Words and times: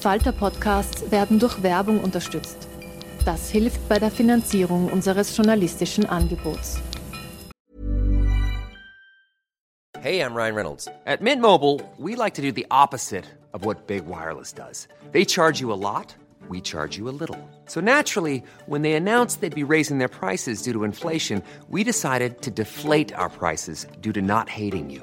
Falter-Podcasts 0.00 1.10
werden 1.10 1.40
durch 1.40 1.62
Werbung 1.62 2.00
unterstützt. 2.00 2.68
Das 3.24 3.50
hilft 3.50 3.88
bei 3.88 3.98
der 3.98 4.12
Finanzierung 4.12 4.88
unseres 4.90 5.36
journalistischen 5.36 6.06
Angebots. 6.06 6.78
Hey, 10.00 10.20
I'm 10.20 10.34
Ryan 10.34 10.54
Reynolds. 10.54 10.88
At 11.06 11.20
Mint 11.20 11.42
Mobile, 11.42 11.80
we 11.98 12.14
like 12.14 12.34
to 12.34 12.42
do 12.42 12.52
the 12.52 12.66
opposite 12.70 13.24
of 13.52 13.64
what 13.64 13.88
Big 13.88 14.06
Wireless 14.06 14.52
does. 14.52 14.86
They 15.10 15.24
charge 15.24 15.60
you 15.60 15.72
a 15.72 15.74
lot, 15.74 16.14
we 16.48 16.60
charge 16.60 16.96
you 16.96 17.08
a 17.08 17.16
little. 17.18 17.36
So 17.66 17.80
naturally, 17.80 18.44
when 18.66 18.82
they 18.82 18.92
announced 18.92 19.40
they'd 19.40 19.52
be 19.52 19.64
raising 19.64 19.98
their 19.98 20.08
prices 20.08 20.62
due 20.62 20.72
to 20.72 20.84
inflation, 20.84 21.42
we 21.68 21.82
decided 21.82 22.40
to 22.42 22.52
deflate 22.52 23.12
our 23.12 23.28
prices 23.28 23.88
due 24.00 24.12
to 24.12 24.22
not 24.22 24.48
hating 24.48 24.90
you. 24.90 25.02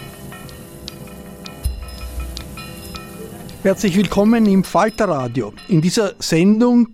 Herzlich 3.63 3.95
willkommen 3.95 4.47
im 4.47 4.63
Falterradio. 4.63 5.53
In 5.67 5.81
dieser 5.81 6.15
Sendung 6.17 6.89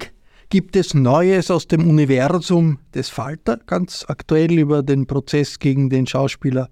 gibt 0.49 0.75
es 0.75 0.93
Neues 0.93 1.49
aus 1.49 1.65
dem 1.69 1.89
Universum 1.89 2.79
des 2.93 3.07
Falter, 3.07 3.57
ganz 3.65 4.03
aktuell 4.09 4.51
über 4.51 4.83
den 4.83 5.07
Prozess 5.07 5.59
gegen 5.59 5.89
den 5.89 6.05
Schauspieler 6.05 6.67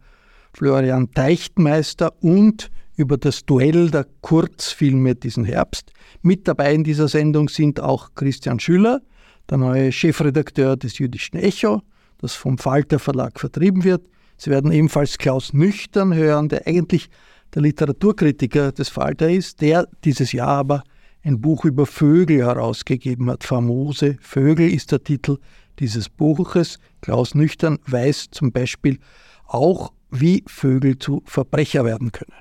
Florian 0.51 1.11
Teichtmeister 1.11 2.11
und 2.21 2.71
über 2.97 3.17
das 3.17 3.45
Duell 3.45 3.89
der 3.89 4.05
Kurzfilme 4.19 5.15
diesen 5.15 5.45
Herbst. 5.45 5.93
Mit 6.21 6.45
dabei 6.45 6.73
in 6.73 6.83
dieser 6.83 7.07
Sendung 7.07 7.47
sind 7.47 7.79
auch 7.79 8.15
Christian 8.15 8.59
Schüller, 8.59 9.01
der 9.49 9.59
neue 9.59 9.93
Chefredakteur 9.93 10.75
des 10.75 10.97
Jüdischen 10.97 11.37
Echo, 11.37 11.83
das 12.17 12.33
vom 12.33 12.57
Falter 12.57 12.99
Verlag 12.99 13.39
vertrieben 13.39 13.85
wird. 13.85 14.09
Sie 14.35 14.49
werden 14.49 14.73
ebenfalls 14.73 15.17
Klaus 15.17 15.53
Nüchtern 15.53 16.13
hören, 16.13 16.49
der 16.49 16.67
eigentlich 16.67 17.09
der 17.53 17.61
Literaturkritiker 17.61 18.71
des 18.71 18.89
Falter 18.89 19.29
ist, 19.29 19.61
der 19.61 19.87
dieses 20.03 20.31
Jahr 20.31 20.49
aber 20.49 20.83
ein 21.23 21.41
Buch 21.41 21.65
über 21.65 21.85
Vögel 21.85 22.45
herausgegeben 22.45 23.29
hat. 23.29 23.43
Famose 23.43 24.17
Vögel 24.21 24.69
ist 24.71 24.91
der 24.91 25.03
Titel 25.03 25.37
dieses 25.79 26.09
Buches. 26.09 26.79
Klaus 27.01 27.35
Nüchtern 27.35 27.79
weiß 27.87 28.27
zum 28.31 28.51
Beispiel 28.51 28.99
auch, 29.47 29.91
wie 30.11 30.43
Vögel 30.47 30.97
zu 30.97 31.21
Verbrecher 31.25 31.83
werden 31.83 32.11
können. 32.11 32.33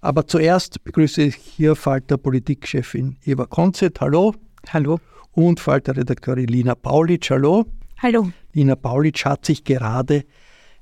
Aber 0.00 0.26
zuerst 0.26 0.82
begrüße 0.84 1.22
ich 1.22 1.36
hier 1.36 1.74
Falter 1.74 2.18
Politikchefin 2.18 3.16
Eva 3.24 3.46
Konzett. 3.46 4.00
Hallo. 4.00 4.34
Hallo. 4.68 4.98
Und 5.32 5.60
Falter 5.60 5.96
Redakteurin 5.96 6.48
Lina 6.48 6.74
Paulitsch. 6.74 7.30
Hallo. 7.30 7.66
Hallo. 7.98 8.30
Lina 8.52 8.76
Paulitsch 8.76 9.24
hat 9.24 9.46
sich 9.46 9.64
gerade 9.64 10.24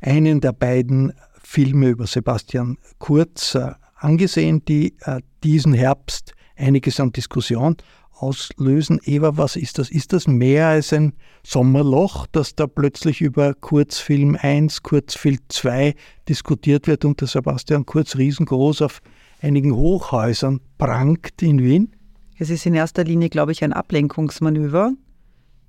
einen 0.01 0.41
der 0.41 0.53
beiden 0.53 1.13
Filme 1.45 1.91
über 1.91 2.07
Sebastian 2.07 2.79
Kurz 2.99 3.55
äh, 3.55 3.73
angesehen, 3.97 4.65
die 4.65 4.97
äh, 5.03 5.21
diesen 5.43 5.73
Herbst 5.73 6.33
einiges 6.57 7.01
an 7.01 7.13
Diskussion 7.13 7.77
auslösen. 8.13 9.01
Eva, 9.05 9.37
was 9.37 9.57
ist 9.57 9.79
das? 9.79 9.91
Ist 9.91 10.13
das 10.13 10.27
mehr 10.27 10.69
als 10.69 10.93
ein 10.93 11.13
Sommerloch, 11.45 12.27
dass 12.27 12.55
da 12.55 12.67
plötzlich 12.67 13.21
über 13.21 13.55
Kurzfilm 13.55 14.37
1, 14.41 14.83
Kurzfilm 14.83 15.39
2 15.49 15.95
diskutiert 16.29 16.87
wird 16.87 17.05
und 17.05 17.21
der 17.21 17.29
Sebastian 17.29 17.87
Kurz 17.87 18.17
riesengroß 18.17 18.83
auf 18.83 19.01
einigen 19.41 19.75
Hochhäusern 19.75 20.61
prangt 20.79 21.43
in 21.43 21.63
Wien? 21.63 21.95
Es 22.39 22.51
ist 22.51 22.67
in 22.67 22.75
erster 22.75 23.05
Linie, 23.05 23.29
glaube 23.29 23.53
ich, 23.53 23.63
ein 23.63 23.73
Ablenkungsmanöver, 23.73 24.93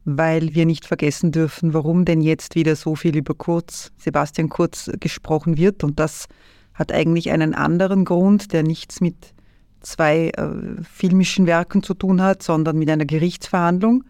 weil 0.06 0.54
wir 0.54 0.68
nicht 0.68 0.86
vergessen 0.86 1.32
dürfen, 1.32 1.74
warum 1.74 2.06
denn 2.06 2.22
jetzt 2.22 2.56
wieder 2.56 2.76
so 2.76 2.96
viel 2.96 3.18
über 3.18 3.34
Kurz, 3.34 3.92
Sebastian 3.98 4.50
Kurz 4.50 4.90
gesprochen 5.00 5.58
wird. 5.58 5.84
Und 5.84 6.00
das 6.00 6.28
hat 6.76 6.92
eigentlich 6.92 7.32
einen 7.32 7.56
anderen 7.56 8.06
Grund, 8.06 8.54
der 8.54 8.62
nichts 8.62 9.02
mit 9.02 9.34
zwei 9.82 10.30
äh, 10.30 10.84
filmischen 10.84 11.48
Werken 11.48 11.82
zu 11.82 11.96
tun 11.96 12.22
hat, 12.22 12.44
sondern 12.44 12.78
mit 12.78 12.90
einer 12.90 13.06
Gerichtsverhandlung, 13.06 14.04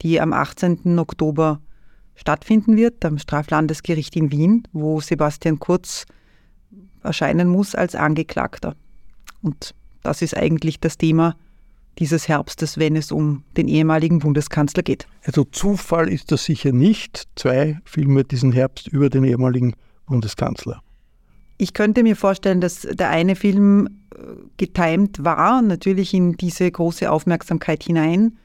die 0.00 0.20
am 0.20 0.32
18. 0.32 0.98
Oktober 0.98 1.60
stattfinden 2.14 2.76
wird, 2.76 3.04
am 3.04 3.18
Straflandesgericht 3.18 4.14
in 4.16 4.30
Wien, 4.30 4.68
wo 4.72 5.00
Sebastian 5.00 5.58
Kurz 5.58 6.06
erscheinen 7.02 7.48
muss 7.48 7.74
als 7.74 7.96
Angeklagter. 7.96 8.76
Und 9.42 9.74
das 10.02 10.22
ist 10.22 10.36
eigentlich 10.36 10.78
das 10.78 10.98
Thema 10.98 11.36
dieses 11.98 12.28
Herbstes, 12.28 12.78
wenn 12.78 12.96
es 12.96 13.12
um 13.12 13.44
den 13.56 13.68
ehemaligen 13.68 14.18
Bundeskanzler 14.18 14.82
geht. 14.82 15.06
Also 15.24 15.44
Zufall 15.44 16.08
ist 16.08 16.32
das 16.32 16.44
sicher 16.44 16.72
nicht. 16.72 17.28
Zwei 17.36 17.78
Filme 17.84 18.24
diesen 18.24 18.52
Herbst 18.52 18.88
über 18.88 19.10
den 19.10 19.24
ehemaligen 19.24 19.74
Bundeskanzler. 20.06 20.82
Ich 21.58 21.74
könnte 21.74 22.02
mir 22.02 22.16
vorstellen, 22.16 22.60
dass 22.60 22.80
der 22.80 23.10
eine 23.10 23.36
Film 23.36 23.86
äh, 24.14 24.18
getimt 24.56 25.24
war, 25.24 25.62
natürlich 25.62 26.14
in 26.14 26.32
diese 26.32 26.70
große 26.70 27.10
Aufmerksamkeit 27.10 27.82
hinein, 27.82 28.38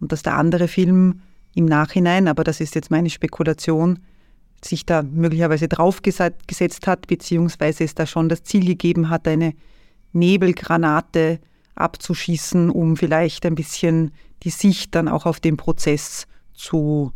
und 0.00 0.12
dass 0.12 0.22
der 0.22 0.36
andere 0.36 0.68
Film 0.68 1.22
im 1.54 1.64
Nachhinein, 1.64 2.28
aber 2.28 2.44
das 2.44 2.60
ist 2.60 2.74
jetzt 2.74 2.90
meine 2.90 3.10
Spekulation, 3.10 3.98
sich 4.64 4.86
da 4.86 5.02
möglicherweise 5.02 5.68
draufgesetzt 5.68 6.86
hat, 6.86 7.06
beziehungsweise 7.06 7.84
es 7.84 7.94
da 7.94 8.06
schon 8.06 8.28
das 8.28 8.42
Ziel 8.42 8.64
gegeben 8.64 9.08
hat, 9.10 9.26
eine 9.28 9.54
Nebelgranate 10.12 11.40
abzuschießen, 11.78 12.70
um 12.70 12.96
vielleicht 12.96 13.46
ein 13.46 13.54
bisschen 13.54 14.12
die 14.42 14.50
Sicht 14.50 14.94
dann 14.94 15.08
auch 15.08 15.26
auf 15.26 15.40
den 15.40 15.56
Prozess 15.56 16.26
zu 16.52 17.12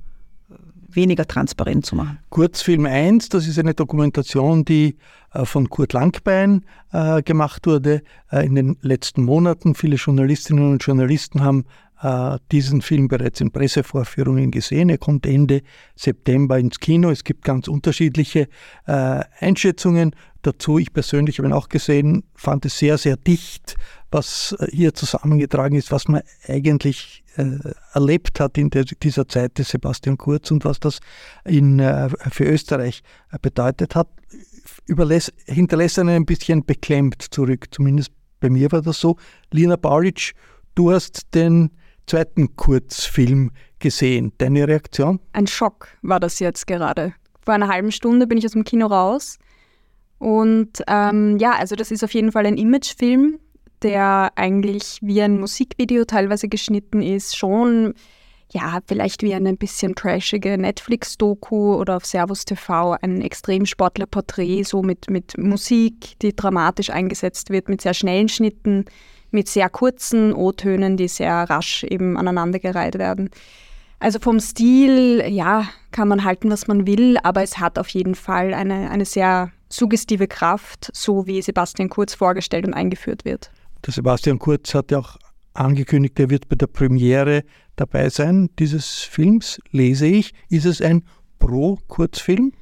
äh, 0.51 0.55
weniger 0.89 1.27
transparent 1.27 1.87
zu 1.87 1.97
machen. 1.97 2.19
Kurzfilm 2.31 2.87
1, 2.87 3.29
das 3.29 3.47
ist 3.47 3.59
eine 3.59 3.75
Dokumentation, 3.75 4.65
die 4.65 4.97
äh, 5.33 5.45
von 5.45 5.69
Kurt 5.69 5.93
Langbein 5.93 6.65
äh, 6.93 7.23
gemacht 7.23 7.67
wurde 7.67 8.03
in 8.31 8.55
den 8.55 8.79
letzten 8.81 9.25
Monaten. 9.25 9.75
Viele 9.75 9.97
Journalistinnen 9.97 10.73
und 10.73 10.83
Journalisten 10.83 11.43
haben 11.43 11.65
diesen 12.51 12.83
Film 12.83 13.07
bereits 13.07 13.41
in 13.41 13.53
Pressevorführungen 13.53 14.51
gesehen. 14.51 14.89
Er 14.89 14.99
kommt 14.99 15.25
Ende 15.25 15.63
September 15.95 16.59
ins 16.59 16.81
Kino. 16.81 17.11
Es 17.11 17.23
gibt 17.23 17.45
ganz 17.45 17.69
unterschiedliche 17.69 18.49
Einschätzungen 18.87 20.11
dazu. 20.43 20.79
Ich 20.79 20.93
persönlich 20.93 21.39
habe 21.39 21.47
ihn 21.47 21.53
auch 21.53 21.69
gesehen, 21.69 22.25
fand 22.35 22.67
es 22.67 22.77
sehr, 22.77 22.99
sehr 22.99 23.17
dicht 23.17 23.77
was 24.13 24.55
äh, 24.59 24.67
hier 24.71 24.95
zusammengetragen 24.95 25.77
ist, 25.77 25.91
was 25.91 26.09
man 26.09 26.23
eigentlich 26.47 27.25
äh, 27.37 27.59
erlebt 27.93 28.41
hat 28.41 28.59
in 28.59 28.71
der, 28.71 28.85
dieser 28.85 29.27
Zeit 29.29 29.59
des 29.59 29.71
Sebastian 29.71 30.19
Kurz 30.19 30.51
und 30.51 30.65
was 30.65 30.81
das 30.81 31.01
in, 31.45 31.79
äh, 31.79 32.09
für 32.31 32.45
Österreich 32.45 33.03
äh, 33.31 33.39
bedeutet 33.41 33.95
hat, 33.95 34.09
überlässt, 34.87 35.33
hinterlässt 35.47 35.99
einen 35.99 36.17
ein 36.17 36.27
bisschen 36.27 36.65
beklemmt 36.65 37.23
zurück. 37.31 37.67
Zumindest 37.71 38.13
bei 38.41 38.51
mir 38.51 38.71
war 38.73 38.83
das 38.83 39.01
so. 39.01 39.17
Lina 39.51 39.77
Baulic, 39.77 40.35
Du 40.75 40.91
hast 40.91 41.35
den 41.35 41.71
zweiten 42.07 42.57
Kurzfilm 42.57 43.51
gesehen. 43.79 44.33
Deine 44.39 44.67
Reaktion? 44.67 45.21
Ein 45.33 45.47
Schock 45.47 45.89
war 46.01 46.19
das 46.19 46.39
jetzt 46.39 46.67
gerade. 46.67 47.15
Vor 47.45 47.55
einer 47.55 47.69
halben 47.69 47.93
Stunde 47.93 48.27
bin 48.27 48.39
ich 48.39 48.47
aus 48.47 48.53
dem 48.53 48.65
Kino 48.65 48.87
raus. 48.87 49.39
Und 50.19 50.83
ähm, 50.87 51.37
ja, 51.39 51.53
also 51.53 51.75
das 51.75 51.91
ist 51.91 52.03
auf 52.05 52.15
jeden 52.15 52.33
Fall 52.33 52.47
ein 52.47 52.57
Imagefilm, 52.57 53.39
der 53.83 54.33
eigentlich 54.37 54.99
wie 55.03 55.23
ein 55.23 55.41
Musikvideo 55.41 56.05
teilweise 56.05 56.49
geschnitten 56.49 57.03
ist, 57.03 57.37
schon 57.37 57.95
ja, 58.53 58.81
vielleicht 58.87 59.23
wie 59.23 59.35
eine 59.35 59.49
ein 59.49 59.57
bisschen 59.57 59.95
trashige 59.95 60.59
Netflix-Doku 60.59 61.75
oder 61.75 61.97
auf 61.97 62.05
Servus 62.05 62.45
TV 62.45 62.97
ein 63.01 63.23
Extremsportler-Porträt, 63.23 64.65
so 64.65 64.83
mit, 64.83 65.09
mit 65.11 65.39
Musik, 65.39 66.19
die 66.21 66.37
dramatisch 66.37 66.91
eingesetzt 66.91 67.51
wird, 67.51 67.69
mit 67.69 67.81
sehr 67.81 67.95
schnellen 67.95 68.29
Schnitten, 68.29 68.85
mit 69.31 69.49
sehr 69.49 69.71
kurzen 69.71 70.35
O-Tönen, 70.35 70.99
die 70.99 71.09
sehr 71.09 71.33
rasch 71.49 71.85
eben 71.85 72.19
aneinandergereiht 72.19 72.99
werden. 72.99 73.31
Also 73.99 74.19
vom 74.19 74.41
Stil, 74.41 75.25
ja, 75.29 75.69
kann 75.91 76.09
man 76.09 76.25
halten, 76.25 76.51
was 76.51 76.67
man 76.67 76.87
will, 76.87 77.17
aber 77.23 77.43
es 77.43 77.59
hat 77.59 77.79
auf 77.79 77.89
jeden 77.89 78.15
Fall 78.15 78.53
eine, 78.53 78.91
eine 78.91 79.05
sehr 79.05 79.51
suggestive 79.69 80.27
Kraft, 80.27 80.91
so 80.93 81.27
wie 81.27 81.41
Sebastian 81.41 81.89
Kurz 81.89 82.15
vorgestellt 82.15 82.67
und 82.67 82.75
eingeführt 82.75 83.25
wird. 83.25 83.51
Der 83.87 83.93
Sebastian 83.93 84.39
Kurz 84.39 84.75
hat 84.75 84.91
ja 84.91 84.99
auch 84.99 85.17
angekündigt, 85.55 86.19
er 86.19 86.31
wird 86.31 86.49
bei 86.49 86.57
der 86.57 86.67
Premiere 86.67 87.45
dabei 87.77 88.09
sein 88.09 88.51
dieses 88.59 89.01
Films, 89.01 89.61
lese 89.71 90.07
ich. 90.07 90.35
Ist 90.49 90.67
es 90.67 90.81
ein 90.81 91.03
Pro-Kurzfilm? 91.39 92.53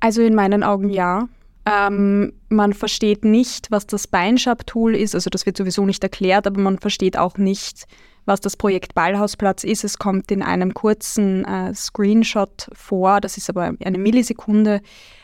Also 0.00 0.22
in 0.22 0.34
meinen 0.34 0.62
Augen 0.62 0.90
ja. 0.90 1.28
Ähm, 1.64 2.32
man 2.48 2.72
versteht 2.72 3.24
nicht, 3.24 3.70
was 3.70 3.86
das 3.86 4.06
Beinschab-Tool 4.06 4.94
ist, 4.94 5.14
also 5.14 5.28
das 5.28 5.44
wird 5.44 5.56
sowieso 5.56 5.84
nicht 5.84 6.02
erklärt, 6.02 6.46
aber 6.46 6.60
man 6.60 6.78
versteht 6.78 7.18
auch 7.18 7.36
nicht, 7.36 7.86
was 8.24 8.40
das 8.40 8.56
Projekt 8.56 8.94
Ballhausplatz 8.94 9.64
ist. 9.64 9.84
Es 9.84 9.98
kommt 9.98 10.30
in 10.30 10.42
einem 10.42 10.72
kurzen 10.72 11.44
äh, 11.44 11.74
Screenshot 11.74 12.68
vor, 12.72 13.20
das 13.20 13.36
ist 13.36 13.50
aber 13.50 13.72
eine 13.84 13.98
Millisekunde. 13.98 14.80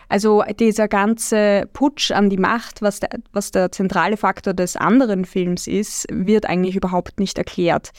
Also 0.09 0.43
dieser 0.59 0.89
ganze 0.89 1.69
Putsch 1.73 2.11
an 2.11 2.31
die 2.31 2.37
Macht, 2.37 2.83
was 2.83 3.01
der, 3.01 3.11
was 3.33 3.51
der 3.51 3.73
zentrale 3.73 4.17
Faktor 4.17 4.55
des 4.55 4.77
anderen 4.77 5.25
Films 5.25 5.67
ist, 5.67 6.07
wird 6.11 6.47
eigentlich 6.47 6.77
überhaupt 6.77 7.19
nicht 7.19 7.39
erklärt. 7.39 7.91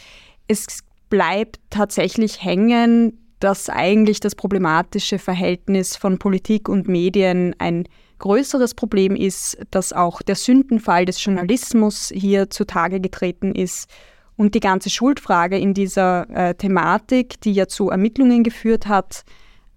Es 0.48 0.80
bleibt 1.10 1.60
tatsächlich 1.70 2.44
hängen, 2.44 3.20
dass 3.40 3.70
eigentlich 3.70 4.20
das 4.20 4.36
problematische 4.36 5.20
Verhältnis 5.20 5.96
von 5.96 6.18
Politik 6.18 6.70
und 6.70 6.88
Medien 6.88 7.56
ein 7.60 7.88
größeres 8.20 8.74
Problem 8.74 9.16
ist, 9.16 9.58
dass 9.72 9.94
auch 9.94 10.22
der 10.22 10.36
Sündenfall 10.36 11.06
des 11.06 11.24
Journalismus 11.24 12.12
hier 12.14 12.50
zutage 12.50 13.00
getreten 13.00 13.54
ist 13.54 13.90
und 14.38 14.56
die 14.56 14.60
ganze 14.60 14.90
Schuldfrage 14.90 15.58
in 15.58 15.74
dieser 15.74 16.30
äh, 16.30 16.56
Thematik, 16.56 17.40
die 17.42 17.54
ja 17.54 17.68
zu 17.68 17.90
Ermittlungen 17.90 18.44
geführt 18.44 18.88
hat, 18.88 19.24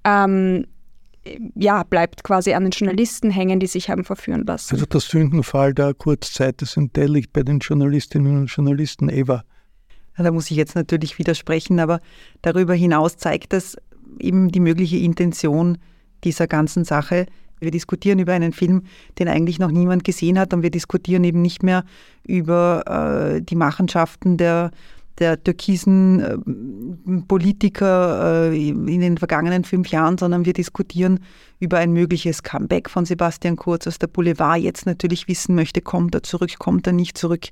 ähm, 0.05 0.67
ja, 1.55 1.83
bleibt 1.83 2.25
quasi 2.25 2.53
an 2.55 2.65
den 2.65 2.71
Journalisten 2.71 3.31
hängen, 3.31 3.61
die 3.61 3.67
sich 3.67 3.91
haben 3.91 4.05
verführen 4.05 4.45
lassen. 4.47 4.75
Also 4.75 4.87
der 4.87 5.01
Sündenfall 5.01 5.75
der 5.75 5.95
Kurzzeit 5.95 6.61
des 6.61 6.77
Entdelikt 6.77 7.33
bei 7.33 7.43
den 7.43 7.59
Journalistinnen 7.59 8.37
und 8.39 8.47
Journalisten 8.47 9.09
Eva. 9.09 9.45
Ja, 10.17 10.25
da 10.25 10.31
muss 10.31 10.51
ich 10.51 10.57
jetzt 10.57 10.75
natürlich 10.75 11.19
widersprechen, 11.19 11.79
aber 11.81 12.01
darüber 12.43 12.75
hinaus 12.75 13.17
zeigt 13.17 13.53
das 13.53 13.77
eben 14.19 14.51
die 14.51 14.61
mögliche 14.61 14.97
Intention 14.97 15.79
dieser 16.25 16.47
ganzen 16.47 16.85
Sache. 16.85 17.27
Wir 17.61 17.71
diskutieren 17.71 18.19
über 18.19 18.33
einen 18.33 18.53
Film, 18.53 18.83
den 19.19 19.29
eigentlich 19.29 19.59
noch 19.59 19.71
niemand 19.71 20.05
gesehen 20.05 20.39
hat 20.39 20.55
und 20.55 20.63
wir 20.63 20.71
diskutieren 20.71 21.25
eben 21.25 21.43
nicht 21.43 21.63
mehr 21.63 21.85
über 22.27 23.35
äh, 23.37 23.43
die 23.43 23.57
Machenschaften 23.57 24.37
der 24.37 24.71
der 25.19 25.43
türkisen 25.43 26.21
äh, 26.21 27.23
Politiker 27.27 28.51
äh, 28.53 28.69
in 28.69 29.01
den 29.01 29.19
vergangenen 29.19 29.65
fünf 29.65 29.89
Jahren, 29.89 30.19
sondern 30.19 30.45
wir 30.45 30.53
diskutieren 30.53 31.21
über 31.59 31.79
ein 31.79 31.93
mögliches 31.93 32.43
Comeback 32.43 32.89
von 32.89 33.05
Sebastian 33.05 33.57
Kurz 33.57 33.87
aus 33.87 33.99
der 33.99 34.07
Boulevard. 34.07 34.61
Jetzt 34.61 34.87
natürlich 34.87 35.29
wissen 35.29 35.55
möchte, 35.55 35.81
kommt 35.81 36.15
er 36.15 36.23
zurück, 36.23 36.59
kommt 36.59 36.87
er 36.87 36.93
nicht 36.93 37.19
zurück. 37.19 37.49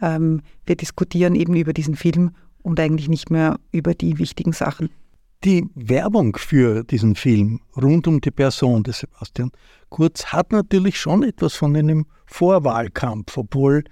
Ähm, 0.00 0.42
wir 0.66 0.76
diskutieren 0.76 1.34
eben 1.34 1.54
über 1.56 1.72
diesen 1.72 1.96
Film 1.96 2.32
und 2.62 2.78
eigentlich 2.78 3.08
nicht 3.08 3.30
mehr 3.30 3.58
über 3.72 3.94
die 3.94 4.18
wichtigen 4.18 4.52
Sachen. 4.52 4.90
Die 5.44 5.64
Werbung 5.74 6.36
für 6.36 6.82
diesen 6.82 7.14
Film 7.14 7.60
rund 7.76 8.08
um 8.08 8.20
die 8.20 8.32
Person 8.32 8.82
des 8.82 9.00
Sebastian 9.00 9.52
Kurz 9.88 10.26
hat 10.26 10.50
natürlich 10.52 10.98
schon 10.98 11.22
etwas 11.22 11.54
von 11.54 11.76
einem 11.76 12.06
Vorwahlkampf, 12.26 13.36
obwohl 13.38 13.84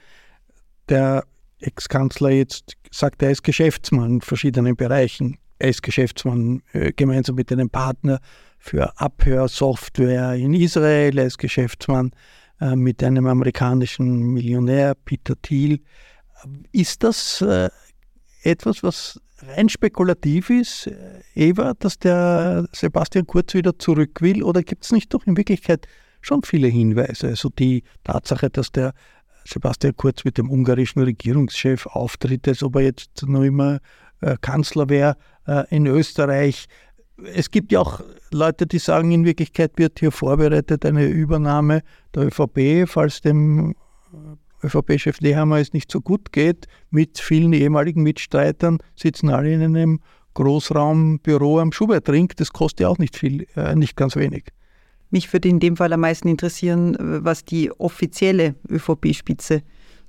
der 0.88 1.24
Ex-Kanzler 1.60 2.30
jetzt 2.30 2.76
sagt, 2.98 3.22
er 3.22 3.30
ist 3.30 3.42
Geschäftsmann 3.42 4.14
in 4.14 4.20
verschiedenen 4.20 4.76
Bereichen. 4.76 5.38
Er 5.58 5.70
ist 5.70 5.82
Geschäftsmann 5.82 6.62
äh, 6.72 6.92
gemeinsam 6.92 7.36
mit 7.36 7.50
einem 7.50 7.70
Partner 7.70 8.20
für 8.58 8.98
Abhörsoftware 8.98 10.34
in 10.34 10.54
Israel. 10.54 11.16
Er 11.18 11.26
ist 11.26 11.38
Geschäftsmann 11.38 12.12
äh, 12.60 12.76
mit 12.76 13.02
einem 13.02 13.26
amerikanischen 13.26 14.32
Millionär, 14.32 14.94
Peter 14.94 15.34
Thiel. 15.40 15.80
Ist 16.72 17.02
das 17.02 17.40
äh, 17.40 17.70
etwas, 18.42 18.82
was 18.82 19.20
rein 19.38 19.68
spekulativ 19.68 20.50
ist, 20.50 20.86
äh, 20.86 21.22
Eva, 21.34 21.74
dass 21.78 21.98
der 21.98 22.66
Sebastian 22.72 23.26
Kurz 23.26 23.54
wieder 23.54 23.78
zurück 23.78 24.20
will? 24.20 24.42
Oder 24.42 24.62
gibt 24.62 24.84
es 24.84 24.92
nicht 24.92 25.12
doch 25.12 25.26
in 25.26 25.36
Wirklichkeit 25.36 25.86
schon 26.20 26.42
viele 26.42 26.68
Hinweise? 26.68 27.28
Also 27.28 27.48
die 27.48 27.82
Tatsache, 28.04 28.50
dass 28.50 28.72
der 28.72 28.92
Sebastian 29.46 29.96
Kurz 29.96 30.24
mit 30.24 30.38
dem 30.38 30.50
ungarischen 30.50 31.02
Regierungschef 31.02 31.86
auftritt, 31.86 32.46
als 32.48 32.62
ob 32.62 32.76
er 32.76 32.82
jetzt 32.82 33.26
noch 33.26 33.42
immer 33.42 33.78
äh, 34.20 34.36
Kanzler 34.40 34.88
wäre 34.88 35.16
äh, 35.46 35.64
in 35.74 35.86
Österreich. 35.86 36.66
Es 37.32 37.50
gibt 37.50 37.72
ja 37.72 37.80
auch 37.80 38.00
Leute, 38.30 38.66
die 38.66 38.78
sagen, 38.78 39.10
in 39.10 39.24
Wirklichkeit 39.24 39.72
wird 39.76 39.98
hier 39.98 40.12
vorbereitet 40.12 40.84
eine 40.84 41.06
Übernahme 41.06 41.82
der 42.14 42.26
ÖVP, 42.26 42.88
falls 42.88 43.20
dem 43.20 43.74
äh, 44.12 44.66
ÖVP-Chef 44.66 45.20
Nehammer 45.20 45.58
es 45.58 45.72
nicht 45.72 45.90
so 45.90 46.00
gut 46.00 46.32
geht. 46.32 46.66
Mit 46.90 47.18
vielen 47.18 47.52
ehemaligen 47.52 48.02
Mitstreitern 48.02 48.78
sitzen 48.96 49.30
alle 49.30 49.52
in 49.52 49.62
einem 49.62 50.00
Großraumbüro 50.34 51.60
am 51.60 51.72
Schubertring. 51.72 52.32
Das 52.36 52.52
kostet 52.52 52.80
ja 52.80 52.88
auch 52.88 52.98
nicht 52.98 53.16
viel, 53.16 53.46
äh, 53.56 53.74
nicht 53.74 53.96
ganz 53.96 54.16
wenig. 54.16 54.48
Mich 55.16 55.32
würde 55.32 55.48
in 55.48 55.60
dem 55.60 55.78
Fall 55.78 55.94
am 55.94 56.00
meisten 56.00 56.28
interessieren, 56.28 56.94
was 57.00 57.42
die 57.42 57.70
offizielle 57.70 58.54
ÖVP-Spitze 58.68 59.62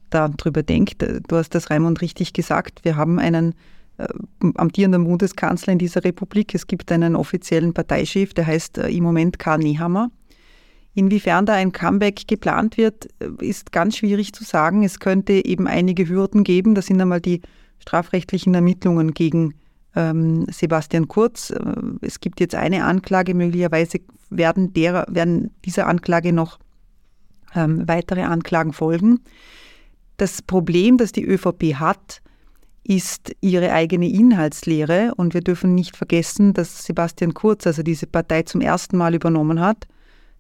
darüber 0.09 0.63
denkt. 0.63 1.01
Du 1.01 1.38
hast 1.38 1.56
das, 1.56 1.69
Raimund, 1.69 2.01
richtig 2.01 2.33
gesagt. 2.33 2.83
Wir 2.83 2.97
haben 2.97 3.18
einen 3.18 3.56
äh, 3.99 4.07
amtierenden 4.56 5.06
Bundeskanzler 5.06 5.71
in 5.71 5.80
dieser 5.80 6.04
Republik. 6.04 6.54
Es 6.54 6.68
gibt 6.68 6.92
einen 6.92 7.16
offiziellen 7.16 7.73
Parteichef, 7.73 8.33
der 8.33 8.47
heißt 8.47 8.80
äh, 8.80 8.90
im 8.90 9.06
Moment 9.06 9.40
Karl 9.40 9.59
Nehammer. 9.59 10.11
Inwiefern 10.94 11.45
da 11.45 11.54
ein 11.54 11.71
Comeback 11.71 12.28
geplant 12.28 12.76
wird, 12.76 13.07
äh, 13.21 13.30
ist 13.40 13.71
ganz 13.71 13.95
schwierig 13.95 14.33
zu 14.33 14.44
sagen. 14.44 14.83
Es 14.83 14.99
könnte 14.99 15.45
eben 15.45 15.68
einige 15.68 16.09
Hürden 16.09 16.44
geben. 16.44 16.76
Das 16.76 16.87
sind 16.87 16.99
einmal 16.99 17.21
die 17.21 17.42
strafrechtlichen 17.80 18.54
Ermittlungen 18.54 19.14
gegen 19.14 19.54
Sebastian 20.50 21.08
Kurz. 21.08 21.50
Äh, 21.50 21.60
es 22.02 22.20
gibt 22.20 22.40
jetzt 22.40 22.56
eine 22.56 22.84
Anklage, 22.86 23.34
möglicherweise 23.34 24.00
werden, 24.30 24.74
der, 24.74 25.06
werden 25.10 25.52
dieser 25.66 25.88
Anklage 25.88 26.34
noch 26.34 26.60
ähm, 27.56 27.88
weitere 27.88 28.24
Anklagen 28.24 28.74
folgen. 28.74 29.20
Das 30.18 30.42
Problem, 30.42 30.98
das 30.98 31.12
die 31.12 31.26
ÖVP 31.26 31.76
hat, 31.76 32.22
ist 32.84 33.36
ihre 33.42 33.72
eigene 33.72 34.10
Inhaltslehre. 34.10 35.14
Und 35.16 35.34
wir 35.34 35.42
dürfen 35.42 35.76
nicht 35.76 35.98
vergessen, 35.98 36.54
dass 36.54 36.86
Sebastian 36.86 37.34
Kurz, 37.34 37.68
also 37.68 37.84
diese 37.84 38.08
Partei 38.08 38.44
zum 38.44 38.62
ersten 38.62 38.98
Mal 38.98 39.14
übernommen 39.14 39.60
hat, 39.60 39.88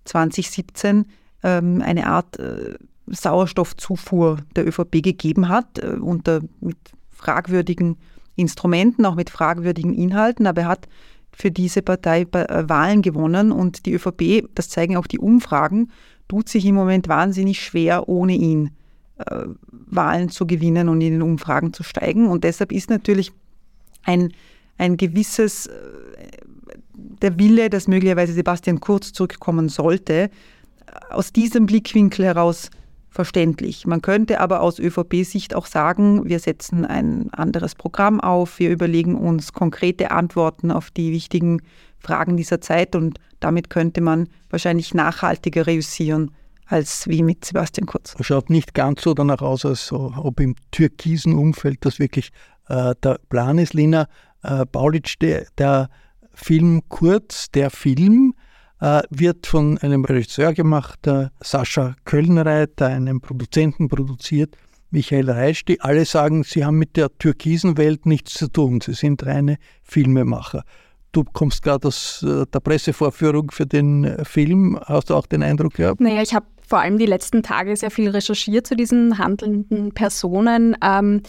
2017 0.05 1.05
ähm, 1.43 1.81
eine 1.81 2.07
Art 2.07 2.39
äh, 2.39 2.75
Sauerstoffzufuhr 3.07 4.39
der 4.55 4.67
ÖVP 4.67 5.03
gegeben 5.03 5.49
hat, 5.49 5.79
äh, 5.79 5.97
unter, 5.99 6.41
mit 6.61 6.77
fragwürdigen 7.11 7.97
Instrumenten, 8.37 9.05
auch 9.05 9.15
mit 9.15 9.29
fragwürdigen 9.29 9.93
Inhalten, 9.93 10.47
aber 10.47 10.61
er 10.61 10.67
hat 10.69 10.87
für 11.33 11.51
diese 11.51 11.81
Partei 11.81 12.21
äh, 12.21 12.69
Wahlen 12.69 13.01
gewonnen 13.01 13.51
und 13.51 13.85
die 13.85 13.93
ÖVP, 13.93 14.47
das 14.55 14.69
zeigen 14.69 14.95
auch 14.95 15.07
die 15.07 15.19
Umfragen, 15.19 15.91
tut 16.27 16.49
sich 16.49 16.65
im 16.65 16.75
Moment 16.75 17.07
wahnsinnig 17.07 17.61
schwer, 17.63 18.07
ohne 18.07 18.33
ihn 18.33 18.71
äh, 19.17 19.45
Wahlen 19.71 20.29
zu 20.29 20.47
gewinnen 20.47 20.89
und 20.89 21.01
in 21.01 21.13
den 21.13 21.21
Umfragen 21.21 21.73
zu 21.73 21.83
steigen. 21.83 22.27
Und 22.27 22.43
deshalb 22.43 22.71
ist 22.71 22.89
natürlich 22.89 23.31
ein, 24.03 24.33
ein 24.77 24.97
gewisses, 24.97 25.67
äh, 25.67 25.71
der 27.21 27.37
Wille, 27.37 27.69
dass 27.69 27.87
möglicherweise 27.87 28.33
Sebastian 28.33 28.79
Kurz 28.79 29.13
zurückkommen 29.13 29.69
sollte, 29.69 30.29
aus 31.09 31.33
diesem 31.33 31.65
Blickwinkel 31.65 32.25
heraus 32.25 32.69
verständlich. 33.17 33.87
Man 33.87 34.03
könnte 34.03 34.39
aber 34.39 34.61
aus 34.61 34.77
ÖVP-Sicht 34.77 35.55
auch 35.55 35.65
sagen, 35.65 36.29
wir 36.29 36.37
setzen 36.37 36.85
ein 36.85 37.33
anderes 37.33 37.73
Programm 37.73 38.21
auf, 38.21 38.59
wir 38.59 38.69
überlegen 38.69 39.15
uns 39.15 39.53
konkrete 39.53 40.11
Antworten 40.11 40.69
auf 40.69 40.91
die 40.91 41.11
wichtigen 41.11 41.63
Fragen 41.97 42.37
dieser 42.37 42.61
Zeit 42.61 42.95
und 42.95 43.17
damit 43.39 43.71
könnte 43.71 44.01
man 44.01 44.29
wahrscheinlich 44.51 44.93
nachhaltiger 44.93 45.65
reüssieren 45.65 46.29
als 46.67 47.07
wie 47.07 47.23
mit 47.23 47.43
Sebastian 47.43 47.87
Kurz. 47.87 48.15
Schaut 48.21 48.51
nicht 48.51 48.75
ganz 48.75 49.01
so 49.01 49.15
danach 49.15 49.41
aus, 49.41 49.65
als 49.65 49.91
ob 49.91 50.39
im 50.39 50.53
türkisen 50.69 51.33
Umfeld 51.33 51.79
das 51.85 51.97
wirklich 51.97 52.29
äh, 52.69 52.93
der 53.03 53.19
Plan 53.29 53.57
ist. 53.57 53.73
Lina 53.73 54.07
äh, 54.43 54.63
Paulitsch, 54.67 55.15
der, 55.19 55.47
der 55.57 55.89
Film 56.35 56.83
Kurz, 56.87 57.49
der 57.49 57.71
Film, 57.71 58.35
wird 58.79 59.47
von 59.47 59.77
einem 59.79 60.05
Regisseur 60.05 60.53
gemacht, 60.53 61.09
Sascha 61.41 61.95
Kölnreiter, 62.05 62.87
einem 62.87 63.21
Produzenten 63.21 63.87
produziert, 63.87 64.55
Michael 64.91 65.29
Reisch, 65.29 65.65
die 65.65 65.81
alle 65.81 66.05
sagen, 66.05 66.43
sie 66.43 66.63
haben 66.63 66.77
mit 66.77 66.95
der 66.95 67.09
türkisen 67.17 67.77
Welt 67.77 68.05
nichts 68.05 68.33
zu 68.33 68.47
tun. 68.47 68.79
Sie 68.81 68.93
sind 68.93 69.25
reine 69.25 69.57
Filmemacher. 69.83 70.63
Du 71.11 71.23
kommst 71.23 71.63
gerade 71.63 71.87
aus 71.87 72.23
äh, 72.23 72.45
der 72.53 72.59
Pressevorführung 72.59 73.51
für 73.51 73.65
den 73.65 74.03
äh, 74.03 74.25
Film. 74.25 74.79
Hast 74.85 75.09
du 75.09 75.15
auch 75.15 75.25
den 75.25 75.43
Eindruck 75.43 75.73
gehabt? 75.73 75.99
Naja, 75.99 76.21
ich 76.21 76.33
habe 76.33 76.45
vor 76.65 76.79
allem 76.79 76.97
die 76.97 77.05
letzten 77.05 77.43
Tage 77.43 77.75
sehr 77.75 77.91
viel 77.91 78.09
recherchiert 78.09 78.67
zu 78.67 78.75
diesen 78.75 79.17
handelnden 79.17 79.93
Personen. 79.93 80.75
Ähm, 80.83 81.21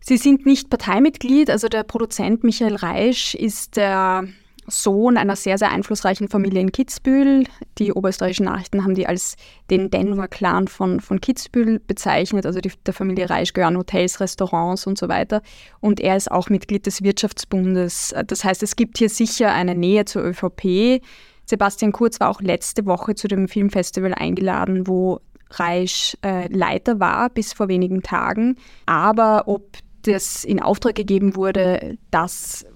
sie 0.00 0.16
sind 0.16 0.46
nicht 0.46 0.68
Parteimitglied, 0.68 1.48
also 1.48 1.68
der 1.68 1.84
Produzent 1.84 2.44
Michael 2.44 2.76
Reisch 2.76 3.34
ist 3.34 3.76
der 3.76 4.24
Sohn 4.66 5.16
einer 5.16 5.36
sehr, 5.36 5.58
sehr 5.58 5.70
einflussreichen 5.70 6.28
Familie 6.28 6.60
in 6.60 6.72
Kitzbühel. 6.72 7.44
Die 7.78 7.92
oberösterreichischen 7.92 8.46
Nachrichten 8.46 8.82
haben 8.84 8.94
die 8.94 9.06
als 9.06 9.36
den 9.70 9.90
Denver-Clan 9.90 10.68
von, 10.68 11.00
von 11.00 11.20
Kitzbühel 11.20 11.80
bezeichnet. 11.80 12.46
Also 12.46 12.60
die, 12.60 12.72
der 12.86 12.94
Familie 12.94 13.28
Reisch 13.28 13.52
gehören 13.52 13.76
Hotels, 13.76 14.20
Restaurants 14.20 14.86
und 14.86 14.98
so 14.98 15.08
weiter. 15.08 15.42
Und 15.80 16.00
er 16.00 16.16
ist 16.16 16.30
auch 16.30 16.48
Mitglied 16.48 16.86
des 16.86 17.02
Wirtschaftsbundes. 17.02 18.14
Das 18.26 18.44
heißt, 18.44 18.62
es 18.62 18.76
gibt 18.76 18.98
hier 18.98 19.08
sicher 19.08 19.52
eine 19.52 19.74
Nähe 19.74 20.04
zur 20.04 20.24
ÖVP. 20.24 21.02
Sebastian 21.46 21.92
Kurz 21.92 22.20
war 22.20 22.30
auch 22.30 22.40
letzte 22.40 22.86
Woche 22.86 23.14
zu 23.14 23.28
dem 23.28 23.48
Filmfestival 23.48 24.14
eingeladen, 24.14 24.86
wo 24.86 25.20
Reisch 25.50 26.16
äh, 26.24 26.48
Leiter 26.48 27.00
war 27.00 27.30
bis 27.30 27.52
vor 27.52 27.68
wenigen 27.68 28.02
Tagen. 28.02 28.56
Aber 28.86 29.46
ob 29.46 29.76
das 30.02 30.44
in 30.44 30.60
Auftrag 30.60 30.94
gegeben 30.94 31.36
wurde, 31.36 31.98
das 32.10 32.66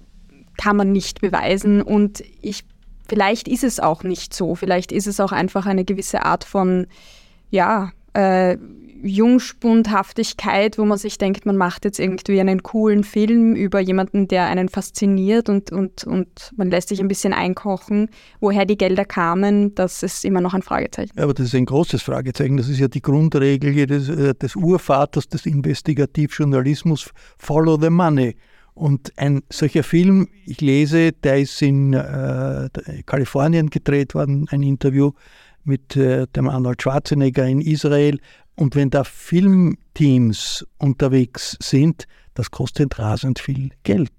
kann 0.59 0.75
man 0.75 0.91
nicht 0.91 1.21
beweisen 1.21 1.81
und 1.81 2.21
ich 2.41 2.65
vielleicht 3.07 3.47
ist 3.47 3.63
es 3.63 3.79
auch 3.79 4.03
nicht 4.03 4.33
so, 4.33 4.55
vielleicht 4.55 4.91
ist 4.91 5.07
es 5.07 5.19
auch 5.19 5.31
einfach 5.31 5.65
eine 5.65 5.85
gewisse 5.85 6.25
Art 6.25 6.43
von 6.43 6.85
ja, 7.49 7.91
äh, 8.13 8.57
Jungspundhaftigkeit, 9.01 10.77
wo 10.77 10.83
man 10.83 10.97
sich 10.97 11.17
denkt, 11.17 11.45
man 11.45 11.55
macht 11.55 11.85
jetzt 11.85 11.99
irgendwie 11.99 12.39
einen 12.41 12.61
coolen 12.61 13.05
Film 13.05 13.55
über 13.55 13.79
jemanden, 13.79 14.27
der 14.27 14.47
einen 14.47 14.67
fasziniert 14.67 15.47
und, 15.47 15.71
und, 15.71 16.03
und 16.03 16.51
man 16.57 16.69
lässt 16.69 16.89
sich 16.89 16.99
ein 16.99 17.07
bisschen 17.07 17.31
einkochen. 17.31 18.09
Woher 18.41 18.65
die 18.65 18.77
Gelder 18.77 19.05
kamen, 19.05 19.73
das 19.75 20.03
ist 20.03 20.25
immer 20.25 20.41
noch 20.41 20.53
ein 20.53 20.61
Fragezeichen. 20.61 21.13
Ja, 21.15 21.23
aber 21.23 21.33
das 21.33 21.47
ist 21.47 21.55
ein 21.55 21.65
großes 21.65 22.01
Fragezeichen. 22.01 22.57
Das 22.57 22.67
ist 22.67 22.79
ja 22.79 22.89
die 22.89 23.01
Grundregel 23.01 23.87
des, 23.87 24.09
äh, 24.09 24.35
des 24.35 24.57
Urvaters 24.57 25.29
des 25.29 25.45
Investigativjournalismus, 25.45 27.11
Follow 27.37 27.79
the 27.79 27.89
Money. 27.89 28.35
Und 28.79 29.11
ein 29.17 29.43
solcher 29.51 29.83
Film, 29.83 30.29
ich 30.45 30.61
lese, 30.61 31.11
der 31.11 31.39
ist 31.39 31.61
in 31.61 31.91
äh, 31.91 32.69
Kalifornien 33.05 33.69
gedreht 33.69 34.15
worden, 34.15 34.47
ein 34.51 34.63
Interview 34.63 35.11
mit 35.65 35.97
äh, 35.97 36.27
dem 36.27 36.47
Arnold 36.47 36.81
Schwarzenegger 36.81 37.45
in 37.45 37.59
Israel. 37.59 38.19
Und 38.55 38.77
wenn 38.77 38.89
da 38.89 39.03
Filmteams 39.03 40.65
unterwegs 40.77 41.57
sind, 41.61 42.07
das 42.35 42.51
kostet 42.51 42.97
rasend 42.99 43.39
viel 43.39 43.71
Geld. 43.83 44.13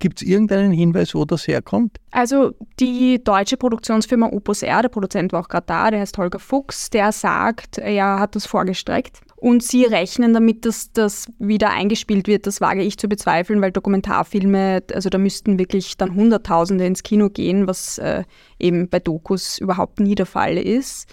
Gibt 0.00 0.20
es 0.20 0.28
irgendeinen 0.28 0.72
Hinweis, 0.72 1.14
wo 1.14 1.24
das 1.24 1.48
herkommt? 1.48 1.96
Also 2.10 2.52
die 2.78 3.24
deutsche 3.24 3.56
Produktionsfirma 3.56 4.26
Opus 4.26 4.62
R, 4.62 4.82
der 4.82 4.90
Produzent 4.90 5.32
war 5.32 5.40
auch 5.40 5.48
gerade 5.48 5.64
da, 5.66 5.90
der 5.90 6.00
heißt 6.00 6.18
Holger 6.18 6.40
Fuchs, 6.40 6.90
der 6.90 7.10
sagt, 7.10 7.78
er 7.78 8.20
hat 8.20 8.36
das 8.36 8.44
vorgestreckt. 8.44 9.22
Und 9.44 9.62
sie 9.62 9.84
rechnen 9.84 10.32
damit, 10.32 10.64
dass 10.64 10.90
das 10.92 11.26
wieder 11.38 11.68
eingespielt 11.68 12.28
wird. 12.28 12.46
Das 12.46 12.62
wage 12.62 12.80
ich 12.80 12.96
zu 12.96 13.08
bezweifeln, 13.08 13.60
weil 13.60 13.72
Dokumentarfilme, 13.72 14.82
also 14.94 15.10
da 15.10 15.18
müssten 15.18 15.58
wirklich 15.58 15.98
dann 15.98 16.14
Hunderttausende 16.14 16.86
ins 16.86 17.02
Kino 17.02 17.28
gehen, 17.28 17.66
was 17.66 17.98
äh, 17.98 18.24
eben 18.58 18.88
bei 18.88 19.00
Dokus 19.00 19.58
überhaupt 19.58 20.00
nie 20.00 20.14
der 20.14 20.24
Fall 20.24 20.56
ist. 20.56 21.12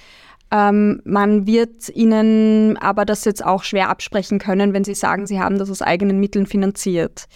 Ähm, 0.54 1.02
man 1.06 1.48
wird 1.48 1.88
ihnen 1.96 2.76
aber 2.78 3.06
das 3.06 3.24
jetzt 3.24 3.44
auch 3.44 3.64
schwer 3.64 3.90
absprechen 3.90 4.38
können, 4.38 4.74
wenn 4.74 4.84
sie 4.84 4.96
sagen, 4.96 5.26
sie 5.26 5.40
haben 5.40 5.58
das 5.58 5.72
aus 5.72 5.82
eigenen 5.82 6.20
Mitteln 6.20 6.46
finanziert. 6.46 7.28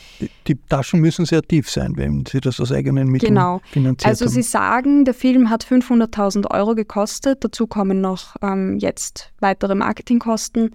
Die, 0.48 0.56
Taschen 0.68 1.00
müssen 1.00 1.26
sehr 1.26 1.42
tief 1.42 1.70
sein, 1.70 1.94
wenn 1.96 2.26
sie 2.26 2.42
das 2.42 2.60
aus 2.60 2.74
eigenen 2.74 3.08
Mitteln 3.08 3.36
genau. 3.36 3.62
finanziert 3.72 4.06
also 4.06 4.26
haben. 4.26 4.28
Also 4.28 4.42
sie 4.42 4.42
sagen, 4.42 5.06
der 5.06 5.14
Film 5.14 5.50
hat 5.50 5.66
500.000 5.66 6.52
Euro 6.52 6.76
gekostet, 6.76 7.44
dazu 7.46 7.68
kommen 7.68 8.02
noch 8.02 8.36
ähm, 8.42 8.78
jetzt 8.80 9.32
weitere 9.40 9.76
Marketingkosten. 9.76 10.72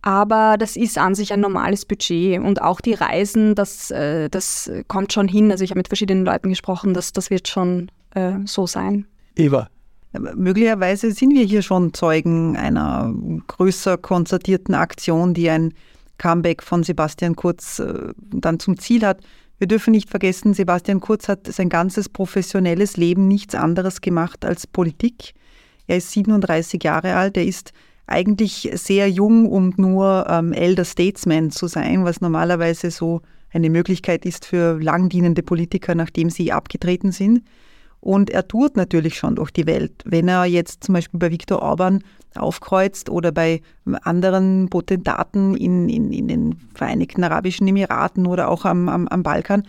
Aber 0.00 0.56
das 0.58 0.76
ist 0.76 0.96
an 0.96 1.14
sich 1.14 1.34
ein 1.34 1.40
normales 1.40 1.84
Budget 1.84 2.40
und 2.40 2.62
auch 2.62 2.80
die 2.80 2.94
Reisen, 2.94 3.54
das, 3.54 3.90
äh, 3.90 4.30
das 4.30 4.70
kommt 4.86 5.12
schon 5.12 5.28
hin. 5.28 5.50
Also 5.50 5.64
ich 5.64 5.70
habe 5.70 5.80
mit 5.80 5.88
verschiedenen 5.88 6.24
Leuten 6.24 6.48
gesprochen, 6.48 6.94
das, 6.94 7.12
das 7.12 7.28
wird 7.28 7.48
schon 7.48 7.90
äh, 8.14 8.34
so 8.46 8.66
sein. 8.66 9.06
Eva, 9.36 9.68
Möglicherweise 10.12 11.12
sind 11.12 11.34
wir 11.34 11.44
hier 11.44 11.62
schon 11.62 11.92
Zeugen 11.92 12.56
einer 12.56 13.14
größer 13.46 13.98
konzertierten 13.98 14.74
Aktion, 14.74 15.34
die 15.34 15.50
ein 15.50 15.74
Comeback 16.16 16.62
von 16.62 16.82
Sebastian 16.82 17.36
Kurz 17.36 17.78
äh, 17.78 18.12
dann 18.18 18.58
zum 18.58 18.78
Ziel 18.78 19.04
hat. 19.04 19.20
Wir 19.58 19.66
dürfen 19.66 19.90
nicht 19.90 20.08
vergessen, 20.08 20.54
Sebastian 20.54 21.00
Kurz 21.00 21.28
hat 21.28 21.46
sein 21.46 21.68
ganzes 21.68 22.08
professionelles 22.08 22.96
Leben 22.96 23.28
nichts 23.28 23.54
anderes 23.54 24.00
gemacht 24.00 24.44
als 24.44 24.66
Politik. 24.66 25.34
Er 25.86 25.98
ist 25.98 26.10
37 26.12 26.82
Jahre 26.82 27.14
alt, 27.14 27.36
er 27.36 27.44
ist 27.44 27.72
eigentlich 28.06 28.70
sehr 28.74 29.10
jung, 29.10 29.46
um 29.46 29.74
nur 29.76 30.26
ähm, 30.28 30.52
Elder 30.52 30.84
Statesman 30.84 31.50
zu 31.50 31.66
sein, 31.66 32.04
was 32.04 32.20
normalerweise 32.20 32.90
so 32.90 33.20
eine 33.50 33.70
Möglichkeit 33.70 34.24
ist 34.24 34.44
für 34.44 34.80
langdienende 34.80 35.42
Politiker, 35.42 35.94
nachdem 35.94 36.30
sie 36.30 36.52
abgetreten 36.52 37.12
sind. 37.12 37.42
Und 38.00 38.30
er 38.30 38.46
tourt 38.46 38.76
natürlich 38.76 39.18
schon 39.18 39.36
durch 39.36 39.50
die 39.50 39.66
Welt. 39.66 40.02
Wenn 40.04 40.28
er 40.28 40.44
jetzt 40.44 40.84
zum 40.84 40.94
Beispiel 40.94 41.18
bei 41.18 41.30
Viktor 41.30 41.62
Orban 41.62 42.02
aufkreuzt 42.36 43.10
oder 43.10 43.32
bei 43.32 43.60
anderen 44.02 44.68
Potentaten 44.68 45.56
in, 45.56 45.88
in, 45.88 46.12
in 46.12 46.28
den 46.28 46.60
Vereinigten 46.74 47.24
Arabischen 47.24 47.66
Emiraten 47.66 48.26
oder 48.26 48.48
auch 48.48 48.64
am, 48.64 48.88
am, 48.88 49.08
am 49.08 49.22
Balkan, 49.22 49.64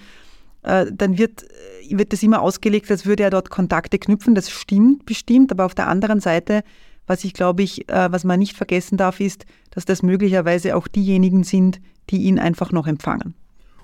äh, 0.63 0.85
dann 0.91 1.17
wird, 1.17 1.45
wird 1.89 2.13
das 2.13 2.21
immer 2.21 2.41
ausgelegt, 2.41 2.91
als 2.91 3.05
würde 3.05 3.23
er 3.23 3.29
dort 3.29 3.49
Kontakte 3.49 3.97
knüpfen. 3.97 4.35
Das 4.35 4.49
stimmt 4.49 5.05
bestimmt, 5.05 5.51
aber 5.51 5.65
auf 5.65 5.75
der 5.75 5.87
anderen 5.87 6.19
Seite, 6.19 6.63
was 7.07 7.23
ich 7.23 7.33
glaube 7.33 7.63
ich, 7.63 7.89
äh, 7.89 8.11
was 8.11 8.23
man 8.23 8.39
nicht 8.39 8.55
vergessen 8.55 8.97
darf, 8.97 9.19
ist, 9.19 9.45
dass 9.71 9.85
das 9.85 10.03
möglicherweise 10.03 10.75
auch 10.75 10.87
diejenigen 10.87 11.43
sind, 11.43 11.79
die 12.09 12.23
ihn 12.23 12.39
einfach 12.39 12.71
noch 12.71 12.87
empfangen. 12.87 13.33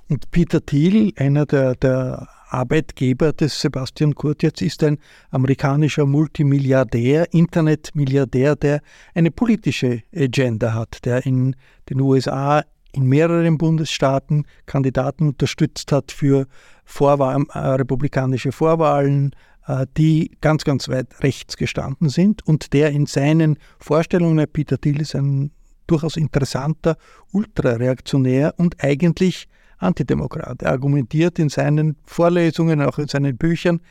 Und 0.08 0.30
Peter 0.30 0.64
Thiel, 0.64 1.14
einer 1.18 1.48
der, 1.48 1.76
der 1.76 2.28
Arbeitgeber 2.50 3.34
des 3.34 3.60
Sebastian 3.60 4.16
Kurz. 4.16 4.44
Ist 4.62 4.84
ein 4.84 4.98
amerikanischer 5.32 6.06
Multimilliardär, 6.06 7.34
Internetmilliardär, 7.34 8.56
der 8.56 8.82
eine 9.14 9.32
politische 9.32 10.04
Agenda 10.16 10.74
hat, 10.74 11.06
der 11.06 11.26
in 11.26 11.56
den 11.90 12.02
USA 12.02 12.64
in 12.92 13.06
mehreren 13.06 13.58
Bundesstaaten 13.58 14.46
Kandidaten 14.66 15.30
unterstützt 15.30 15.92
hat 15.92 16.12
für 16.12 16.48
Vorwahl, 16.86 17.44
äh, 17.54 17.60
republikanische 17.60 18.52
Vorwahlen, 18.52 19.36
äh, 19.68 19.86
die 19.98 20.32
ganz, 20.42 20.64
ganz 20.64 20.88
weit 20.88 21.22
rechts 21.22 21.58
gestanden 21.58 22.10
sind 22.10 22.46
und 22.48 22.74
der 22.74 22.92
in 22.92 23.06
seinen 23.06 23.58
Vorstellungen, 23.80 24.48
Peter 24.52 24.80
Thiel 24.80 25.02
ist 25.02 25.16
ein 25.16 25.52
durchaus 25.88 26.18
interessanter 26.18 26.98
Ultrareaktionär 27.32 28.54
und 28.58 28.84
eigentlich 28.84 29.48
Antidemokrat. 29.78 30.62
Er 30.62 30.72
argumentiert 30.72 31.40
in 31.40 31.50
seinen 31.50 31.98
Vorlesungen, 32.06 32.82
auch 32.82 32.98
in 32.98 33.08
seinen 33.08 33.38
Büchern 33.38 33.82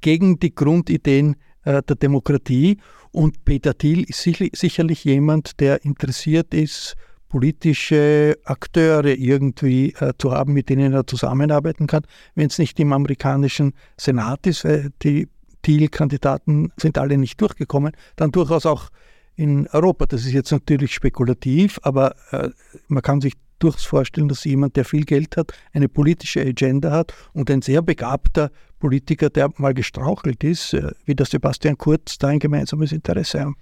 gegen 0.00 0.38
die 0.38 0.54
Grundideen 0.54 1.36
äh, 1.64 1.82
der 1.82 1.96
Demokratie. 1.96 2.78
Und 3.10 3.44
Peter 3.44 3.76
Thiel 3.76 4.04
ist 4.04 4.22
sicherlich 4.22 5.04
jemand, 5.04 5.60
der 5.60 5.84
interessiert 5.84 6.54
ist, 6.54 6.96
politische 7.28 8.36
Akteure 8.44 9.06
irgendwie 9.06 9.94
äh, 9.94 10.12
zu 10.18 10.32
haben, 10.32 10.52
mit 10.52 10.68
denen 10.68 10.92
er 10.92 11.06
zusammenarbeiten 11.06 11.86
kann, 11.86 12.02
wenn 12.34 12.48
es 12.48 12.58
nicht 12.58 12.78
im 12.78 12.92
amerikanischen 12.92 13.72
Senat 13.96 14.46
ist, 14.46 14.64
weil 14.64 14.90
die 15.02 15.28
Thiel-Kandidaten 15.62 16.72
sind 16.76 16.98
alle 16.98 17.16
nicht 17.16 17.40
durchgekommen, 17.40 17.92
dann 18.16 18.32
durchaus 18.32 18.66
auch 18.66 18.90
in 19.34 19.66
Europa. 19.68 20.06
Das 20.06 20.26
ist 20.26 20.32
jetzt 20.32 20.52
natürlich 20.52 20.92
spekulativ, 20.92 21.80
aber 21.82 22.14
äh, 22.32 22.50
man 22.88 23.02
kann 23.02 23.20
sich 23.20 23.32
durchaus 23.62 23.84
vorstellen, 23.84 24.28
dass 24.28 24.44
jemand, 24.44 24.76
der 24.76 24.84
viel 24.84 25.04
Geld 25.04 25.36
hat, 25.36 25.52
eine 25.72 25.88
politische 25.88 26.40
Agenda 26.40 26.90
hat 26.90 27.14
und 27.32 27.50
ein 27.50 27.62
sehr 27.62 27.82
begabter 27.82 28.50
Politiker, 28.78 29.30
der 29.30 29.50
mal 29.56 29.74
gestrauchelt 29.74 30.42
ist, 30.44 30.74
äh, 30.74 30.90
wie 31.04 31.14
der 31.14 31.26
Sebastian 31.26 31.78
Kurz, 31.78 32.18
da 32.18 32.28
ein 32.28 32.38
gemeinsames 32.38 32.92
Interesse 32.92 33.40
haben. 33.40 33.56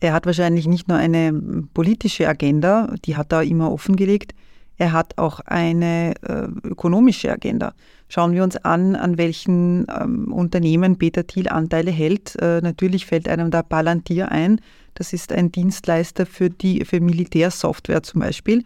Er 0.00 0.12
hat 0.12 0.26
wahrscheinlich 0.26 0.66
nicht 0.66 0.88
nur 0.88 0.98
eine 0.98 1.32
politische 1.74 2.28
Agenda, 2.28 2.94
die 3.04 3.16
hat 3.16 3.32
er 3.32 3.42
immer 3.42 3.72
offengelegt, 3.72 4.34
er 4.78 4.92
hat 4.92 5.16
auch 5.18 5.40
eine 5.40 6.14
äh, 6.22 6.48
ökonomische 6.66 7.30
Agenda. 7.30 7.74
Schauen 8.08 8.32
wir 8.32 8.42
uns 8.42 8.56
an, 8.56 8.96
an 8.96 9.16
welchen 9.16 9.86
ähm, 9.88 10.32
Unternehmen 10.32 10.98
Peter 10.98 11.26
Thiel 11.26 11.48
Anteile 11.48 11.90
hält. 11.90 12.34
Äh, 12.42 12.60
natürlich 12.62 13.06
fällt 13.06 13.28
einem 13.28 13.50
da 13.50 13.62
Palantir 13.62 14.32
ein. 14.32 14.60
Das 14.94 15.12
ist 15.12 15.30
ein 15.32 15.52
Dienstleister 15.52 16.26
für, 16.26 16.50
die, 16.50 16.84
für 16.84 17.00
Militärsoftware 17.00 18.02
zum 18.02 18.20
Beispiel. 18.20 18.64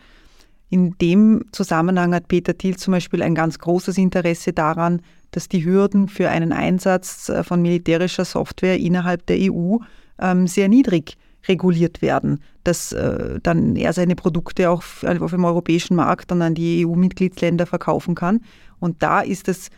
In 0.68 0.96
dem 0.98 1.44
Zusammenhang 1.52 2.14
hat 2.14 2.28
Peter 2.28 2.56
Thiel 2.56 2.76
zum 2.76 2.92
Beispiel 2.92 3.22
ein 3.22 3.34
ganz 3.34 3.58
großes 3.58 3.98
Interesse 3.98 4.52
daran, 4.52 5.00
dass 5.30 5.48
die 5.48 5.64
Hürden 5.64 6.08
für 6.08 6.28
einen 6.30 6.52
Einsatz 6.52 7.28
äh, 7.28 7.44
von 7.44 7.62
militärischer 7.62 8.24
Software 8.24 8.78
innerhalb 8.78 9.26
der 9.26 9.38
EU 9.52 9.76
ähm, 10.18 10.46
sehr 10.46 10.68
niedrig 10.68 11.16
reguliert 11.48 12.02
werden, 12.02 12.40
dass 12.64 12.92
äh, 12.92 13.38
dann 13.42 13.76
er 13.76 13.92
seine 13.92 14.16
Produkte 14.16 14.70
auch 14.70 14.82
auf 15.04 15.30
dem 15.30 15.44
europäischen 15.44 15.94
Markt 15.94 16.30
dann 16.30 16.42
an 16.42 16.54
die 16.54 16.84
EU-Mitgliedsländer 16.84 17.66
verkaufen 17.66 18.14
kann. 18.14 18.40
Und 18.80 19.02
da 19.02 19.20
ist 19.20 19.48
es 19.48 19.68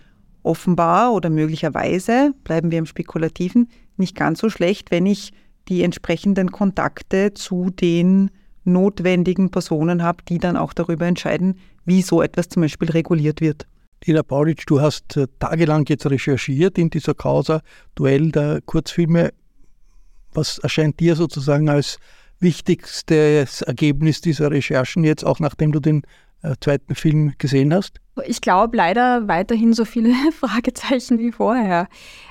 offenbar 0.43 1.13
oder 1.13 1.29
möglicherweise, 1.29 2.33
bleiben 2.45 2.71
wir 2.71 2.79
im 2.79 2.87
Spekulativen, 2.87 3.69
nicht 3.97 4.17
ganz 4.17 4.39
so 4.39 4.49
schlecht, 4.49 4.91
wenn 4.91 5.05
ich 5.05 5.33
die 5.69 5.83
entsprechenden 5.83 6.51
Kontakte 6.51 7.35
zu 7.35 7.71
den 7.71 8.31
notwendigen 8.69 9.51
Personen 9.51 10.03
habe, 10.03 10.23
die 10.29 10.39
dann 10.39 10.57
auch 10.57 10.73
darüber 10.73 11.07
entscheiden, 11.07 11.59
wie 11.85 12.03
so 12.03 12.23
etwas 12.23 12.49
zum 12.49 12.63
Beispiel 12.63 12.91
reguliert 12.91 13.41
wird. 13.41 13.67
Ina 14.07 14.23
Paulitsch, 14.23 14.65
du 14.67 14.81
hast 14.81 15.17
äh, 15.17 15.27
tagelang 15.39 15.85
jetzt 15.89 16.07
recherchiert 16.07 16.79
in 16.79 16.91
dieser 16.91 17.15
Causa 17.15 17.63
Duell 17.95 18.31
der 18.31 18.61
Kurzfilme. 18.65 19.33
Was 20.33 20.59
erscheint 20.59 21.01
dir 21.01 21.17
sozusagen 21.17 21.69
als 21.69 21.99
wichtigstes 22.39 23.63
Ergebnis 23.63 24.21
dieser 24.21 24.51
Recherchen 24.51 25.03
jetzt, 25.03 25.25
auch 25.25 25.41
nachdem 25.41 25.73
du 25.73 25.81
den 25.81 26.03
zweiten 26.61 26.95
Film 26.95 27.35
gesehen 27.39 27.75
hast? 27.75 28.01
Ich 28.27 28.41
glaube 28.41 28.77
leider 28.77 29.29
weiterhin 29.29 29.73
so 29.73 29.85
viele 29.85 30.15
Fragezeichen 30.33 31.19
wie 31.19 31.33
vorher. 31.33 31.89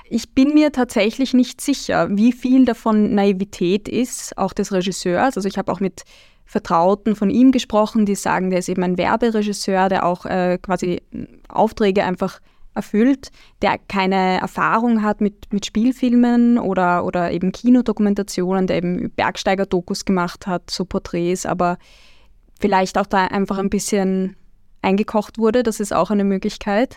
Ich 0.08 0.34
bin 0.34 0.54
mir 0.54 0.72
tatsächlich 0.72 1.34
nicht 1.34 1.60
sicher, 1.60 2.08
wie 2.10 2.32
viel 2.32 2.64
davon 2.64 3.14
Naivität 3.14 3.88
ist, 3.88 4.36
auch 4.36 4.52
des 4.52 4.72
Regisseurs. 4.72 5.36
Also 5.36 5.48
ich 5.48 5.58
habe 5.58 5.70
auch 5.72 5.80
mit 5.80 6.04
Vertrauten 6.44 7.14
von 7.14 7.28
ihm 7.28 7.52
gesprochen, 7.52 8.06
die 8.06 8.14
sagen, 8.14 8.50
der 8.50 8.60
ist 8.60 8.70
eben 8.70 8.82
ein 8.82 8.96
Werberegisseur, 8.96 9.90
der 9.90 10.06
auch 10.06 10.24
äh, 10.24 10.58
quasi 10.60 11.02
Aufträge 11.48 12.04
einfach 12.04 12.40
erfüllt, 12.74 13.30
der 13.60 13.76
keine 13.76 14.40
Erfahrung 14.40 15.02
hat 15.02 15.20
mit, 15.20 15.52
mit 15.52 15.66
Spielfilmen 15.66 16.58
oder, 16.58 17.04
oder 17.04 17.32
eben 17.32 17.52
Kinodokumentationen, 17.52 18.66
der 18.66 18.76
eben 18.78 19.10
Bergsteiger-Dokus 19.10 20.04
gemacht 20.04 20.46
hat, 20.46 20.70
so 20.70 20.84
Porträts, 20.84 21.44
aber 21.44 21.76
vielleicht 22.58 22.98
auch 22.98 23.06
da 23.06 23.26
einfach 23.26 23.58
ein 23.58 23.70
bisschen 23.70 24.36
eingekocht 24.82 25.38
wurde, 25.38 25.62
das 25.62 25.80
ist 25.80 25.92
auch 25.92 26.10
eine 26.10 26.24
Möglichkeit. 26.24 26.96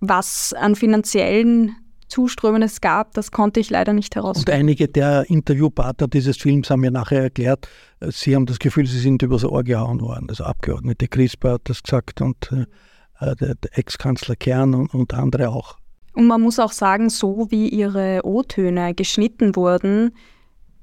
Was 0.00 0.52
an 0.52 0.76
finanziellen 0.76 1.76
Zuströmen 2.08 2.62
es 2.62 2.80
gab, 2.80 3.12
das 3.14 3.30
konnte 3.30 3.60
ich 3.60 3.70
leider 3.70 3.92
nicht 3.92 4.16
herausfinden. 4.16 4.50
Und 4.50 4.56
einige 4.56 4.88
der 4.88 5.28
Interviewpartner 5.28 6.08
dieses 6.08 6.36
Films 6.36 6.68
haben 6.70 6.80
mir 6.80 6.90
nachher 6.90 7.22
erklärt, 7.22 7.68
äh, 8.00 8.10
sie 8.10 8.34
haben 8.34 8.46
das 8.46 8.58
Gefühl, 8.58 8.86
sie 8.86 8.98
sind 8.98 9.22
übers 9.22 9.44
Ohr 9.44 9.62
gehauen 9.62 10.00
worden. 10.00 10.26
Also 10.28 10.44
Abgeordnete 10.44 11.06
Crisper 11.08 11.52
hat 11.52 11.62
das 11.64 11.82
gesagt 11.82 12.20
und 12.20 12.50
äh, 12.52 12.66
äh, 13.20 13.36
der, 13.36 13.54
der 13.54 13.78
Ex-Kanzler 13.78 14.36
Kern 14.36 14.74
und, 14.74 14.92
und 14.92 15.14
andere 15.14 15.50
auch. 15.50 15.76
Und 16.14 16.26
man 16.26 16.40
muss 16.40 16.58
auch 16.58 16.72
sagen, 16.72 17.08
so 17.08 17.46
wie 17.50 17.68
ihre 17.68 18.20
O-Töne 18.24 18.94
geschnitten 18.94 19.54
wurden, 19.54 20.10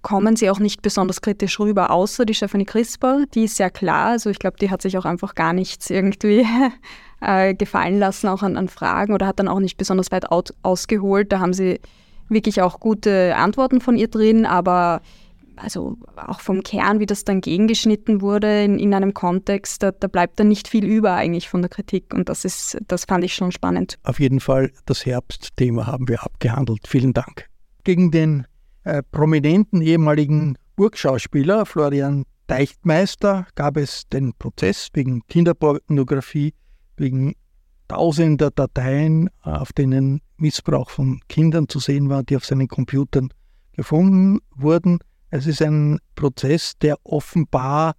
kommen 0.07 0.37
sie 0.37 0.49
auch 0.49 0.59
nicht 0.59 0.81
besonders 0.81 1.19
kritisch 1.19 1.59
rüber, 1.59 1.91
außer 1.91 2.23
die 2.23 2.33
Stephanie 2.33 2.63
Crisper, 2.63 3.25
die 3.33 3.43
ist 3.43 3.57
sehr 3.57 3.69
klar. 3.69 4.11
Also 4.11 4.29
ich 4.29 4.39
glaube, 4.39 4.55
die 4.57 4.71
hat 4.71 4.81
sich 4.81 4.97
auch 4.97 5.03
einfach 5.03 5.35
gar 5.35 5.51
nichts 5.51 5.89
irgendwie 5.89 6.47
äh, 7.21 7.53
gefallen 7.53 7.99
lassen, 7.99 8.29
auch 8.29 8.41
an, 8.41 8.55
an, 8.55 8.69
Fragen 8.69 9.13
oder 9.13 9.27
hat 9.27 9.37
dann 9.37 9.49
auch 9.49 9.59
nicht 9.59 9.75
besonders 9.75 10.09
weit 10.09 10.31
out, 10.31 10.53
ausgeholt. 10.63 11.33
Da 11.33 11.41
haben 11.41 11.51
sie 11.51 11.81
wirklich 12.29 12.61
auch 12.61 12.79
gute 12.79 13.35
Antworten 13.35 13.81
von 13.81 13.97
ihr 13.97 14.07
drin, 14.07 14.45
aber 14.45 15.01
also 15.57 15.97
auch 16.15 16.39
vom 16.39 16.63
Kern, 16.63 17.01
wie 17.01 17.05
das 17.05 17.25
dann 17.25 17.41
gegengeschnitten 17.41 18.21
wurde 18.21 18.63
in, 18.63 18.79
in 18.79 18.93
einem 18.93 19.13
Kontext, 19.13 19.83
da, 19.83 19.91
da, 19.91 20.07
bleibt 20.07 20.39
dann 20.39 20.47
nicht 20.47 20.69
viel 20.69 20.85
über 20.85 21.15
eigentlich 21.15 21.49
von 21.49 21.61
der 21.61 21.69
Kritik 21.69 22.13
und 22.13 22.29
das 22.29 22.45
ist, 22.45 22.77
das 22.87 23.03
fand 23.03 23.25
ich 23.25 23.35
schon 23.35 23.51
spannend. 23.51 23.99
Auf 24.03 24.21
jeden 24.21 24.39
Fall, 24.39 24.71
das 24.85 25.05
Herbstthema 25.05 25.85
haben 25.85 26.07
wir 26.07 26.23
abgehandelt. 26.23 26.87
Vielen 26.87 27.11
Dank. 27.11 27.49
Gegen 27.83 28.11
den 28.11 28.47
äh, 28.87 29.03
prominenten 29.11 29.81
ehemaligen 29.81 30.57
Burgschauspieler 30.77 31.65
Florian 31.65 32.23
Deichtmeister 32.47 33.45
gab 33.55 33.75
es 33.75 34.07
den 34.07 34.33
Prozess 34.33 34.87
wegen 34.93 35.21
Kinderpornografie 35.27 36.53
wegen 36.95 37.35
tausender 37.89 38.49
Dateien, 38.51 39.29
auf 39.41 39.73
denen 39.73 40.21
Missbrauch 40.37 40.89
von 40.89 41.19
Kindern 41.27 41.67
zu 41.67 41.79
sehen 41.79 42.09
war, 42.09 42.23
die 42.23 42.37
auf 42.37 42.45
seinen 42.45 42.69
Computern 42.69 43.29
gefunden 43.73 44.39
wurden. 44.55 44.99
Es 45.29 45.47
ist 45.47 45.61
ein 45.61 45.99
Prozess, 46.15 46.77
der 46.81 46.95
offenbar 47.03 47.93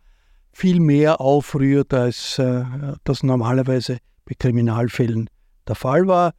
viel 0.53 0.81
mehr 0.81 1.20
aufrührt, 1.20 1.92
als 1.92 2.38
äh, 2.38 2.64
das 3.05 3.22
normalerweise 3.22 3.98
bei 4.24 4.35
Kriminalfällen 4.38 5.29
der 5.66 5.74
Fall 5.74 6.07
war. 6.07 6.33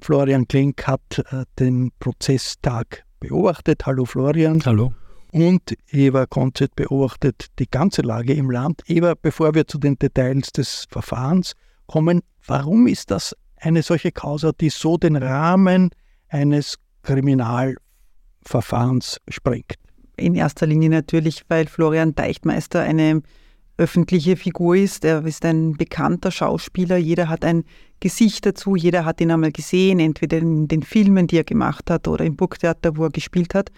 Florian 0.00 0.46
Klink 0.46 0.86
hat 0.86 1.24
äh, 1.30 1.44
den 1.58 1.90
Prozesstag 1.98 3.05
beobachtet. 3.20 3.86
Hallo 3.86 4.04
Florian. 4.04 4.60
Hallo. 4.64 4.92
Und 5.32 5.76
Eva 5.90 6.26
Konzett 6.26 6.76
beobachtet 6.76 7.46
die 7.58 7.68
ganze 7.68 8.02
Lage 8.02 8.34
im 8.34 8.48
Land. 8.50 8.82
Eva, 8.86 9.14
bevor 9.20 9.54
wir 9.54 9.66
zu 9.66 9.78
den 9.78 9.98
Details 9.98 10.52
des 10.52 10.86
Verfahrens 10.90 11.54
kommen. 11.86 12.20
Warum 12.46 12.86
ist 12.86 13.10
das 13.10 13.34
eine 13.60 13.82
solche 13.82 14.12
Causa, 14.12 14.52
die 14.52 14.70
so 14.70 14.96
den 14.96 15.16
Rahmen 15.16 15.90
eines 16.28 16.76
Kriminalverfahrens 17.02 19.18
sprengt? 19.28 19.74
In 20.16 20.34
erster 20.34 20.66
Linie 20.66 20.88
natürlich, 20.90 21.42
weil 21.48 21.66
Florian 21.66 22.14
Deichtmeister 22.14 22.80
eine 22.80 23.22
öffentliche 23.78 24.36
Figur 24.36 24.76
ist. 24.76 25.04
Er 25.04 25.24
ist 25.24 25.44
ein 25.44 25.72
bekannter 25.72 26.30
Schauspieler. 26.30 26.96
Jeder 26.96 27.28
hat 27.28 27.44
ein 27.44 27.64
Gesicht 28.00 28.46
dazu. 28.46 28.76
Jeder 28.76 29.04
hat 29.04 29.20
ihn 29.20 29.30
einmal 29.30 29.52
gesehen, 29.52 30.00
entweder 30.00 30.38
in 30.38 30.68
den 30.68 30.82
Filmen, 30.82 31.26
die 31.26 31.38
er 31.38 31.44
gemacht 31.44 31.90
hat, 31.90 32.08
oder 32.08 32.24
im 32.24 32.36
Burgtheater, 32.36 32.96
wo 32.96 33.04
er 33.04 33.10
gespielt 33.10 33.54
hat. 33.54 33.70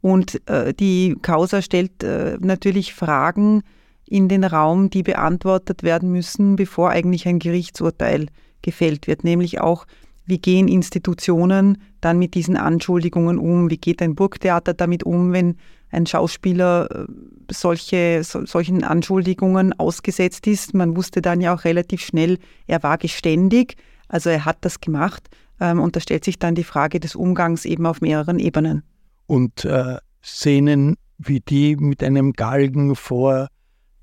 Und 0.00 0.40
äh, 0.48 0.74
die 0.74 1.16
Causa 1.22 1.62
stellt 1.62 2.02
äh, 2.02 2.36
natürlich 2.40 2.94
Fragen, 2.94 3.62
in 4.06 4.28
den 4.28 4.44
Raum, 4.44 4.90
die 4.90 5.02
beantwortet 5.02 5.82
werden 5.82 6.10
müssen, 6.10 6.56
bevor 6.56 6.90
eigentlich 6.90 7.26
ein 7.26 7.38
Gerichtsurteil 7.38 8.26
gefällt 8.62 9.06
wird, 9.06 9.24
nämlich 9.24 9.60
auch, 9.60 9.86
wie 10.26 10.38
gehen 10.38 10.68
Institutionen 10.68 11.78
dann 12.00 12.18
mit 12.18 12.34
diesen 12.34 12.56
Anschuldigungen 12.56 13.38
um? 13.38 13.70
Wie 13.70 13.76
geht 13.76 14.00
ein 14.00 14.14
Burgtheater 14.14 14.72
damit 14.72 15.02
um, 15.02 15.32
wenn 15.32 15.56
ein 15.94 16.06
Schauspieler 16.06 16.88
äh, 16.90 17.06
solche, 17.50 18.22
so, 18.24 18.44
solchen 18.46 18.84
Anschuldigungen 18.84 19.72
ausgesetzt 19.78 20.46
ist? 20.46 20.74
Man 20.74 20.96
wusste 20.96 21.22
dann 21.22 21.40
ja 21.40 21.54
auch 21.54 21.64
relativ 21.64 22.02
schnell, 22.02 22.38
er 22.66 22.82
war 22.82 22.98
geständig, 22.98 23.76
also 24.08 24.30
er 24.30 24.44
hat 24.44 24.58
das 24.62 24.80
gemacht. 24.80 25.28
Ähm, 25.60 25.80
und 25.80 25.96
da 25.96 26.00
stellt 26.00 26.24
sich 26.24 26.38
dann 26.38 26.54
die 26.54 26.64
Frage 26.64 27.00
des 27.00 27.14
Umgangs 27.14 27.64
eben 27.64 27.86
auf 27.86 28.00
mehreren 28.00 28.38
Ebenen. 28.38 28.82
Und 29.26 29.64
äh, 29.64 29.98
Szenen 30.22 30.96
wie 31.18 31.40
die 31.40 31.76
mit 31.76 32.02
einem 32.02 32.32
Galgen 32.32 32.96
vor 32.96 33.48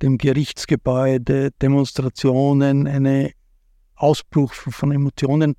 dem 0.01 0.17
Gerichtsgebäude, 0.17 1.51
Demonstrationen, 1.61 2.87
ein 2.87 3.31
Ausbruch 3.95 4.53
von 4.53 4.91
Emotionen 4.91 5.55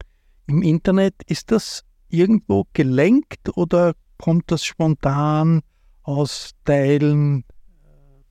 im 0.46 0.62
Internet. 0.62 1.14
Ist 1.26 1.52
das 1.52 1.82
irgendwo 2.08 2.64
gelenkt 2.72 3.56
oder 3.56 3.94
kommt 4.18 4.50
das 4.50 4.64
spontan 4.64 5.62
aus 6.02 6.52
Teilen 6.64 7.44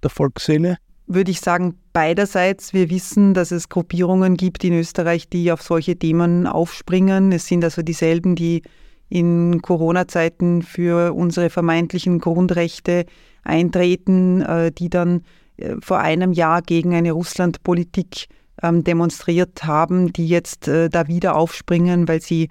der 0.03 0.09
Volksseele? 0.09 0.77
Würde 1.07 1.31
ich 1.31 1.41
sagen, 1.41 1.77
beiderseits. 1.93 2.73
Wir 2.73 2.89
wissen, 2.89 3.33
dass 3.33 3.51
es 3.51 3.69
Gruppierungen 3.69 4.37
gibt 4.37 4.63
in 4.63 4.73
Österreich, 4.73 5.27
die 5.27 5.51
auf 5.51 5.61
solche 5.61 5.97
Themen 5.97 6.47
aufspringen. 6.47 7.31
Es 7.31 7.47
sind 7.47 7.63
also 7.63 7.81
dieselben, 7.81 8.35
die 8.35 8.61
in 9.09 9.61
Corona-Zeiten 9.61 10.61
für 10.61 11.13
unsere 11.13 11.49
vermeintlichen 11.49 12.19
Grundrechte 12.19 13.05
eintreten, 13.43 14.41
äh, 14.41 14.71
die 14.71 14.89
dann 14.89 15.23
äh, 15.57 15.75
vor 15.81 15.99
einem 15.99 16.31
Jahr 16.31 16.61
gegen 16.61 16.95
eine 16.95 17.11
Russlandpolitik 17.11 18.27
ähm, 18.63 18.83
demonstriert 18.83 19.65
haben, 19.65 20.13
die 20.13 20.27
jetzt 20.27 20.67
äh, 20.67 20.89
da 20.89 21.07
wieder 21.07 21.35
aufspringen, 21.35 22.07
weil 22.07 22.21
sie 22.21 22.49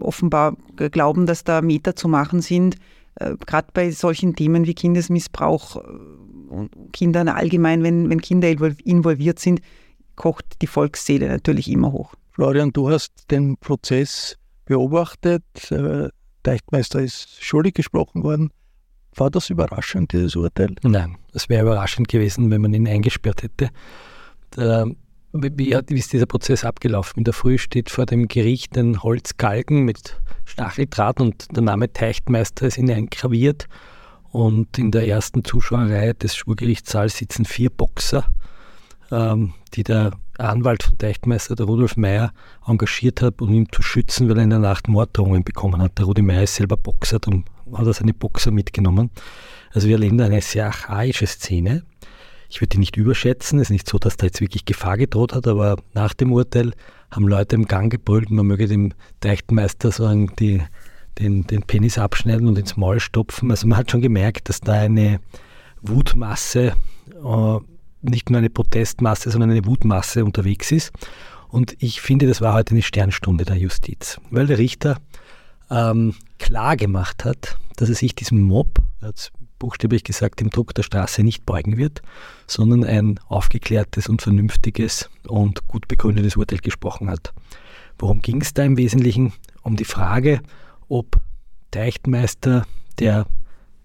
offenbar 0.00 0.56
glauben, 0.76 1.26
dass 1.26 1.44
da 1.44 1.60
Meter 1.60 1.94
zu 1.96 2.08
machen 2.08 2.40
sind. 2.40 2.76
Äh, 3.22 3.36
Gerade 3.46 3.68
bei 3.72 3.90
solchen 3.90 4.34
Themen 4.34 4.66
wie 4.66 4.74
Kindesmissbrauch 4.74 5.76
und 5.76 6.70
Kindern 6.92 7.28
allgemein, 7.28 7.82
wenn, 7.82 8.10
wenn 8.10 8.20
Kinder 8.20 8.48
involviert 8.48 9.38
sind, 9.38 9.60
kocht 10.16 10.60
die 10.60 10.66
Volksseele 10.66 11.28
natürlich 11.28 11.68
immer 11.70 11.92
hoch. 11.92 12.14
Florian, 12.32 12.72
du 12.72 12.90
hast 12.90 13.30
den 13.30 13.56
Prozess 13.56 14.36
beobachtet. 14.64 15.44
Deichtmeister 16.42 17.00
ist 17.00 17.42
schuldig 17.42 17.74
gesprochen 17.74 18.22
worden. 18.22 18.50
War 19.14 19.30
das 19.30 19.50
überraschend, 19.50 20.12
dieses 20.12 20.36
Urteil? 20.36 20.74
Nein, 20.82 21.16
es 21.32 21.48
wäre 21.48 21.62
überraschend 21.62 22.08
gewesen, 22.08 22.50
wenn 22.50 22.62
man 22.62 22.72
ihn 22.72 22.88
eingesperrt 22.88 23.42
hätte. 23.42 23.70
Wie, 25.32 25.74
ist 25.94 26.12
dieser 26.12 26.26
Prozess 26.26 26.64
abgelaufen? 26.64 27.18
In 27.18 27.24
der 27.24 27.32
Früh 27.32 27.58
steht 27.58 27.90
vor 27.90 28.06
dem 28.06 28.28
Gericht 28.28 28.76
ein 28.76 29.02
Holzgalgen 29.02 29.84
mit 29.84 30.20
Stacheldraht 30.44 31.20
und 31.20 31.54
der 31.56 31.62
Name 31.62 31.92
Teichtmeister 31.92 32.66
ist 32.66 32.78
eingraviert. 32.78 33.68
und 34.30 34.78
in 34.78 34.90
der 34.90 35.06
ersten 35.06 35.44
Zuschauerreihe 35.44 36.14
des 36.14 36.34
Schwurgerichtssaals 36.34 37.18
sitzen 37.18 37.44
vier 37.44 37.68
Boxer, 37.68 38.24
ähm, 39.10 39.52
die 39.74 39.82
der 39.84 40.12
Anwalt 40.38 40.82
von 40.82 40.96
Teichtmeister, 40.96 41.54
der 41.54 41.66
Rudolf 41.66 41.96
Meyer, 41.96 42.32
engagiert 42.66 43.20
hat, 43.20 43.42
um 43.42 43.52
ihn 43.52 43.68
zu 43.70 43.82
schützen, 43.82 44.28
weil 44.28 44.38
er 44.38 44.44
in 44.44 44.50
der 44.50 44.58
Nacht 44.58 44.88
Morddrohungen 44.88 45.44
bekommen 45.44 45.82
hat. 45.82 45.98
Der 45.98 46.06
Rudi 46.06 46.22
Meyer 46.22 46.44
ist 46.44 46.54
selber 46.54 46.78
Boxer, 46.78 47.18
darum 47.18 47.44
hat 47.74 47.86
er 47.86 47.92
seine 47.92 48.14
Boxer 48.14 48.50
mitgenommen. 48.50 49.10
Also 49.72 49.88
wir 49.88 49.96
erleben 49.96 50.18
da 50.18 50.24
eine 50.24 50.40
sehr 50.40 50.66
archaische 50.66 51.26
Szene. 51.26 51.84
Ich 52.52 52.60
würde 52.60 52.68
die 52.68 52.78
nicht 52.78 52.98
überschätzen. 52.98 53.58
Es 53.60 53.68
ist 53.68 53.70
nicht 53.70 53.88
so, 53.88 53.98
dass 53.98 54.18
da 54.18 54.26
jetzt 54.26 54.42
wirklich 54.42 54.66
Gefahr 54.66 54.98
gedroht 54.98 55.32
hat, 55.32 55.46
aber 55.46 55.76
nach 55.94 56.12
dem 56.12 56.32
Urteil 56.32 56.72
haben 57.10 57.26
Leute 57.26 57.56
im 57.56 57.64
Gang 57.64 57.90
gebrüllt, 57.90 58.30
man 58.30 58.46
möge 58.46 58.68
dem 58.68 58.92
Teichtmeister 59.20 59.90
sagen, 59.90 60.32
die 60.38 60.62
den, 61.18 61.46
den 61.46 61.62
Penis 61.62 61.96
abschneiden 61.96 62.46
und 62.46 62.58
ins 62.58 62.76
Maul 62.76 63.00
stopfen. 63.00 63.50
Also 63.50 63.66
man 63.66 63.78
hat 63.78 63.90
schon 63.90 64.02
gemerkt, 64.02 64.50
dass 64.50 64.60
da 64.60 64.74
eine 64.74 65.20
Wutmasse, 65.80 66.74
äh, 67.24 67.58
nicht 68.02 68.28
nur 68.28 68.38
eine 68.38 68.50
Protestmasse, 68.50 69.30
sondern 69.30 69.50
eine 69.50 69.64
Wutmasse 69.64 70.22
unterwegs 70.22 70.72
ist. 70.72 70.92
Und 71.48 71.74
ich 71.78 72.02
finde, 72.02 72.26
das 72.26 72.42
war 72.42 72.52
heute 72.52 72.72
eine 72.72 72.82
Sternstunde 72.82 73.46
der 73.46 73.56
Justiz, 73.56 74.20
weil 74.30 74.46
der 74.46 74.58
Richter 74.58 74.98
ähm, 75.70 76.14
klar 76.38 76.76
gemacht 76.76 77.24
hat, 77.24 77.56
dass 77.76 77.88
er 77.88 77.94
sich 77.94 78.14
diesem 78.14 78.42
Mob, 78.42 78.78
er 79.00 79.08
hat 79.08 79.32
buchstäblich 79.62 80.02
gesagt, 80.02 80.40
dem 80.40 80.50
Druck 80.50 80.74
der 80.74 80.82
Straße 80.82 81.22
nicht 81.22 81.46
beugen 81.46 81.76
wird, 81.76 82.02
sondern 82.48 82.82
ein 82.82 83.20
aufgeklärtes 83.28 84.08
und 84.08 84.20
vernünftiges 84.20 85.08
und 85.28 85.68
gut 85.68 85.86
begründetes 85.86 86.36
Urteil 86.36 86.58
gesprochen 86.58 87.08
hat. 87.08 87.32
Worum 87.96 88.22
ging 88.22 88.40
es 88.40 88.54
da 88.54 88.64
im 88.64 88.76
Wesentlichen? 88.76 89.32
Um 89.62 89.76
die 89.76 89.84
Frage, 89.84 90.40
ob 90.88 91.20
Teichtmeister, 91.70 92.66
der 92.98 93.26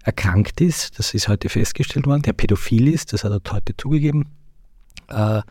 erkrankt 0.02 0.60
ist, 0.60 0.98
das 0.98 1.14
ist 1.14 1.28
heute 1.28 1.48
festgestellt 1.48 2.08
worden, 2.08 2.22
der 2.22 2.32
pädophil 2.32 2.88
ist, 2.88 3.12
das 3.12 3.22
hat 3.22 3.30
er 3.30 3.52
heute 3.52 3.76
zugegeben, 3.76 4.24
äh, 5.06 5.42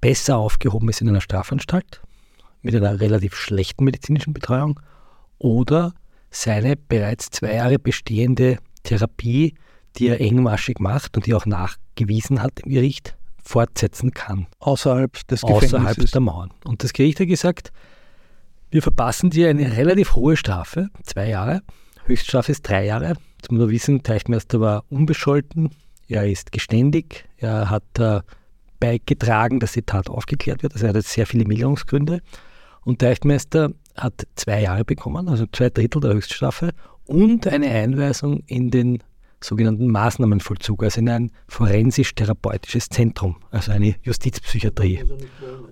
besser 0.00 0.36
aufgehoben 0.36 0.88
ist 0.88 1.00
in 1.00 1.08
einer 1.08 1.20
Strafanstalt 1.20 2.02
mit 2.62 2.74
einer 2.74 2.98
relativ 2.98 3.36
schlechten 3.36 3.84
medizinischen 3.84 4.32
Betreuung 4.32 4.80
oder 5.38 5.94
seine 6.30 6.74
bereits 6.76 7.30
zwei 7.30 7.54
Jahre 7.54 7.78
bestehende 7.78 8.58
Therapie, 8.82 9.54
die 9.96 10.08
er 10.08 10.20
engmaschig 10.20 10.78
macht 10.78 11.16
und 11.16 11.26
die 11.26 11.34
auch 11.34 11.46
nachgewiesen 11.46 12.42
hat 12.42 12.60
im 12.60 12.70
Gericht, 12.70 13.16
fortsetzen 13.42 14.12
kann. 14.12 14.46
Außerhalb 14.60 15.26
des 15.28 15.42
Gefängnisses. 15.42 15.74
Außerhalb 15.74 16.10
der 16.10 16.20
Mauern. 16.20 16.50
Und 16.64 16.84
das 16.84 16.92
Gericht 16.92 17.20
hat 17.20 17.28
gesagt, 17.28 17.72
wir 18.70 18.82
verpassen 18.82 19.30
dir 19.30 19.48
eine 19.48 19.76
relativ 19.76 20.14
hohe 20.14 20.36
Strafe, 20.36 20.88
zwei 21.02 21.28
Jahre. 21.28 21.62
Höchststrafe 22.04 22.52
ist 22.52 22.62
drei 22.62 22.86
Jahre. 22.86 23.14
Jetzt 23.36 23.50
muss 23.50 23.60
man 23.60 23.70
wissen, 23.70 24.02
Teichmeister 24.02 24.60
war 24.60 24.84
unbescholten, 24.90 25.70
er 26.08 26.28
ist 26.28 26.52
geständig, 26.52 27.24
er 27.36 27.70
hat 27.70 27.98
äh, 27.98 28.20
beigetragen, 28.80 29.60
dass 29.60 29.72
die 29.72 29.82
Tat 29.82 30.10
aufgeklärt 30.10 30.62
wird. 30.62 30.74
Also 30.74 30.86
er 30.86 30.94
hat 30.94 31.04
sehr 31.04 31.26
viele 31.26 31.44
Milderungsgründe. 31.44 32.20
Und 32.82 32.98
Teichmeister 32.98 33.70
hat 33.96 34.26
zwei 34.34 34.62
Jahre 34.62 34.84
bekommen, 34.84 35.28
also 35.28 35.46
zwei 35.52 35.70
Drittel 35.70 36.00
der 36.00 36.14
Höchststrafe 36.14 36.70
und 37.10 37.46
eine 37.48 37.68
Einweisung 37.68 38.44
in 38.46 38.70
den 38.70 39.02
sogenannten 39.40 39.88
Maßnahmenvollzug, 39.88 40.84
also 40.84 41.00
in 41.00 41.08
ein 41.08 41.32
forensisch-therapeutisches 41.48 42.88
Zentrum, 42.88 43.36
also 43.50 43.72
eine 43.72 43.96
Justizpsychiatrie. 44.02 45.02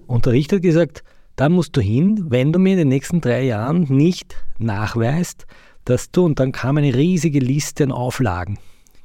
Und 0.07 0.27
der 0.27 0.33
Richter 0.33 0.57
hat 0.57 0.63
gesagt, 0.63 1.05
da 1.37 1.49
musst 1.49 1.77
du 1.77 1.81
hin, 1.81 2.27
wenn 2.29 2.53
du 2.53 2.59
mir 2.59 2.73
in 2.73 2.79
den 2.79 2.89
nächsten 2.89 3.21
drei 3.21 3.45
Jahren 3.45 3.83
nicht 3.89 4.37
nachweist, 4.59 5.47
dass 5.85 6.11
du, 6.11 6.25
und 6.25 6.41
dann 6.41 6.51
kam 6.51 6.77
eine 6.77 6.95
riesige 6.95 7.39
Liste 7.39 7.85
an 7.85 7.93
Auflagen, 7.93 8.59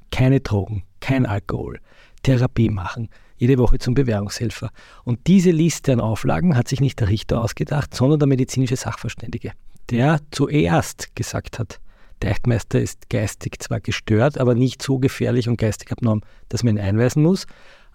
keine 0.10 0.40
Drogen, 0.40 0.84
kein 1.02 1.28
Alkohol, 1.28 1.80
Therapie 2.24 2.70
machen, 2.70 3.10
jede 3.38 3.60
Woche 3.60 3.78
zum 3.78 3.94
Bewährungshelfer. 3.94 4.72
Und 5.04 5.28
diese 5.28 5.52
Liste 5.52 5.94
an 5.94 6.00
Auflagen 6.00 6.58
hat 6.58 6.68
sich 6.68 6.82
nicht 6.82 7.00
der 7.00 7.10
Richter 7.10 7.44
ausgedacht, 7.44 7.94
sondern 7.94 8.20
der 8.20 8.28
medizinische 8.28 8.76
Sachverständige, 8.76 9.52
der 9.92 10.20
zuerst 10.32 11.16
gesagt 11.16 11.60
hat, 11.60 11.80
der 12.24 12.32
Echtmeister 12.32 12.80
ist 12.80 13.10
geistig 13.10 13.60
zwar 13.60 13.82
gestört, 13.82 14.38
aber 14.38 14.56
nicht 14.56 14.82
so 14.82 14.98
gefährlich 14.98 15.50
und 15.50 15.58
geistig 15.58 15.92
abnorm, 15.92 16.22
dass 16.50 16.64
man 16.64 16.78
ihn 16.78 16.84
einweisen 16.84 17.22
muss. 17.22 17.46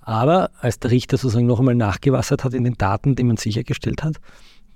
Aber 0.03 0.51
als 0.61 0.79
der 0.79 0.91
Richter 0.91 1.17
sozusagen 1.17 1.47
noch 1.47 1.59
einmal 1.59 1.75
nachgewassert 1.75 2.45
hat 2.45 2.55
in 2.55 2.64
den 2.64 2.75
Daten, 2.75 3.17
die 3.17 3.25
man 3.25 3.38
sichergestellt 3.38 4.03
hat, 4.03 4.17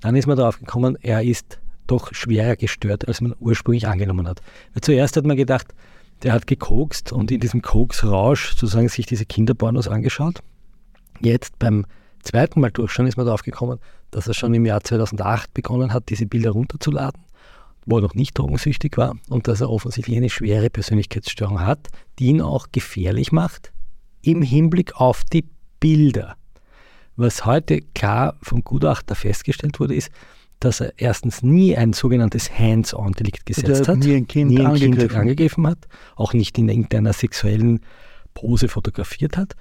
dann 0.00 0.16
ist 0.16 0.26
man 0.26 0.36
darauf 0.36 0.58
gekommen, 0.58 0.96
er 1.00 1.22
ist 1.22 1.60
doch 1.86 2.14
schwerer 2.14 2.56
gestört, 2.56 3.06
als 3.06 3.20
man 3.20 3.34
ursprünglich 3.40 3.86
angenommen 3.86 4.26
hat. 4.26 4.40
Weil 4.72 4.80
zuerst 4.80 5.16
hat 5.16 5.26
man 5.26 5.36
gedacht, 5.36 5.74
der 6.22 6.32
hat 6.32 6.46
gekokst 6.46 7.12
und 7.12 7.30
in 7.30 7.40
diesem 7.40 7.60
Koksrausch 7.60 8.50
sozusagen 8.50 8.88
sich 8.88 9.06
diese 9.06 9.26
Kinderpornos 9.26 9.86
angeschaut. 9.86 10.40
Jetzt 11.20 11.58
beim 11.58 11.84
zweiten 12.22 12.60
Mal 12.60 12.70
durchschauen 12.70 13.06
ist 13.06 13.16
man 13.16 13.26
darauf 13.26 13.42
gekommen, 13.42 13.78
dass 14.10 14.28
er 14.28 14.34
schon 14.34 14.54
im 14.54 14.64
Jahr 14.64 14.82
2008 14.82 15.52
begonnen 15.52 15.92
hat, 15.92 16.08
diese 16.08 16.26
Bilder 16.26 16.52
runterzuladen, 16.52 17.22
wo 17.86 17.98
er 17.98 18.02
noch 18.02 18.14
nicht 18.14 18.38
drogensüchtig 18.38 18.96
war 18.96 19.16
und 19.28 19.48
dass 19.48 19.60
er 19.60 19.70
offensichtlich 19.70 20.16
eine 20.16 20.30
schwere 20.30 20.70
Persönlichkeitsstörung 20.70 21.60
hat, 21.60 21.88
die 22.18 22.26
ihn 22.26 22.40
auch 22.40 22.68
gefährlich 22.72 23.32
macht, 23.32 23.72
im 24.22 24.42
Hinblick 24.42 25.00
auf 25.00 25.24
die 25.24 25.44
Bilder. 25.80 26.36
Was 27.16 27.44
heute 27.44 27.80
klar 27.94 28.36
vom 28.40 28.64
Gutachter 28.64 29.14
festgestellt 29.14 29.80
wurde, 29.80 29.94
ist, 29.94 30.10
dass 30.60 30.80
er 30.80 30.92
erstens 30.96 31.42
nie 31.42 31.76
ein 31.76 31.92
sogenanntes 31.92 32.56
Hands-on-Delikt 32.56 33.46
gesetzt 33.46 33.88
hat, 33.88 33.98
nie 33.98 34.14
ein 34.14 34.28
Kind, 34.28 34.50
nie 34.50 34.60
ein 34.60 34.66
angegriffen. 34.66 35.08
kind 35.08 35.14
angegriffen 35.14 35.66
hat, 35.66 35.88
auch 36.14 36.32
nicht 36.34 36.56
in 36.56 36.68
irgendeiner 36.68 37.12
sexuellen 37.12 37.80
Pose 38.32 38.68
fotografiert 38.68 39.36
hat. 39.36 39.54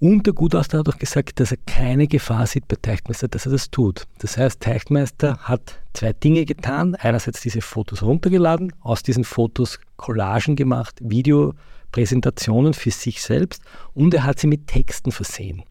Und 0.00 0.26
der 0.26 0.32
Gutachter 0.32 0.78
hat 0.78 0.88
auch 0.88 0.96
gesagt, 0.96 1.40
dass 1.40 1.52
er 1.52 1.58
keine 1.66 2.08
Gefahr 2.08 2.46
sieht 2.46 2.66
bei 2.68 2.76
Teichtmeister, 2.80 3.28
dass 3.28 3.44
er 3.44 3.52
das 3.52 3.70
tut. 3.70 4.06
Das 4.18 4.38
heißt, 4.38 4.58
Teichtmeister 4.60 5.36
hat 5.40 5.78
zwei 5.92 6.14
Dinge 6.14 6.46
getan. 6.46 6.94
Einerseits 6.94 7.42
diese 7.42 7.60
Fotos 7.60 8.02
runtergeladen, 8.02 8.72
aus 8.80 9.02
diesen 9.02 9.24
Fotos 9.24 9.78
Collagen 9.98 10.56
gemacht, 10.56 10.96
Video 11.02 11.52
Präsentationen 11.92 12.72
für 12.72 12.90
sich 12.90 13.20
selbst 13.20 13.62
und 13.92 14.14
er 14.14 14.24
hat 14.24 14.38
sie 14.38 14.46
mit 14.46 14.68
Texten 14.68 15.12
versehen. 15.12 15.64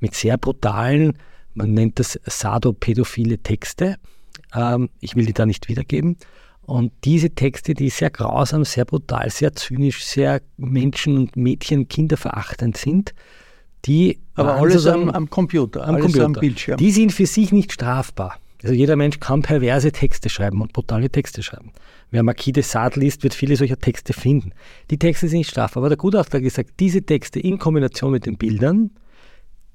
Mit 0.00 0.14
sehr 0.14 0.38
brutalen, 0.38 1.16
man 1.54 1.72
nennt 1.72 2.00
das 2.00 2.18
sadopädophile 2.24 3.38
Texte. 3.38 3.96
Ähm, 4.54 4.90
ich 4.98 5.14
will 5.14 5.26
die 5.26 5.32
da 5.32 5.46
nicht 5.46 5.68
wiedergeben. 5.68 6.16
Und 6.62 6.92
diese 7.04 7.30
Texte, 7.30 7.74
die 7.74 7.90
sehr 7.90 8.10
grausam, 8.10 8.64
sehr 8.64 8.84
brutal, 8.84 9.30
sehr 9.30 9.54
zynisch, 9.54 10.04
sehr 10.04 10.42
Menschen- 10.56 11.16
und 11.16 11.36
Mädchen-, 11.36 11.88
Kinderverachtend 11.88 12.76
sind, 12.76 13.14
die 13.84 14.18
Aber 14.34 14.56
alles 14.56 14.86
am, 14.86 15.10
am 15.10 15.30
Computer, 15.30 15.86
am 15.86 15.96
alles 15.96 16.06
Computer. 16.06 16.26
am 16.26 16.32
Bildschirm. 16.32 16.76
Die 16.76 16.90
sind 16.90 17.12
für 17.12 17.26
sich 17.26 17.52
nicht 17.52 17.72
strafbar. 17.72 18.38
Also 18.62 18.74
jeder 18.74 18.96
Mensch 18.96 19.20
kann 19.20 19.42
perverse 19.42 19.92
Texte 19.92 20.28
schreiben 20.28 20.60
und 20.60 20.72
brutale 20.72 21.10
Texte 21.10 21.42
schreiben. 21.42 21.70
Wer 22.10 22.24
Marquis 22.24 22.52
de 22.54 22.62
Sade 22.62 22.98
liest, 22.98 23.22
wird 23.22 23.34
viele 23.34 23.54
solcher 23.54 23.78
Texte 23.78 24.12
finden. 24.12 24.52
Die 24.90 24.98
Texte 24.98 25.28
sind 25.28 25.38
nicht 25.38 25.50
strafbar, 25.50 25.82
aber 25.82 25.90
der 25.90 25.98
Gutachter 25.98 26.38
hat 26.38 26.42
gesagt, 26.42 26.70
diese 26.80 27.02
Texte 27.02 27.38
in 27.38 27.58
Kombination 27.58 28.10
mit 28.10 28.26
den 28.26 28.36
Bildern 28.36 28.90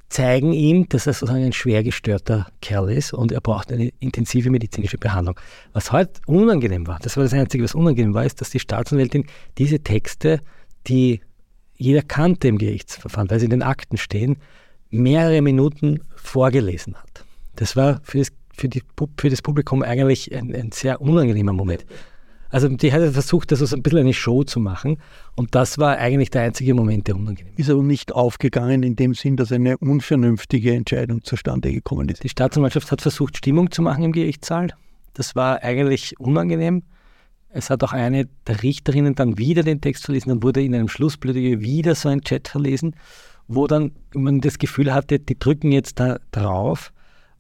zeigen 0.10 0.54
ihm, 0.54 0.88
dass 0.90 1.08
er 1.08 1.14
sozusagen 1.14 1.44
ein 1.44 1.54
schwer 1.54 1.84
gestörter 1.84 2.48
Kerl 2.62 2.92
ist 2.92 3.14
und 3.14 3.32
er 3.32 3.42
braucht 3.42 3.72
eine 3.72 3.92
intensive 4.00 4.52
medizinische 4.52 4.98
Behandlung. 4.98 5.40
Was 5.72 5.92
heute 5.92 6.22
unangenehm 6.28 6.86
war, 6.86 7.00
das 7.02 7.18
war 7.18 7.24
das 7.24 7.34
Einzige, 7.34 7.64
was 7.64 7.74
unangenehm 7.74 8.14
war, 8.14 8.26
ist, 8.26 8.40
dass 8.42 8.52
die 8.52 8.60
Staatsanwältin 8.60 9.26
diese 9.58 9.80
Texte, 9.80 10.42
die 10.88 11.22
jeder 11.76 12.02
kannte 12.02 12.48
im 12.48 12.58
Gerichtsverfahren, 12.58 13.30
weil 13.30 13.40
sie 13.40 13.46
in 13.46 13.52
den 13.52 13.64
Akten 13.64 13.98
stehen, 13.98 14.38
mehrere 14.90 15.42
Minuten 15.42 16.02
vorgelesen 16.16 16.96
hat. 16.96 17.26
Das 17.56 17.76
war 17.76 18.00
für 18.04 18.20
das, 18.20 18.30
für 18.56 18.70
die, 18.70 18.84
für 19.18 19.30
das 19.30 19.42
Publikum 19.42 19.82
eigentlich 19.82 20.34
ein, 20.34 20.54
ein 20.56 20.72
sehr 20.72 21.02
unangenehmer 21.02 21.54
Moment. 21.54 21.86
Also 22.54 22.68
die 22.68 22.94
hat 22.94 23.02
versucht, 23.14 23.52
das 23.52 23.60
so 23.60 23.76
ein 23.76 23.82
bisschen 23.82 24.02
eine 24.02 24.14
Show 24.14 24.44
zu 24.44 24.60
machen 24.60 24.98
und 25.36 25.56
das 25.56 25.80
war 25.80 25.98
eigentlich 25.98 26.30
der 26.30 26.44
einzige 26.44 26.76
Moment, 26.76 27.08
der 27.08 27.16
unangenehm 27.16 27.52
war. 27.52 27.60
Ist 27.60 27.70
aber 27.72 27.82
nicht 27.82 28.12
aufgegangen 28.12 28.84
in 28.84 28.96
dem 28.96 29.16
Sinn, 29.16 29.38
dass 29.38 29.52
eine 29.52 29.76
unvernünftige 29.80 30.72
Entscheidung 30.76 31.24
zustande 31.24 31.74
gekommen 31.74 32.10
ist. 32.10 32.24
Die 32.24 32.30
Staatsanwaltschaft 32.30 32.92
hat 32.92 33.02
versucht, 33.02 33.38
Stimmung 33.38 33.72
zu 33.72 33.82
machen 33.82 34.04
im 34.04 34.12
Gerichtssaal. 34.12 34.68
Das 35.16 35.36
war 35.36 35.64
eigentlich 35.64 36.20
unangenehm. 36.20 36.84
Es 37.56 37.70
hat 37.70 37.84
auch 37.84 37.94
eine 37.94 38.28
der 38.48 38.64
Richterinnen 38.64 39.14
dann 39.14 39.38
wieder 39.38 39.62
den 39.62 39.80
Text 39.80 40.06
verlesen, 40.06 40.30
dann 40.30 40.44
wurde 40.44 40.64
in 40.64 40.74
einem 40.74 40.90
Schlussplädoyer 40.90 41.62
wieder 41.62 41.94
so 41.94 42.10
ein 42.10 42.22
Chat 42.22 42.48
verlesen, 42.48 42.96
wo 43.48 43.68
dann 43.68 43.92
man 44.16 44.42
das 44.42 44.58
Gefühl 44.58 44.92
hatte, 44.92 45.20
die 45.20 45.38
drücken 45.38 45.72
jetzt 45.72 46.00
da 46.00 46.18
drauf, 46.32 46.92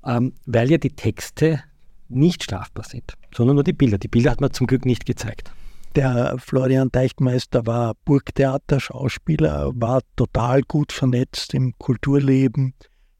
ähm, 0.06 0.34
weil 0.46 0.70
ja 0.70 0.78
die 0.78 0.96
Texte 0.96 1.64
nicht 2.10 2.44
strafbar 2.44 2.86
sind, 2.86 3.14
sondern 3.34 3.56
nur 3.56 3.64
die 3.64 3.74
Bilder. 3.74 3.98
Die 3.98 4.08
Bilder 4.08 4.30
hat 4.30 4.42
man 4.42 4.52
zum 4.52 4.68
Glück 4.68 4.86
nicht 4.86 5.08
gezeigt. 5.08 5.52
Der 5.96 6.36
Florian 6.38 6.92
Teichtmeister 6.92 7.66
war 7.66 7.96
Burgtheater-Schauspieler, 8.06 9.72
war 9.76 10.02
total 10.16 10.62
gut 10.62 10.92
vernetzt 10.92 11.56
im 11.56 11.74
Kulturleben, 11.80 12.76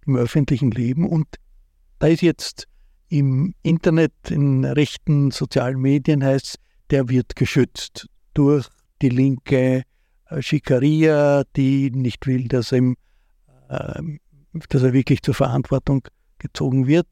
im 0.06 0.16
öffentlichen 0.16 0.70
Leben 0.70 1.10
und 1.10 1.28
da 1.98 2.08
ist 2.08 2.22
jetzt 2.22 2.68
im 3.10 3.56
Internet, 3.64 4.14
in 4.30 4.66
rechten 4.66 5.32
sozialen 5.32 5.80
Medien 5.80 6.24
heißt 6.24 6.60
der 6.94 7.10
wird 7.10 7.36
geschützt 7.36 8.08
durch 8.36 8.68
die 9.02 9.10
linke 9.10 9.82
Schikaria, 10.40 11.44
die 11.56 11.90
nicht 11.90 12.28
will, 12.28 12.48
dass, 12.48 12.72
ihm, 12.72 12.96
äh, 13.68 14.00
dass 14.70 14.84
er 14.84 14.94
wirklich 14.94 15.24
zur 15.24 15.34
Verantwortung 15.34 16.08
gezogen 16.38 16.86
wird. 16.86 17.08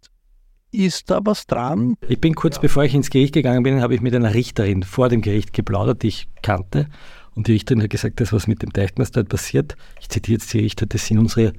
Ist 0.72 1.10
da 1.10 1.20
was 1.24 1.48
dran? 1.48 1.96
Ich 2.08 2.22
bin 2.22 2.36
kurz 2.36 2.58
ja. 2.58 2.62
bevor 2.62 2.84
ich 2.84 2.94
ins 2.94 3.10
Gericht 3.10 3.34
gegangen 3.34 3.64
bin, 3.64 3.82
habe 3.82 3.96
ich 3.96 4.02
mit 4.02 4.14
einer 4.14 4.36
Richterin 4.36 4.84
vor 4.84 5.10
dem 5.10 5.22
Gericht 5.22 5.52
geplaudert, 5.52 6.04
die 6.04 6.10
ich 6.10 6.28
kannte. 6.44 6.88
Und 7.34 7.48
die 7.48 7.54
Richterin 7.54 7.82
hat 7.82 7.90
gesagt, 7.90 8.22
das, 8.22 8.32
was 8.32 8.46
mit 8.46 8.62
dem 8.62 8.72
Deichmeister 8.72 9.24
passiert, 9.24 9.76
ich 10.00 10.10
zitiere 10.10 10.38
jetzt 10.38 10.54
die 10.54 10.60
Richter, 10.60 10.86
das 10.86 11.08
sind 11.08 11.18
unsere, 11.18 11.54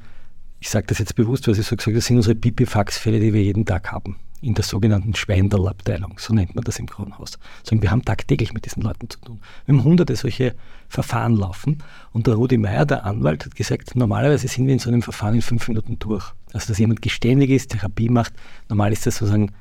ich 0.61 0.70
sage 0.70 0.87
das 0.87 1.00
jetzt 1.00 1.16
bewusst, 1.16 1.48
was 1.48 1.58
ich 1.58 1.66
so 1.66 1.74
gesagt 1.74 1.88
habe, 1.88 1.96
das 1.96 2.06
sind 2.06 2.18
unsere 2.18 2.37
Pipifax-Fälle, 2.37 3.18
die 3.18 3.35
wir 3.35 3.42
jeden 3.42 3.66
Tag 3.66 3.90
haben 3.90 4.16
in 4.42 4.55
der 4.55 4.64
sogenannten 4.64 5.14
Schweindelabteilung, 5.14 6.14
so 6.18 6.35
nennt 6.35 6.55
man 6.55 6.64
das 6.64 6.78
im 6.78 6.87
Krankenhaus. 6.87 7.38
Sagen, 7.62 7.81
wir 7.81 7.90
haben 7.90 8.05
tagtäglich 8.05 8.52
mit 8.52 8.64
diesen 8.64 8.83
Leuten 8.83 9.09
zu 9.09 9.18
tun. 9.20 9.40
Wir 9.64 9.74
haben 9.74 9.85
hunderte 9.85 10.16
solche 10.16 10.55
Verfahren 10.88 11.37
laufen 11.37 11.78
und 12.12 12.26
der 12.26 12.35
Rudi 12.35 12.59
Meier, 12.59 12.85
der 12.85 13.07
Anwalt, 13.07 13.46
hat 13.46 13.55
gesagt, 13.55 13.94
normalerweise 13.94 14.48
sind 14.48 14.66
wir 14.66 14.72
in 14.72 14.81
so 14.81 14.90
einem 14.90 15.02
Verfahren 15.02 15.37
in 15.37 15.42
fünf 15.42 15.68
Minuten 15.68 15.98
durch. 15.98 16.33
Also, 16.52 16.68
dass 16.68 16.78
jemand 16.78 17.00
geständig 17.00 17.50
ist, 17.50 17.70
Therapie 17.70 18.09
macht, 18.09 18.35
normal 18.68 18.92
ist 18.92 19.07
das 19.07 19.16
sozusagen 19.16 19.52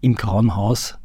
im 0.00 0.16
Grauen 0.16 0.54
Haus 0.54 0.98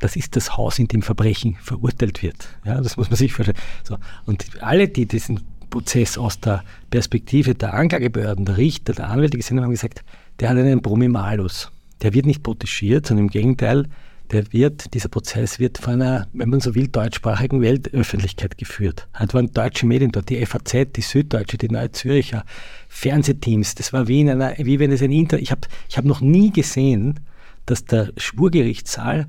das 0.00 0.16
ist 0.16 0.36
das 0.36 0.56
Haus, 0.58 0.78
in 0.78 0.88
dem 0.88 1.00
Verbrechen 1.00 1.56
verurteilt 1.62 2.22
wird. 2.22 2.48
Ja, 2.64 2.78
das 2.80 2.98
muss 2.98 3.08
man 3.08 3.16
sich 3.16 3.32
vorstellen. 3.32 3.56
So. 3.84 3.96
Und 4.26 4.44
alle, 4.60 4.86
die 4.86 5.06
diesen 5.06 5.40
Prozess 5.70 6.18
aus 6.18 6.38
der 6.40 6.62
Perspektive 6.90 7.54
der 7.54 7.74
Anklagebehörden, 7.74 8.44
der 8.44 8.56
Richter, 8.58 8.92
der 8.92 9.08
Anwälte 9.08 9.36
gesehen 9.36 9.56
haben, 9.56 9.64
haben 9.64 9.70
gesagt, 9.70 10.04
der 10.40 10.50
hat 10.50 10.56
einen 10.56 10.82
Promimalus 10.82 11.72
der 12.02 12.14
wird 12.14 12.26
nicht 12.26 12.42
protegiert, 12.42 13.06
sondern 13.06 13.26
im 13.26 13.30
Gegenteil, 13.30 13.86
der 14.30 14.52
wird, 14.52 14.94
dieser 14.94 15.08
Prozess 15.08 15.58
wird 15.58 15.78
von 15.78 15.94
einer, 15.94 16.26
wenn 16.32 16.48
man 16.48 16.60
so 16.60 16.74
will, 16.74 16.88
deutschsprachigen 16.88 17.60
Weltöffentlichkeit 17.60 18.56
geführt. 18.56 19.06
Es 19.18 19.34
waren 19.34 19.52
deutsche 19.52 19.86
Medien 19.86 20.12
dort, 20.12 20.30
die 20.30 20.44
FAZ, 20.44 20.92
die 20.96 21.02
Süddeutsche, 21.02 21.58
die 21.58 21.68
Neue 21.68 21.92
Züricher, 21.92 22.44
Fernsehteams. 22.88 23.74
Das 23.74 23.92
war 23.92 24.08
wie, 24.08 24.22
in 24.22 24.30
einer, 24.30 24.54
wie 24.58 24.78
wenn 24.78 24.92
es 24.92 25.02
ein 25.02 25.12
Inter... 25.12 25.38
Ich 25.38 25.50
habe 25.50 25.62
ich 25.88 25.98
hab 25.98 26.04
noch 26.04 26.20
nie 26.20 26.50
gesehen, 26.50 27.20
dass 27.66 27.84
der 27.84 28.12
Schwurgerichtssaal 28.16 29.26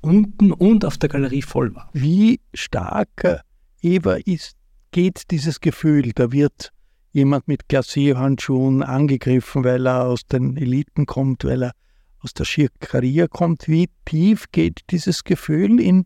unten 0.00 0.52
und 0.52 0.84
auf 0.84 0.98
der 0.98 1.08
Galerie 1.08 1.42
voll 1.42 1.74
war. 1.74 1.90
Wie 1.92 2.40
stark, 2.54 3.42
Eva, 3.82 4.14
ist, 4.24 4.56
geht 4.92 5.30
dieses 5.30 5.60
Gefühl, 5.60 6.12
da 6.14 6.30
wird 6.32 6.72
jemand 7.12 7.48
mit 7.48 7.68
Glacierhandschuhen 7.68 8.82
angegriffen, 8.82 9.64
weil 9.64 9.86
er 9.86 10.04
aus 10.04 10.26
den 10.26 10.56
Eliten 10.56 11.06
kommt, 11.06 11.44
weil 11.44 11.64
er 11.64 11.72
aus 12.20 12.34
der 12.34 12.44
Schirkaria 12.44 13.26
kommt. 13.26 13.68
Wie 13.68 13.88
tief 14.04 14.46
geht 14.52 14.80
dieses 14.90 15.24
Gefühl 15.24 15.80
in 15.80 16.04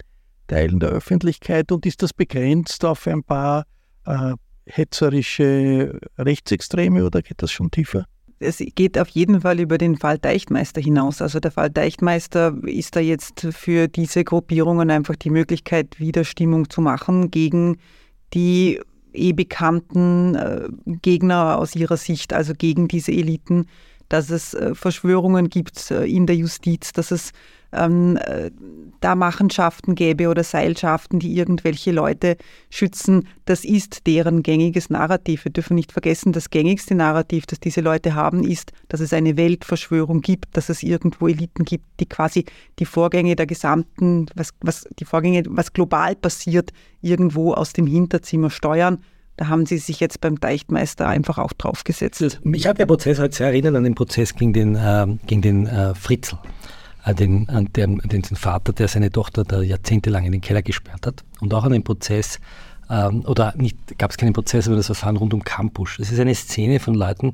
Teilen 0.48 0.80
der 0.80 0.90
Öffentlichkeit 0.90 1.72
und 1.72 1.86
ist 1.86 2.02
das 2.02 2.12
begrenzt 2.12 2.84
auf 2.84 3.06
ein 3.06 3.22
paar 3.22 3.64
äh, 4.06 4.34
hetzerische 4.66 5.98
Rechtsextreme 6.18 7.04
oder 7.04 7.22
geht 7.22 7.42
das 7.42 7.50
schon 7.50 7.70
tiefer? 7.70 8.06
es 8.42 8.62
geht 8.74 8.98
auf 8.98 9.08
jeden 9.08 9.40
Fall 9.40 9.60
über 9.60 9.78
den 9.78 9.96
Fall 9.96 10.18
Deichtmeister 10.18 10.80
hinaus. 10.80 11.22
Also 11.22 11.40
der 11.40 11.50
Fall 11.50 11.70
Deichtmeister 11.70 12.54
ist 12.64 12.96
da 12.96 13.00
jetzt 13.00 13.46
für 13.50 13.88
diese 13.88 14.24
Gruppierungen 14.24 14.90
einfach 14.90 15.16
die 15.16 15.30
Möglichkeit, 15.30 15.98
Widerstimmung 15.98 16.68
zu 16.68 16.80
machen 16.80 17.30
gegen 17.30 17.78
die 18.34 18.80
eh 19.12 19.32
bekannten 19.32 20.34
äh, 20.34 20.68
Gegner 21.02 21.58
aus 21.58 21.76
ihrer 21.76 21.96
Sicht, 21.96 22.32
also 22.32 22.54
gegen 22.54 22.88
diese 22.88 23.12
Eliten, 23.12 23.66
dass 24.12 24.28
es 24.28 24.52
äh, 24.52 24.74
Verschwörungen 24.74 25.48
gibt 25.48 25.90
äh, 25.90 26.04
in 26.04 26.26
der 26.26 26.36
Justiz, 26.36 26.92
dass 26.92 27.10
es 27.10 27.32
ähm, 27.72 28.18
äh, 28.18 28.50
da 29.00 29.14
Machenschaften 29.14 29.94
gäbe 29.94 30.28
oder 30.28 30.44
Seilschaften, 30.44 31.18
die 31.18 31.34
irgendwelche 31.34 31.92
Leute 31.92 32.36
schützen. 32.68 33.26
Das 33.46 33.64
ist 33.64 34.06
deren 34.06 34.42
gängiges 34.42 34.90
Narrativ. 34.90 35.46
Wir 35.46 35.52
dürfen 35.52 35.74
nicht 35.76 35.92
vergessen, 35.92 36.32
das 36.32 36.50
gängigste 36.50 36.94
Narrativ, 36.94 37.46
das 37.46 37.58
diese 37.58 37.80
Leute 37.80 38.14
haben, 38.14 38.44
ist, 38.44 38.72
dass 38.88 39.00
es 39.00 39.14
eine 39.14 39.38
Weltverschwörung 39.38 40.20
gibt, 40.20 40.54
dass 40.56 40.68
es 40.68 40.82
irgendwo 40.82 41.26
Eliten 41.26 41.64
gibt, 41.64 41.86
die 41.98 42.06
quasi 42.06 42.44
die 42.78 42.84
Vorgänge 42.84 43.34
der 43.34 43.46
gesamten, 43.46 44.26
was, 44.34 44.50
was 44.60 44.86
die 44.98 45.06
Vorgänge, 45.06 45.44
was 45.48 45.72
global 45.72 46.14
passiert, 46.14 46.70
irgendwo 47.00 47.54
aus 47.54 47.72
dem 47.72 47.86
Hinterzimmer 47.86 48.50
steuern. 48.50 48.98
Da 49.36 49.48
haben 49.48 49.66
Sie 49.66 49.78
sich 49.78 50.00
jetzt 50.00 50.20
beim 50.20 50.38
Deichtmeister 50.38 51.08
einfach 51.08 51.38
auch 51.38 51.52
draufgesetzt. 51.52 52.40
Mich 52.44 52.66
hat 52.66 52.78
der 52.78 52.86
Prozess 52.86 53.18
halt 53.18 53.34
sehr 53.34 53.48
erinnert 53.48 53.74
an 53.74 53.84
den 53.84 53.94
Prozess 53.94 54.34
gegen 54.34 54.52
den, 54.52 54.74
äh, 54.76 55.06
gegen 55.26 55.42
den 55.42 55.66
äh, 55.66 55.94
Fritzl, 55.94 56.36
an 57.02 57.16
den, 57.16 57.48
an 57.48 57.68
den, 57.74 57.98
den 57.98 58.22
Vater, 58.22 58.72
der 58.72 58.88
seine 58.88 59.10
Tochter 59.10 59.44
da 59.44 59.62
jahrzehntelang 59.62 60.24
in 60.24 60.32
den 60.32 60.40
Keller 60.40 60.62
gesperrt 60.62 61.06
hat. 61.06 61.24
Und 61.40 61.54
auch 61.54 61.64
an 61.64 61.72
den 61.72 61.82
Prozess, 61.82 62.40
ähm, 62.90 63.24
oder 63.26 63.54
gab 63.96 64.10
es 64.10 64.18
keinen 64.18 64.34
Prozess, 64.34 64.66
aber 64.66 64.76
das 64.76 64.86
Verfahren 64.86 65.16
rund 65.16 65.32
um 65.32 65.42
Campus. 65.42 65.96
Das 65.98 66.12
ist 66.12 66.20
eine 66.20 66.34
Szene 66.34 66.78
von 66.78 66.94
Leuten, 66.94 67.32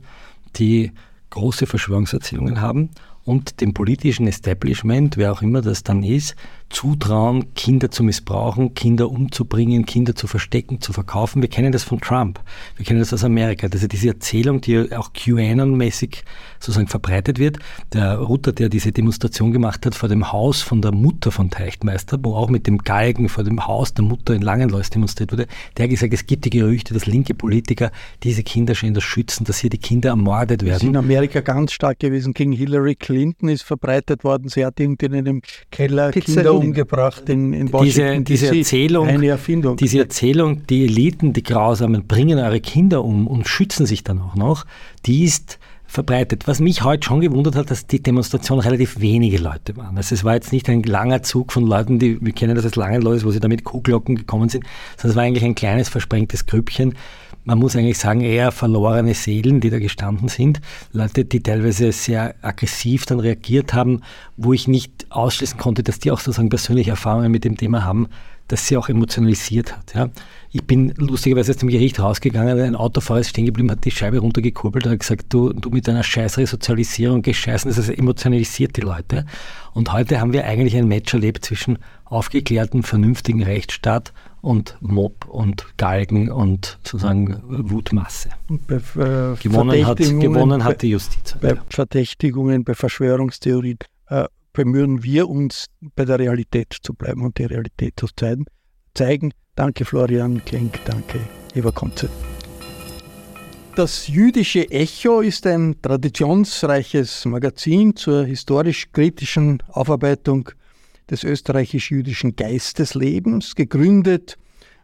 die 0.57 0.93
große 1.31 1.67
Verschwörungserzählungen 1.67 2.61
haben 2.61 2.91
und 3.25 3.61
dem 3.61 3.75
politischen 3.75 4.27
Establishment, 4.27 5.17
wer 5.17 5.33
auch 5.33 5.43
immer 5.43 5.61
das 5.61 5.83
dann 5.83 6.03
ist, 6.03 6.37
zutrauen, 6.71 7.55
Kinder 7.55 7.91
zu 7.91 8.03
missbrauchen, 8.03 8.75
Kinder 8.75 9.11
umzubringen, 9.11 9.87
Kinder 9.87 10.15
zu 10.15 10.27
verstecken, 10.27 10.81
zu 10.81 10.93
verkaufen. 10.93 11.41
Wir 11.43 11.49
kennen 11.49 11.73
das 11.73 11.83
von 11.83 12.01
Trump. 12.01 12.41
Wir 12.77 12.85
kennen 12.85 12.99
das 12.99 13.13
aus 13.13 13.25
Amerika. 13.25 13.69
Das 13.69 13.83
ist 13.83 13.93
diese 13.93 14.09
Erzählung, 14.09 14.61
die 14.61 14.93
auch 14.95 15.13
QAnon-mäßig 15.13 16.23
sozusagen 16.61 16.89
verbreitet 16.89 17.39
wird. 17.39 17.59
Der 17.93 18.19
Rutter, 18.19 18.53
der 18.53 18.69
diese 18.69 18.93
Demonstration 18.93 19.53
gemacht 19.53 19.87
hat 19.87 19.95
vor 19.95 20.09
dem 20.09 20.31
Haus 20.33 20.61
von 20.61 20.83
der 20.83 20.93
Mutter 20.93 21.31
von 21.31 21.51
Teichtmeister, 21.51 22.19
wo 22.23 22.35
auch 22.35 22.49
mit 22.49 22.67
dem 22.67 22.79
Galgen 22.79 23.29
vor 23.29 23.45
dem 23.45 23.67
Haus 23.67 23.95
der 23.95 24.05
Mutter 24.05 24.35
in 24.35 24.43
Langenlois 24.43 24.91
demonstriert 24.91 25.33
wurde, 25.33 25.47
der 25.77 25.85
hat 25.85 25.91
gesagt, 25.91 26.13
es 26.13 26.27
gibt 26.27 26.45
die 26.45 26.51
Gerüchte, 26.51 26.95
dass 26.95 27.07
linke 27.07 27.35
Politiker 27.35 27.91
diese 28.23 28.43
Kinder 28.43 28.75
schon 28.75 28.95
das 28.95 29.05
schützen, 29.05 29.45
dass 29.45 29.59
hier 29.59 29.71
die 29.71 29.79
Kinder 29.79 30.11
ermordet 30.11 30.63
werden. 30.63 30.73
Das 30.73 30.83
ist 30.83 30.89
in 30.89 30.97
Amerika 30.97 31.41
ganz 31.41 31.73
stark 31.73 31.99
gewesen 31.99 32.35
gegen 32.35 32.53
Hillary 32.53 32.95
Clinton, 32.95 33.49
ist 33.49 33.63
verbreitet 33.63 34.25
worden. 34.25 34.49
Sie 34.49 34.65
hat 34.65 34.79
irgendwie 34.81 35.07
in 35.07 35.15
einem 35.15 35.43
Keller 35.71 36.11
Pizzeria. 36.11 36.43
Kinder 36.43 36.58
umgebracht 36.59 37.29
in, 37.29 37.53
in 37.53 37.73
Washington. 37.73 38.25
Diese, 38.25 38.47
diese 38.47 38.57
Erzählung, 38.59 39.09
eine 39.09 39.27
Erfindung. 39.29 39.77
Diese 39.77 39.99
Erzählung, 39.99 40.67
die 40.67 40.85
Eliten, 40.85 41.33
die 41.33 41.43
Grausamen, 41.43 42.07
bringen 42.07 42.39
eure 42.39 42.61
Kinder 42.61 43.05
um 43.05 43.27
und 43.27 43.47
schützen 43.49 43.87
sich 43.87 44.05
dann 44.05 44.21
auch 44.21 44.35
noch, 44.35 44.67
die 45.07 45.25
ist 45.25 45.59
verbreitet. 45.89 46.47
Was 46.47 46.61
mich 46.61 46.85
heute 46.85 47.07
schon 47.07 47.21
gewundert 47.21 47.57
hat, 47.57 47.71
dass 47.71 47.87
die 47.87 48.01
Demonstration 48.01 48.61
relativ 48.61 49.01
wenige 49.01 49.39
Leute 49.39 49.77
waren. 49.77 49.97
Also 49.97 50.15
es 50.15 50.23
war 50.23 50.35
jetzt 50.35 50.53
nicht 50.53 50.69
ein 50.69 50.83
langer 50.83 51.23
Zug 51.23 51.51
von 51.51 51.67
Leuten, 51.67 51.99
die, 51.99 52.19
wir 52.21 52.33
kennen 52.33 52.55
das 52.55 52.67
als 52.67 52.77
lange 52.77 52.99
Leute, 52.99 53.25
wo 53.25 53.31
sie 53.31 53.41
da 53.41 53.49
mit 53.49 53.65
Kuhglocken 53.65 54.15
gekommen 54.15 54.51
sind, 54.51 54.65
sondern 54.97 55.11
es 55.11 55.17
war 55.17 55.23
eigentlich 55.25 55.45
ein 55.45 55.55
kleines, 55.55 55.89
versprengtes 55.89 56.47
Grüppchen, 56.47 56.95
man 57.45 57.59
muss 57.59 57.75
eigentlich 57.75 57.99
sagen, 57.99 58.21
eher 58.21 58.53
verlorene 58.53 59.15
Seelen, 59.15 59.61
die 59.61 59.71
da 59.71 59.79
gestanden 59.79 60.29
sind. 60.29 60.61
Leute, 60.93 61.25
die 61.25 61.43
teilweise 61.43 61.93
sehr 61.93 62.35
aggressiv 62.43 63.07
dann 63.07 63.21
reagiert 63.21 63.73
haben, 63.73 64.03
wo 64.37 64.53
ich 64.53 64.69
nicht 64.69 65.07
ausschließen 65.09 65.59
konnte, 65.59 65.83
dass 65.83 65.99
die 65.99 66.11
auch 66.11 66.21
sozusagen 66.21 66.51
persönliche 66.51 66.91
Erfahrungen 66.91 67.33
mit 67.33 67.45
dem 67.45 67.57
Thema 67.57 67.85
haben, 67.87 68.09
dass 68.49 68.67
sie 68.67 68.77
auch 68.77 68.89
emotionalisiert 68.89 69.77
hat. 69.77 69.95
Ja. 69.95 70.11
Ich 70.51 70.65
bin 70.65 70.95
lustigerweise 70.97 71.53
aus 71.53 71.59
dem 71.59 71.69
Gericht 71.69 72.01
rausgegangen, 72.01 72.59
ein 72.59 72.75
Autofahrer 72.75 73.21
ist 73.21 73.29
stehen 73.29 73.47
geblieben, 73.47 73.71
hat 73.71 73.85
die 73.85 73.91
Scheibe 73.91 74.19
runtergekurbelt 74.19 74.87
und 74.87 74.93
hat 74.93 75.01
gesagt, 75.01 75.27
du, 75.29 75.53
du 75.53 75.71
mit 75.71 75.87
deiner 75.87 76.03
scheiß 76.03 76.39
Resozialisierung 76.39 77.23
gescheißen, 77.23 77.73
das 77.75 77.89
emotionalisiert 77.91 78.77
die 78.77 78.81
Leute. 78.81 79.27
Und 79.75 79.93
heute 79.93 80.21
haben 80.21 80.33
wir 80.33 80.47
eigentlich 80.47 80.77
ein 80.77 80.89
Match 80.89 81.13
erlebt 81.13 81.45
zwischen 81.45 81.79
aufgeklärten, 82.07 82.83
vernünftigen 82.83 83.43
Rechtsstaat 83.43 84.15
und 84.41 84.77
Mob 84.81 85.27
und 85.29 85.67
Galgen 85.77 86.31
und 86.31 86.79
sozusagen 86.83 87.43
Wutmasse. 87.47 88.31
Bei, 88.49 88.77
äh, 88.77 89.37
gewonnen, 89.37 89.87
hat, 89.87 89.99
gewonnen 89.99 90.65
hat 90.65 90.83
die 90.83 90.91
Justiz. 90.91 91.37
Bei. 91.41 91.57
Verdächtigungen, 91.69 92.65
bei 92.65 92.75
Verschwörungstheorien 92.75 93.79
äh, 94.09 94.25
bemühen 94.59 95.05
wir 95.05 95.29
uns, 95.29 95.67
bei 95.95 96.05
der 96.05 96.19
Realität 96.19 96.77
zu 96.83 96.93
bleiben 96.93 97.23
und 97.23 97.39
die 97.39 97.45
Realität 97.45 97.95
zu 97.97 98.09
zeigen. 98.93 99.31
Danke 99.55 99.85
Florian 99.85 100.45
Klenk, 100.45 100.85
danke 100.85 101.21
Eva 101.55 101.71
Konze. 101.71 102.09
Das 103.77 104.09
jüdische 104.09 104.69
Echo 104.69 105.21
ist 105.21 105.47
ein 105.47 105.81
traditionsreiches 105.81 107.25
Magazin 107.27 107.95
zur 107.95 108.25
historisch-kritischen 108.25 109.63
Aufarbeitung 109.69 110.51
des 111.09 111.23
österreichisch-jüdischen 111.23 112.35
Geisteslebens. 112.35 113.55
Gegründet 113.55 114.39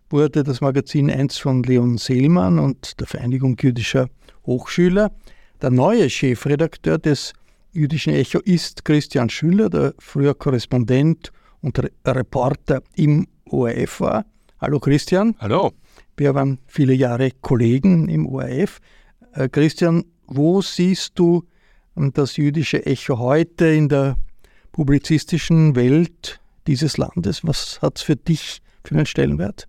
wurde 0.09 0.45
das 0.45 0.61
Magazin 0.61 1.11
einst 1.11 1.41
von 1.41 1.65
Leon 1.65 1.99
Seelmann 1.99 2.61
und 2.61 3.01
der 3.01 3.09
Vereinigung 3.09 3.57
jüdischer 3.61 4.09
Hochschüler. 4.47 5.11
Der 5.61 5.71
neue 5.71 6.09
Chefredakteur 6.09 6.99
des 6.99 7.33
jüdischen 7.75 8.15
Echo 8.15 8.39
ist 8.39 8.85
Christian 8.85 9.29
Schüller, 9.29 9.69
der 9.69 9.95
früher 9.99 10.35
Korrespondent 10.35 11.33
und 11.61 11.79
Reporter 12.07 12.83
im 12.95 13.27
ORF 13.47 14.01
war. 14.01 14.25
Hallo 14.61 14.79
Christian. 14.79 15.35
Hallo. 15.41 15.73
Wir 16.17 16.35
waren 16.35 16.59
viele 16.67 16.95
Jahre 16.95 17.33
Kollegen 17.43 18.09
im 18.09 18.27
ORF. 18.27 18.81
Äh, 19.33 19.49
Christian, 19.49 20.05
wo 20.27 20.63
siehst 20.63 21.19
du 21.19 21.45
das 21.97 22.37
jüdische 22.37 22.87
Echo 22.87 23.19
heute 23.19 23.67
in 23.67 23.89
der 23.89 24.17
publizistischen 24.73 25.77
Welt 25.77 26.41
dieses 26.67 26.97
Landes? 26.97 27.45
Was 27.45 27.81
hat 27.83 27.99
es 27.99 28.03
für 28.03 28.17
dich 28.17 28.63
für 28.85 28.95
einen 28.95 29.07
Stellenwert? 29.07 29.69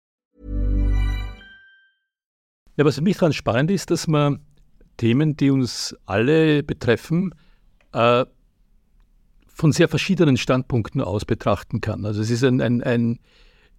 Ja, 2.81 2.85
was 2.85 2.95
für 2.95 3.03
mich 3.03 3.17
daran 3.17 3.31
spannend 3.31 3.69
ist, 3.69 3.91
dass 3.91 4.07
man 4.07 4.39
Themen, 4.97 5.37
die 5.37 5.51
uns 5.51 5.95
alle 6.07 6.63
betreffen, 6.63 7.35
äh, 7.93 8.25
von 9.45 9.71
sehr 9.71 9.87
verschiedenen 9.87 10.35
Standpunkten 10.35 10.99
aus 10.99 11.23
betrachten 11.23 11.79
kann. 11.79 12.07
Also 12.07 12.21
es 12.23 12.31
ist 12.31 12.43
ein, 12.43 12.59
ein, 12.59 13.19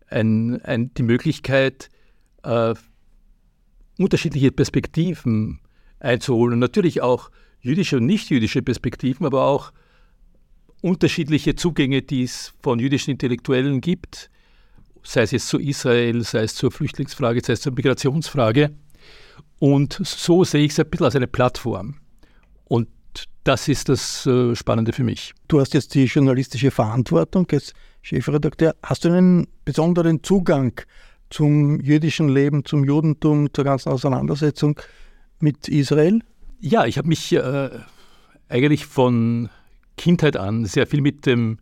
ein, 0.06 0.60
ein, 0.62 0.94
die 0.94 1.02
Möglichkeit, 1.02 1.90
äh, 2.44 2.74
unterschiedliche 3.98 4.52
Perspektiven 4.52 5.58
einzuholen 5.98 6.60
natürlich 6.60 7.00
auch 7.02 7.32
jüdische 7.60 7.96
und 7.96 8.06
nicht-jüdische 8.06 8.62
Perspektiven, 8.62 9.26
aber 9.26 9.46
auch 9.46 9.72
unterschiedliche 10.80 11.56
Zugänge, 11.56 12.02
die 12.02 12.22
es 12.22 12.54
von 12.62 12.78
jüdischen 12.78 13.10
Intellektuellen 13.10 13.80
gibt, 13.80 14.30
sei 15.02 15.22
es 15.22 15.32
jetzt 15.32 15.48
zu 15.48 15.58
Israel, 15.58 16.22
sei 16.22 16.44
es 16.44 16.54
zur 16.54 16.70
Flüchtlingsfrage, 16.70 17.40
sei 17.44 17.54
es 17.54 17.62
zur 17.62 17.72
Migrationsfrage. 17.72 18.70
Und 19.58 20.00
so 20.02 20.44
sehe 20.44 20.64
ich 20.64 20.72
es 20.72 20.80
ein 20.80 20.88
bisschen 20.88 21.06
als 21.06 21.16
eine 21.16 21.26
Plattform. 21.26 21.96
Und 22.64 22.88
das 23.44 23.68
ist 23.68 23.88
das 23.88 24.26
äh, 24.26 24.54
Spannende 24.54 24.92
für 24.92 25.04
mich. 25.04 25.34
Du 25.48 25.60
hast 25.60 25.74
jetzt 25.74 25.94
die 25.94 26.04
journalistische 26.04 26.70
Verantwortung 26.70 27.46
als 27.52 27.72
Chefredakteur. 28.02 28.74
Hast 28.82 29.04
du 29.04 29.08
einen 29.08 29.48
besonderen 29.64 30.22
Zugang 30.22 30.80
zum 31.30 31.80
jüdischen 31.80 32.28
Leben, 32.28 32.64
zum 32.64 32.84
Judentum, 32.84 33.52
zur 33.52 33.64
ganzen 33.64 33.90
Auseinandersetzung 33.90 34.78
mit 35.40 35.68
Israel? 35.68 36.20
Ja, 36.60 36.86
ich 36.86 36.98
habe 36.98 37.08
mich 37.08 37.32
äh, 37.32 37.70
eigentlich 38.48 38.86
von 38.86 39.48
Kindheit 39.96 40.36
an 40.36 40.64
sehr 40.64 40.86
viel 40.86 41.00
mit 41.00 41.26
dem 41.26 41.58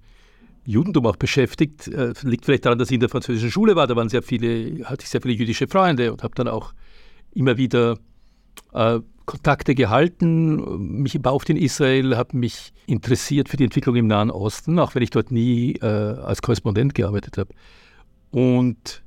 Judentum 0.64 1.06
auch 1.06 1.16
beschäftigt. 1.16 1.88
Äh, 1.88 2.12
liegt 2.22 2.44
vielleicht 2.44 2.66
daran, 2.66 2.78
dass 2.78 2.90
ich 2.90 2.94
in 2.94 3.00
der 3.00 3.08
französischen 3.08 3.50
Schule 3.50 3.76
war. 3.76 3.86
Da 3.86 3.96
waren 3.96 4.08
sehr 4.08 4.22
viele, 4.22 4.84
hatte 4.84 5.04
ich 5.04 5.08
sehr 5.08 5.22
viele 5.22 5.34
jüdische 5.34 5.66
Freunde 5.66 6.12
und 6.12 6.22
habe 6.22 6.34
dann 6.34 6.48
auch 6.48 6.72
immer 7.32 7.56
wieder 7.56 7.98
äh, 8.72 9.00
Kontakte 9.26 9.74
gehalten, 9.74 11.00
mich 11.02 11.24
auf 11.24 11.48
in 11.48 11.56
Israel, 11.56 12.16
habe 12.16 12.36
mich 12.36 12.72
interessiert 12.86 13.48
für 13.48 13.56
die 13.56 13.64
Entwicklung 13.64 13.94
im 13.94 14.08
Nahen 14.08 14.30
Osten, 14.30 14.78
auch 14.80 14.94
wenn 14.94 15.02
ich 15.02 15.10
dort 15.10 15.30
nie 15.30 15.74
äh, 15.74 15.86
als 15.86 16.42
Korrespondent 16.42 16.94
gearbeitet 16.94 17.38
habe. 17.38 17.54
Und 18.32 19.02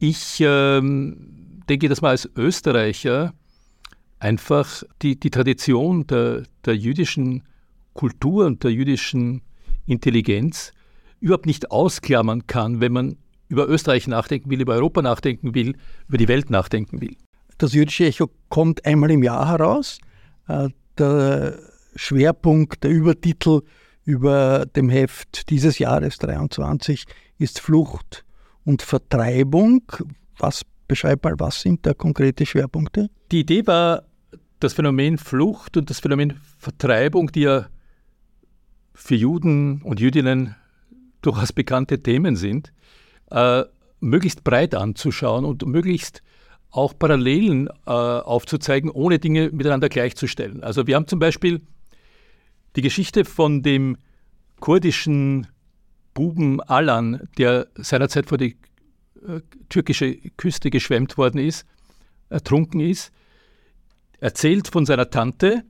ich 0.00 0.38
ähm, 0.40 1.62
denke, 1.68 1.88
dass 1.88 2.00
man 2.00 2.10
als 2.10 2.28
Österreicher 2.36 3.34
einfach 4.18 4.82
die, 5.00 5.18
die 5.18 5.30
Tradition 5.30 6.06
der, 6.08 6.42
der 6.64 6.76
jüdischen 6.76 7.44
Kultur 7.92 8.46
und 8.46 8.64
der 8.64 8.72
jüdischen 8.72 9.42
Intelligenz 9.86 10.72
überhaupt 11.20 11.46
nicht 11.46 11.70
ausklammern 11.70 12.46
kann, 12.48 12.80
wenn 12.80 12.92
man 12.92 13.16
über 13.48 13.68
Österreich 13.68 14.08
nachdenken 14.08 14.50
will, 14.50 14.60
über 14.60 14.74
Europa 14.74 15.02
nachdenken 15.02 15.54
will, 15.54 15.76
über 16.08 16.18
die 16.18 16.28
Welt 16.28 16.50
nachdenken 16.50 17.00
will. 17.00 17.16
Das 17.58 17.72
jüdische 17.72 18.06
Echo 18.06 18.30
kommt 18.48 18.84
einmal 18.84 19.10
im 19.10 19.22
Jahr 19.22 19.48
heraus. 19.48 19.98
Äh, 20.48 20.68
der 20.98 21.58
Schwerpunkt, 21.94 22.84
der 22.84 22.90
Übertitel 22.90 23.62
über 24.04 24.66
dem 24.66 24.88
Heft 24.88 25.50
dieses 25.50 25.78
Jahres 25.78 26.18
23 26.18 27.04
ist 27.38 27.60
Flucht 27.60 28.24
und 28.64 28.82
Vertreibung. 28.82 29.82
Was 30.38 30.62
beschreib 30.88 31.24
mal, 31.24 31.38
was 31.38 31.60
sind 31.60 31.86
da 31.86 31.94
konkrete 31.94 32.46
Schwerpunkte? 32.46 33.08
Die 33.30 33.40
Idee 33.40 33.66
war, 33.66 34.04
das 34.60 34.74
Phänomen 34.74 35.18
Flucht 35.18 35.76
und 35.76 35.90
das 35.90 36.00
Phänomen 36.00 36.34
Vertreibung, 36.58 37.30
die 37.32 37.42
ja 37.42 37.66
für 38.94 39.14
Juden 39.14 39.82
und 39.82 40.00
Jüdinnen 40.00 40.54
durchaus 41.22 41.52
bekannte 41.52 42.02
Themen 42.02 42.36
sind, 42.36 42.72
äh, 43.30 43.64
möglichst 44.00 44.44
breit 44.44 44.74
anzuschauen 44.74 45.44
und 45.44 45.64
möglichst 45.66 46.22
auch 46.72 46.98
Parallelen 46.98 47.68
äh, 47.86 47.90
aufzuzeigen, 47.90 48.90
ohne 48.90 49.18
Dinge 49.18 49.50
miteinander 49.52 49.88
gleichzustellen. 49.88 50.64
Also 50.64 50.86
wir 50.86 50.96
haben 50.96 51.06
zum 51.06 51.18
Beispiel 51.18 51.60
die 52.76 52.82
Geschichte 52.82 53.24
von 53.24 53.62
dem 53.62 53.98
kurdischen 54.60 55.46
Buben 56.14 56.60
Alan, 56.62 57.28
der 57.36 57.68
seinerzeit 57.74 58.26
vor 58.26 58.38
die 58.38 58.56
äh, 59.26 59.40
türkische 59.68 60.16
Küste 60.36 60.70
geschwemmt 60.70 61.18
worden 61.18 61.38
ist, 61.38 61.66
ertrunken 62.30 62.80
ist, 62.80 63.12
erzählt 64.20 64.68
von 64.68 64.86
seiner 64.86 65.10
Tante. 65.10 65.64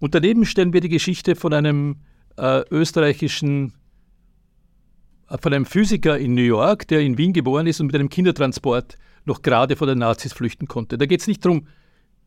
Und 0.00 0.14
daneben 0.14 0.44
stellen 0.44 0.72
wir 0.72 0.80
die 0.80 0.88
Geschichte 0.88 1.36
von 1.36 1.52
einem 1.52 1.96
äh, 2.36 2.62
österreichischen, 2.70 3.74
äh, 5.28 5.38
von 5.38 5.52
einem 5.52 5.66
Physiker 5.66 6.18
in 6.18 6.34
New 6.34 6.42
York, 6.42 6.88
der 6.88 7.00
in 7.00 7.18
Wien 7.18 7.32
geboren 7.32 7.68
ist 7.68 7.80
und 7.80 7.86
mit 7.86 7.94
einem 7.94 8.08
Kindertransport 8.08 8.96
noch 9.24 9.42
gerade 9.42 9.76
vor 9.76 9.86
den 9.86 9.98
Nazis 9.98 10.32
flüchten 10.32 10.66
konnte. 10.66 10.98
Da 10.98 11.06
geht 11.06 11.20
es 11.20 11.26
nicht 11.26 11.44
darum, 11.44 11.66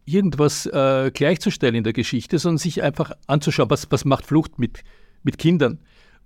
irgendwas 0.06 0.66
äh, 0.66 1.12
gleichzustellen 1.14 1.76
in 1.76 1.84
der 1.84 1.94
Geschichte, 1.94 2.40
sondern 2.40 2.58
sich 2.58 2.82
einfach 2.82 3.12
anzuschauen, 3.28 3.70
was, 3.70 3.92
was 3.92 4.06
macht 4.06 4.26
Flucht 4.26 4.60
mit, 4.60 4.84
mit 5.24 5.38
Kindern 5.38 5.80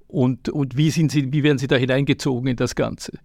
und, 0.07 0.49
und 0.49 0.77
wie, 0.77 0.91
sind 0.91 1.11
sie, 1.11 1.31
wie 1.33 1.43
werden 1.43 1.57
sie 1.57 1.67
da 1.67 1.75
hineingezogen 1.75 2.47
in 2.47 2.55
das 2.55 2.75
Ganze. 2.75 3.19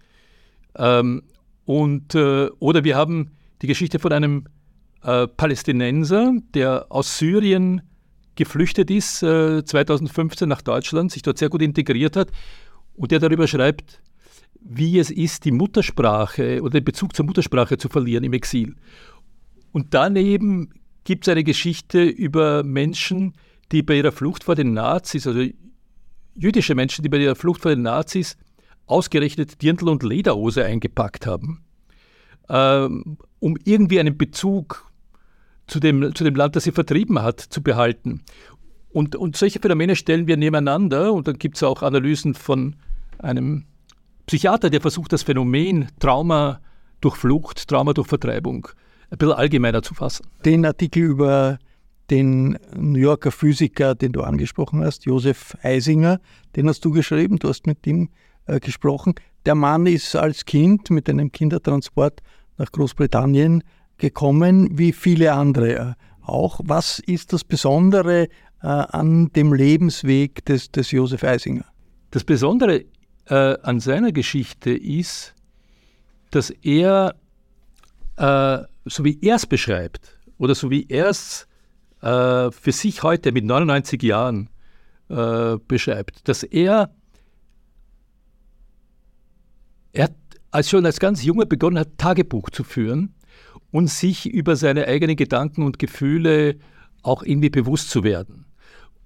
Ähm, 0.76 1.22
und, 1.64 2.14
äh, 2.14 2.48
oder 2.58 2.84
wir 2.84 2.96
haben 2.96 3.30
die 3.62 3.66
Geschichte 3.66 3.98
von 3.98 4.12
einem 4.12 4.44
äh, 5.02 5.26
Palästinenser, 5.28 6.34
der 6.54 6.86
aus 6.88 7.18
Syrien 7.18 7.82
geflüchtet 8.34 8.90
ist, 8.90 9.22
äh, 9.22 9.64
2015 9.64 10.48
nach 10.48 10.62
Deutschland, 10.62 11.12
sich 11.12 11.22
dort 11.22 11.38
sehr 11.38 11.48
gut 11.48 11.62
integriert 11.62 12.16
hat 12.16 12.30
und 12.96 13.10
der 13.10 13.18
darüber 13.18 13.46
schreibt, 13.46 14.00
wie 14.60 14.98
es 14.98 15.10
ist, 15.10 15.44
die 15.44 15.52
Muttersprache 15.52 16.62
oder 16.62 16.80
den 16.80 16.84
Bezug 16.84 17.14
zur 17.14 17.26
Muttersprache 17.26 17.78
zu 17.78 17.88
verlieren 17.88 18.24
im 18.24 18.32
Exil. 18.32 18.76
Und 19.72 19.94
daneben 19.94 20.74
gibt 21.04 21.26
es 21.26 21.32
eine 21.32 21.44
Geschichte 21.44 22.02
über 22.02 22.62
Menschen, 22.62 23.34
die 23.72 23.82
bei 23.82 23.96
ihrer 23.96 24.12
Flucht 24.12 24.44
vor 24.44 24.54
den 24.54 24.72
Nazis, 24.74 25.26
also 25.26 25.44
jüdische 26.34 26.74
Menschen, 26.74 27.02
die 27.02 27.08
bei 27.08 27.18
ihrer 27.18 27.36
Flucht 27.36 27.62
vor 27.62 27.70
den 27.70 27.82
Nazis 27.82 28.36
ausgerechnet 28.86 29.62
Dirndl 29.62 29.88
und 29.88 30.02
Lederhose 30.02 30.64
eingepackt 30.64 31.26
haben, 31.26 31.62
ähm, 32.48 33.18
um 33.38 33.56
irgendwie 33.64 34.00
einen 34.00 34.18
Bezug 34.18 34.90
zu 35.66 35.78
dem, 35.78 36.14
zu 36.14 36.24
dem 36.24 36.34
Land, 36.34 36.56
das 36.56 36.64
sie 36.64 36.72
vertrieben 36.72 37.22
hat, 37.22 37.40
zu 37.40 37.62
behalten. 37.62 38.22
Und, 38.90 39.14
und 39.14 39.36
solche 39.36 39.60
Phänomene 39.60 39.94
stellen 39.94 40.26
wir 40.26 40.36
nebeneinander 40.36 41.12
und 41.12 41.28
dann 41.28 41.38
gibt 41.38 41.56
es 41.56 41.62
auch 41.62 41.82
Analysen 41.82 42.34
von 42.34 42.74
einem 43.18 43.66
Psychiater, 44.26 44.70
der 44.70 44.80
versucht, 44.80 45.12
das 45.12 45.22
Phänomen 45.22 45.88
Trauma 45.98 46.60
durch 47.00 47.16
Flucht, 47.16 47.68
Trauma 47.68 47.92
durch 47.92 48.08
Vertreibung 48.08 48.68
ein 49.10 49.18
bisschen 49.18 49.34
allgemeiner 49.34 49.82
zu 49.82 49.94
fassen. 49.94 50.26
Den 50.44 50.64
Artikel 50.64 51.02
über 51.02 51.58
den 52.10 52.58
New 52.76 52.98
Yorker 52.98 53.30
Physiker, 53.30 53.94
den 53.94 54.12
du 54.12 54.22
angesprochen 54.22 54.84
hast, 54.84 55.04
Josef 55.04 55.56
Eisinger, 55.62 56.20
den 56.56 56.68
hast 56.68 56.84
du 56.84 56.90
geschrieben, 56.90 57.38
du 57.38 57.48
hast 57.48 57.66
mit 57.66 57.86
ihm 57.86 58.08
äh, 58.46 58.58
gesprochen. 58.58 59.14
Der 59.46 59.54
Mann 59.54 59.86
ist 59.86 60.16
als 60.16 60.44
Kind 60.44 60.90
mit 60.90 61.08
einem 61.08 61.30
Kindertransport 61.30 62.20
nach 62.58 62.70
Großbritannien 62.72 63.62
gekommen, 63.98 64.76
wie 64.76 64.92
viele 64.92 65.32
andere 65.32 65.76
äh, 65.76 65.92
auch. 66.22 66.60
Was 66.64 66.98
ist 66.98 67.32
das 67.32 67.44
Besondere 67.44 68.24
äh, 68.62 68.66
an 68.66 69.30
dem 69.34 69.52
Lebensweg 69.52 70.44
des, 70.44 70.70
des 70.70 70.90
Josef 70.90 71.22
Eisinger? 71.22 71.64
Das 72.10 72.24
Besondere 72.24 72.84
äh, 73.30 73.56
an 73.62 73.80
seiner 73.80 74.12
Geschichte 74.12 74.70
ist, 74.70 75.34
dass 76.30 76.50
er, 76.50 77.14
äh, 78.16 78.58
so 78.84 79.04
wie 79.04 79.18
er 79.22 79.36
es 79.36 79.46
beschreibt, 79.46 80.18
oder 80.38 80.54
so 80.54 80.70
wie 80.70 80.86
er 80.88 81.08
es 81.08 81.46
äh, 82.02 82.50
für 82.50 82.72
sich 82.72 83.02
heute 83.02 83.32
mit 83.32 83.44
99 83.44 84.02
Jahren 84.02 84.50
äh, 85.08 85.56
beschreibt, 85.68 86.28
dass 86.28 86.42
er, 86.42 86.90
er 89.92 90.10
als 90.50 90.68
schon 90.68 90.84
als 90.84 90.98
ganz 90.98 91.22
Junge 91.22 91.46
begonnen 91.46 91.78
hat, 91.78 91.98
Tagebuch 91.98 92.50
zu 92.50 92.64
führen 92.64 93.14
und 93.70 93.88
sich 93.88 94.26
über 94.26 94.56
seine 94.56 94.86
eigenen 94.88 95.14
Gedanken 95.14 95.62
und 95.62 95.78
Gefühle 95.78 96.56
auch 97.02 97.22
irgendwie 97.22 97.50
bewusst 97.50 97.90
zu 97.90 98.02
werden. 98.02 98.46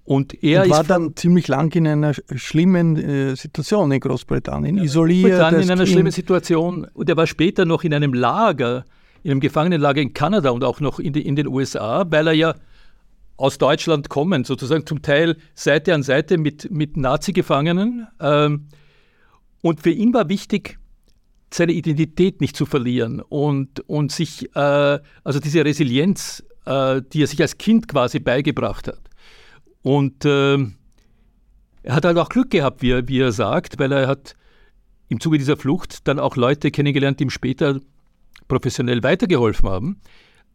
Und 0.04 0.42
er 0.44 0.64
und 0.64 0.70
war 0.70 0.84
dann 0.84 1.16
ziemlich 1.16 1.48
lang 1.48 1.74
in 1.74 1.86
einer 1.86 2.12
schlimmen 2.34 2.96
äh, 2.96 3.36
Situation 3.36 3.90
in 3.90 4.00
Großbritannien, 4.00 4.76
isoliert. 4.76 5.30
Großbritannien 5.30 5.62
in 5.62 5.70
einer 5.70 5.86
schlimmen 5.86 6.12
Situation. 6.12 6.86
Und 6.92 7.08
er 7.08 7.16
war 7.16 7.26
später 7.26 7.64
noch 7.64 7.84
in 7.84 7.94
einem 7.94 8.12
Lager, 8.12 8.84
in 9.22 9.30
einem 9.30 9.40
Gefangenenlager 9.40 10.02
in 10.02 10.12
Kanada 10.12 10.50
und 10.50 10.62
auch 10.62 10.80
noch 10.80 10.98
in, 10.98 11.14
die, 11.14 11.26
in 11.26 11.36
den 11.36 11.46
USA, 11.46 12.04
weil 12.10 12.26
er 12.26 12.34
ja 12.34 12.54
aus 13.36 13.56
Deutschland 13.56 14.10
kommen, 14.10 14.44
sozusagen 14.44 14.86
zum 14.86 15.00
Teil 15.00 15.36
Seite 15.54 15.94
an 15.94 16.02
Seite 16.02 16.36
mit, 16.36 16.70
mit 16.70 16.98
Nazi-Gefangenen. 16.98 18.06
Ähm, 18.20 18.66
und 19.62 19.80
für 19.80 19.90
ihn 19.90 20.12
war 20.12 20.28
wichtig, 20.28 20.78
seine 21.50 21.72
Identität 21.72 22.40
nicht 22.42 22.56
zu 22.56 22.66
verlieren 22.66 23.20
und, 23.20 23.80
und 23.88 24.12
sich, 24.12 24.54
äh, 24.54 24.98
also 25.24 25.40
diese 25.40 25.64
Resilienz, 25.64 26.44
äh, 26.66 27.00
die 27.12 27.22
er 27.22 27.26
sich 27.26 27.40
als 27.40 27.56
Kind 27.58 27.88
quasi 27.88 28.18
beigebracht 28.18 28.88
hat. 28.88 29.00
Und 29.84 30.24
äh, 30.24 30.54
er 31.82 31.94
hat 31.94 32.06
halt 32.06 32.16
auch 32.16 32.30
Glück 32.30 32.50
gehabt, 32.50 32.80
wie 32.80 32.90
er, 32.90 33.06
wie 33.06 33.20
er 33.20 33.32
sagt, 33.32 33.78
weil 33.78 33.92
er 33.92 34.08
hat 34.08 34.34
im 35.08 35.20
Zuge 35.20 35.36
dieser 35.36 35.58
Flucht 35.58 36.08
dann 36.08 36.18
auch 36.18 36.36
Leute 36.36 36.70
kennengelernt, 36.70 37.20
die 37.20 37.24
ihm 37.24 37.30
später 37.30 37.80
professionell 38.48 39.02
weitergeholfen 39.02 39.68
haben 39.68 40.00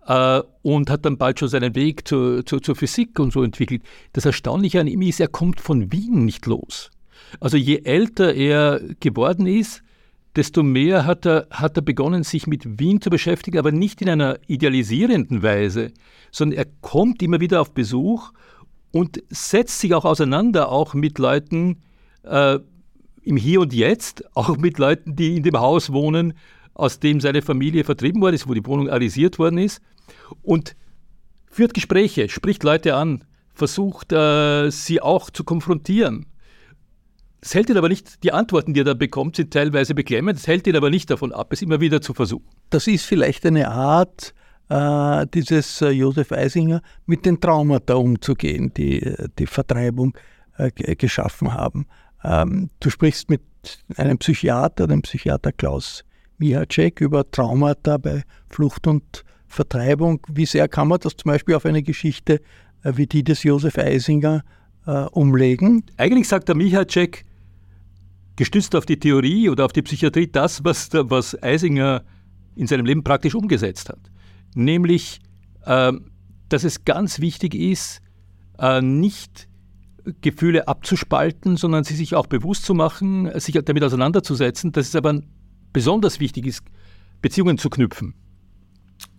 äh, 0.07 0.41
und 0.63 0.89
hat 0.89 1.05
dann 1.05 1.19
bald 1.19 1.39
schon 1.39 1.47
seinen 1.47 1.75
Weg 1.75 2.07
zur, 2.07 2.43
zur, 2.43 2.63
zur 2.63 2.75
Physik 2.75 3.19
und 3.19 3.31
so 3.31 3.43
entwickelt. 3.43 3.83
Das 4.13 4.25
Erstaunliche 4.25 4.79
an 4.79 4.87
ihm 4.87 5.03
ist, 5.03 5.19
er 5.19 5.27
kommt 5.27 5.61
von 5.61 5.91
Wien 5.91 6.25
nicht 6.25 6.47
los. 6.47 6.89
Also 7.39 7.55
je 7.55 7.81
älter 7.83 8.33
er 8.33 8.81
geworden 8.99 9.45
ist, 9.45 9.83
desto 10.35 10.63
mehr 10.63 11.05
hat 11.05 11.27
er, 11.27 11.45
hat 11.51 11.77
er 11.77 11.83
begonnen, 11.83 12.23
sich 12.23 12.47
mit 12.47 12.79
Wien 12.79 12.99
zu 12.99 13.11
beschäftigen, 13.11 13.59
aber 13.59 13.71
nicht 13.71 14.01
in 14.01 14.09
einer 14.09 14.39
idealisierenden 14.47 15.43
Weise, 15.43 15.91
sondern 16.31 16.57
er 16.57 16.65
kommt 16.81 17.21
immer 17.21 17.39
wieder 17.39 17.61
auf 17.61 17.75
Besuch 17.75 18.31
und 18.91 19.21
setzt 19.29 19.79
sich 19.79 19.93
auch 19.93 20.05
auseinander, 20.05 20.69
auch 20.69 20.93
mit 20.93 21.19
Leuten 21.19 21.81
äh, 22.23 22.59
im 23.21 23.37
Hier 23.37 23.61
und 23.61 23.73
Jetzt, 23.73 24.23
auch 24.35 24.57
mit 24.57 24.77
Leuten, 24.77 25.15
die 25.15 25.37
in 25.37 25.43
dem 25.43 25.59
Haus 25.59 25.91
wohnen, 25.91 26.33
aus 26.73 26.99
dem 26.99 27.19
seine 27.19 27.41
Familie 27.41 27.83
vertrieben 27.83 28.21
worden 28.21 28.35
ist, 28.35 28.47
wo 28.47 28.53
die 28.53 28.65
Wohnung 28.65 28.89
arisiert 28.89 29.37
worden 29.37 29.57
ist, 29.57 29.81
und 30.41 30.75
führt 31.51 31.73
Gespräche, 31.73 32.29
spricht 32.29 32.63
Leute 32.63 32.95
an, 32.95 33.25
versucht, 33.53 34.11
äh, 34.13 34.69
sie 34.71 35.01
auch 35.01 35.29
zu 35.29 35.43
konfrontieren. 35.43 36.25
Das 37.41 37.53
hält 37.53 37.69
ihn 37.69 37.77
aber 37.77 37.89
nicht, 37.89 38.23
die 38.23 38.33
Antworten, 38.33 38.73
die 38.73 38.81
er 38.81 38.85
da 38.85 38.93
bekommt, 38.93 39.35
sind 39.35 39.53
teilweise 39.53 39.93
beklemmend, 39.95 40.37
das 40.37 40.47
hält 40.47 40.67
ihn 40.67 40.75
aber 40.75 40.89
nicht 40.89 41.09
davon 41.09 41.31
ab, 41.31 41.53
es 41.53 41.61
immer 41.61 41.79
wieder 41.79 42.01
zu 42.01 42.13
versuchen. 42.13 42.45
Das 42.69 42.87
ist 42.87 43.05
vielleicht 43.05 43.45
eine 43.45 43.69
Art, 43.69 44.33
äh, 44.69 45.25
dieses 45.33 45.81
äh, 45.81 45.89
Josef 45.89 46.31
Eisinger 46.31 46.81
mit 47.05 47.25
den 47.25 47.39
Traumata 47.39 47.95
umzugehen, 47.95 48.73
die 48.73 49.15
die 49.37 49.47
Vertreibung 49.47 50.15
äh, 50.57 50.95
geschaffen 50.95 51.53
haben. 51.53 51.85
Ähm, 52.23 52.69
du 52.79 52.89
sprichst 52.89 53.29
mit 53.29 53.41
einem 53.97 54.17
Psychiater, 54.17 54.87
dem 54.87 55.01
Psychiater 55.01 55.51
Klaus 55.51 56.03
Mihacek, 56.37 57.01
über 57.01 57.29
Traumata 57.29 57.97
bei 57.97 58.23
Flucht 58.49 58.87
und 58.87 59.23
Vertreibung. 59.47 60.21
Wie 60.31 60.45
sehr 60.45 60.67
kann 60.67 60.87
man 60.87 60.99
das 60.99 61.15
zum 61.15 61.31
Beispiel 61.31 61.55
auf 61.55 61.65
eine 61.65 61.83
Geschichte 61.83 62.41
äh, 62.83 62.93
wie 62.95 63.07
die 63.07 63.23
des 63.23 63.43
Josef 63.43 63.77
Eisinger 63.77 64.43
äh, 64.85 65.05
umlegen? 65.11 65.83
Eigentlich 65.97 66.27
sagt 66.27 66.47
der 66.47 66.55
Mihacek, 66.55 67.25
gestützt 68.35 68.75
auf 68.75 68.85
die 68.85 68.99
Theorie 68.99 69.49
oder 69.49 69.65
auf 69.65 69.73
die 69.73 69.81
Psychiatrie 69.81 70.27
das, 70.27 70.63
was, 70.63 70.89
was 70.93 71.41
Eisinger 71.43 72.03
in 72.55 72.67
seinem 72.67 72.85
Leben 72.85 73.03
praktisch 73.03 73.35
umgesetzt 73.35 73.89
hat. 73.89 73.99
Nämlich, 74.55 75.19
äh, 75.65 75.93
dass 76.49 76.63
es 76.63 76.85
ganz 76.85 77.19
wichtig 77.19 77.55
ist, 77.55 78.01
äh, 78.57 78.81
nicht 78.81 79.47
Gefühle 80.21 80.67
abzuspalten, 80.67 81.57
sondern 81.57 81.83
sie 81.83 81.95
sich 81.95 82.15
auch 82.15 82.27
bewusst 82.27 82.65
zu 82.65 82.73
machen, 82.73 83.29
sich 83.39 83.59
damit 83.63 83.83
auseinanderzusetzen, 83.83 84.71
dass 84.71 84.87
es 84.87 84.95
aber 84.95 85.21
besonders 85.73 86.19
wichtig 86.19 86.47
ist, 86.47 86.63
Beziehungen 87.21 87.57
zu 87.57 87.69
knüpfen 87.69 88.15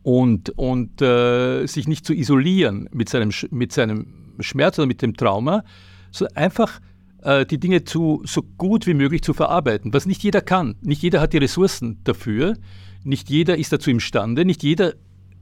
und, 0.03 0.51
und 0.51 1.03
äh, 1.03 1.67
sich 1.67 1.87
nicht 1.87 2.07
zu 2.07 2.15
isolieren 2.15 2.89
mit 2.93 3.09
seinem, 3.09 3.31
mit 3.51 3.73
seinem 3.73 4.35
Schmerz 4.41 4.79
oder 4.79 4.87
mit 4.87 5.03
dem 5.03 5.15
Trauma, 5.15 5.65
sondern 6.11 6.37
einfach 6.37 6.81
äh, 7.23 7.45
die 7.47 7.59
Dinge 7.59 7.85
zu, 7.85 8.23
so 8.25 8.43
gut 8.43 8.87
wie 8.87 8.95
möglich 8.95 9.23
zu 9.23 9.35
verarbeiten, 9.35 9.93
was 9.93 10.07
nicht 10.07 10.23
jeder 10.23 10.41
kann. 10.41 10.77
Nicht 10.81 11.03
jeder 11.03 11.21
hat 11.21 11.33
die 11.33 11.39
Ressourcen 11.39 12.01
dafür, 12.05 12.57
nicht 13.05 13.31
jeder 13.31 13.59
ist 13.59 13.73
dazu 13.73 13.91
imstande, 13.91 14.45
nicht 14.45 14.63
jeder 14.63 14.95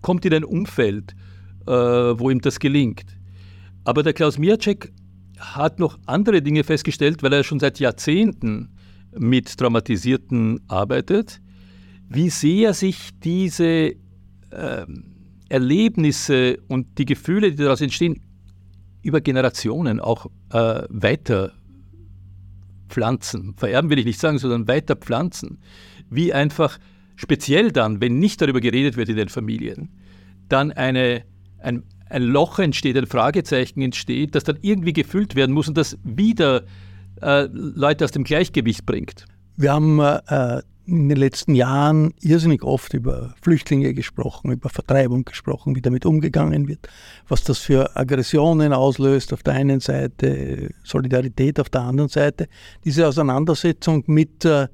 kommt 0.03 0.25
in 0.25 0.35
ein 0.35 0.45
Umfeld, 0.45 1.15
äh, 1.67 1.71
wo 1.73 2.31
ihm 2.31 2.41
das 2.41 2.59
gelingt. 2.59 3.05
Aber 3.85 4.03
der 4.03 4.13
Klaus 4.13 4.39
Miacek 4.39 4.93
hat 5.39 5.79
noch 5.79 5.99
andere 6.07 6.43
Dinge 6.43 6.65
festgestellt, 6.65 7.23
weil 7.23 7.33
er 7.33 7.45
schon 7.45 7.61
seit 7.61 7.79
Jahrzehnten 7.79 8.71
mit 9.17 9.57
Traumatisierten 9.57 10.61
arbeitet, 10.69 11.41
wie 12.09 12.31
sehr 12.31 12.75
sich 12.75 13.11
diese 13.23 13.95
äh, 14.51 14.87
Erlebnisse 15.49 16.59
und 16.69 16.99
die 16.99 17.05
Gefühle, 17.05 17.51
die 17.51 17.63
daraus 17.63 17.81
entstehen, 17.81 18.21
über 19.03 19.21
Generationen 19.21 20.01
auch 20.01 20.27
äh, 20.53 20.83
weiter 20.89 21.53
pflanzen. 22.89 23.55
Vererben 23.57 23.91
will 23.91 23.99
ich 23.99 24.07
nicht 24.07 24.21
sagen, 24.21 24.39
sondern 24.39 24.69
weiter 24.69 24.97
pflanzen. 24.97 25.59
Wie 26.11 26.33
einfach 26.33 26.79
speziell 27.19 27.73
dann, 27.73 28.01
wenn 28.01 28.19
nicht 28.19 28.41
darüber 28.41 28.61
geredet 28.61 28.97
wird 28.97 29.09
in 29.09 29.17
den 29.17 29.29
Familien, 29.29 29.91
dann 30.49 30.71
eine, 30.73 31.25
ein, 31.59 31.83
ein 32.09 32.23
Loch 32.23 32.61
entsteht, 32.61 32.97
ein 32.97 33.07
Fragezeichen 33.07 33.83
entsteht, 33.83 34.35
das 34.35 34.45
dann 34.45 34.57
irgendwie 34.63 34.93
gefüllt 34.93 35.35
werden 35.35 35.53
muss 35.53 35.69
und 35.69 35.77
das 35.77 35.99
wieder 36.05 36.63
äh, 37.21 37.49
Leute 37.53 38.05
aus 38.05 38.13
dem 38.13 38.23
Gleichgewicht 38.23 38.87
bringt. 38.87 39.27
Wir 39.57 39.73
haben 39.73 39.99
äh, 39.99 40.63
in 40.87 41.09
den 41.09 41.19
letzten 41.19 41.57
Jahren 41.57 42.15
irrsinnig 42.21 42.63
oft 42.63 42.95
über 42.95 43.35
Flüchtlinge 43.43 43.95
gesprochen, 43.95 44.53
über 44.53 44.69
Vertreibung 44.69 45.25
gesprochen, 45.25 45.75
wie 45.75 45.83
damit 45.83 46.07
umgegangen 46.07 46.69
wird, 46.69 46.89
was 47.27 47.43
das 47.43 47.59
für 47.59 47.97
Aggressionen 47.97 48.73
auslöst 48.73 49.33
auf 49.33 49.43
der 49.43 49.55
einen 49.55 49.81
Seite, 49.81 50.71
Solidarität 50.85 51.59
auf 51.59 51.69
der 51.69 51.81
anderen 51.81 52.09
Seite. 52.09 52.47
Diese 52.85 53.09
Auseinandersetzung 53.09 54.05
mit 54.07 54.45
äh, 54.45 54.69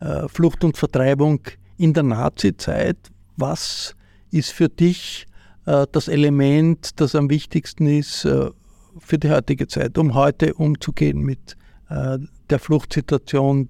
äh 0.00 0.26
Flucht 0.28 0.64
und 0.64 0.78
Vertreibung 0.78 1.42
in 1.76 1.92
der 1.92 2.02
Nazizeit, 2.02 2.98
was 3.36 3.94
ist 4.30 4.52
für 4.52 4.68
dich 4.68 5.26
äh, 5.66 5.86
das 5.92 6.08
Element, 6.08 7.00
das 7.00 7.14
am 7.14 7.30
wichtigsten 7.30 7.86
ist 7.86 8.24
äh, 8.24 8.50
für 8.98 9.18
die 9.18 9.30
heutige 9.30 9.66
Zeit, 9.66 9.98
um 9.98 10.14
heute 10.14 10.54
umzugehen 10.54 11.20
mit 11.20 11.56
äh, 11.88 12.18
der 12.50 12.58
Fluchtsituation 12.58 13.68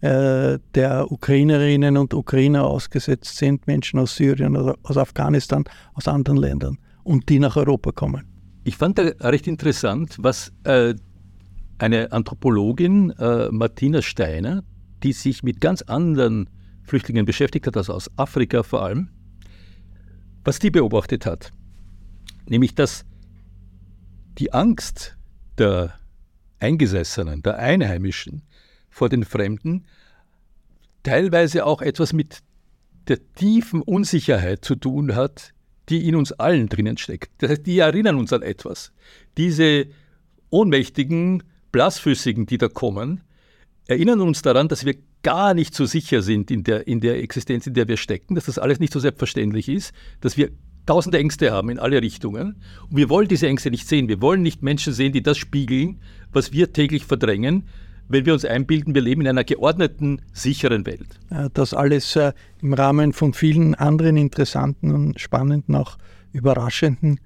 äh, 0.00 0.58
der 0.74 1.10
Ukrainerinnen 1.10 1.96
und 1.96 2.12
Ukrainer 2.12 2.64
ausgesetzt 2.64 3.36
sind, 3.36 3.66
Menschen 3.66 3.98
aus 3.98 4.16
Syrien 4.16 4.56
oder 4.56 4.76
aus 4.82 4.96
Afghanistan, 4.96 5.64
aus 5.94 6.08
anderen 6.08 6.38
Ländern 6.38 6.78
und 7.04 7.28
die 7.28 7.38
nach 7.38 7.56
Europa 7.56 7.92
kommen. 7.92 8.26
Ich 8.64 8.76
fand 8.76 8.98
da 8.98 9.02
recht 9.20 9.46
interessant, 9.46 10.16
was 10.18 10.52
äh, 10.64 10.94
eine 11.78 12.12
Anthropologin, 12.12 13.10
äh, 13.18 13.48
Martina 13.50 14.02
Steiner, 14.02 14.62
die 15.02 15.12
sich 15.12 15.42
mit 15.42 15.60
ganz 15.60 15.82
anderen 15.82 16.48
Flüchtlingen 16.84 17.26
beschäftigt 17.26 17.66
hat, 17.66 17.76
also 17.76 17.94
aus 17.94 18.10
Afrika 18.16 18.62
vor 18.62 18.82
allem, 18.82 19.10
was 20.44 20.58
die 20.58 20.70
beobachtet 20.70 21.26
hat. 21.26 21.52
Nämlich, 22.46 22.74
dass 22.74 23.04
die 24.38 24.52
Angst 24.52 25.16
der 25.58 25.98
Eingesessenen, 26.60 27.42
der 27.42 27.58
Einheimischen 27.58 28.42
vor 28.90 29.08
den 29.08 29.24
Fremden 29.24 29.86
teilweise 31.02 31.66
auch 31.66 31.82
etwas 31.82 32.12
mit 32.12 32.40
der 33.08 33.18
tiefen 33.34 33.82
Unsicherheit 33.82 34.64
zu 34.64 34.76
tun 34.76 35.14
hat, 35.14 35.52
die 35.88 36.08
in 36.08 36.16
uns 36.16 36.32
allen 36.32 36.68
drinnen 36.68 36.96
steckt. 36.96 37.30
Das 37.38 37.50
heißt, 37.50 37.66
die 37.66 37.78
erinnern 37.78 38.16
uns 38.16 38.32
an 38.32 38.42
etwas. 38.42 38.92
Diese 39.36 39.86
ohnmächtigen, 40.50 41.42
blassfüßigen, 41.72 42.46
die 42.46 42.58
da 42.58 42.68
kommen, 42.68 43.22
erinnern 43.86 44.20
uns 44.20 44.40
daran, 44.42 44.68
dass 44.68 44.84
wir 44.86 44.96
gar 45.24 45.54
nicht 45.54 45.74
so 45.74 45.86
sicher 45.86 46.22
sind 46.22 46.52
in 46.52 46.62
der, 46.62 46.86
in 46.86 47.00
der 47.00 47.20
Existenz, 47.20 47.66
in 47.66 47.74
der 47.74 47.88
wir 47.88 47.96
stecken, 47.96 48.36
dass 48.36 48.44
das 48.44 48.60
alles 48.60 48.78
nicht 48.78 48.92
so 48.92 49.00
selbstverständlich 49.00 49.68
ist, 49.68 49.92
dass 50.20 50.36
wir 50.36 50.50
tausende 50.86 51.18
Ängste 51.18 51.50
haben 51.50 51.70
in 51.70 51.80
alle 51.80 52.00
Richtungen. 52.00 52.56
Und 52.88 52.96
wir 52.96 53.08
wollen 53.08 53.26
diese 53.26 53.48
Ängste 53.48 53.70
nicht 53.70 53.88
sehen. 53.88 54.06
Wir 54.06 54.20
wollen 54.20 54.42
nicht 54.42 54.62
Menschen 54.62 54.92
sehen, 54.92 55.12
die 55.12 55.22
das 55.22 55.38
spiegeln, 55.38 55.98
was 56.32 56.52
wir 56.52 56.72
täglich 56.72 57.06
verdrängen, 57.06 57.64
wenn 58.06 58.26
wir 58.26 58.34
uns 58.34 58.44
einbilden, 58.44 58.94
wir 58.94 59.00
leben 59.00 59.22
in 59.22 59.28
einer 59.28 59.44
geordneten, 59.44 60.20
sicheren 60.34 60.84
Welt. 60.84 61.18
Das 61.54 61.72
alles 61.72 62.16
äh, 62.16 62.32
im 62.60 62.74
Rahmen 62.74 63.14
von 63.14 63.32
vielen 63.32 63.74
anderen 63.74 64.18
interessanten 64.18 64.92
und 64.92 65.18
spannenden, 65.18 65.74
auch 65.74 65.96
überraschenden 66.32 67.18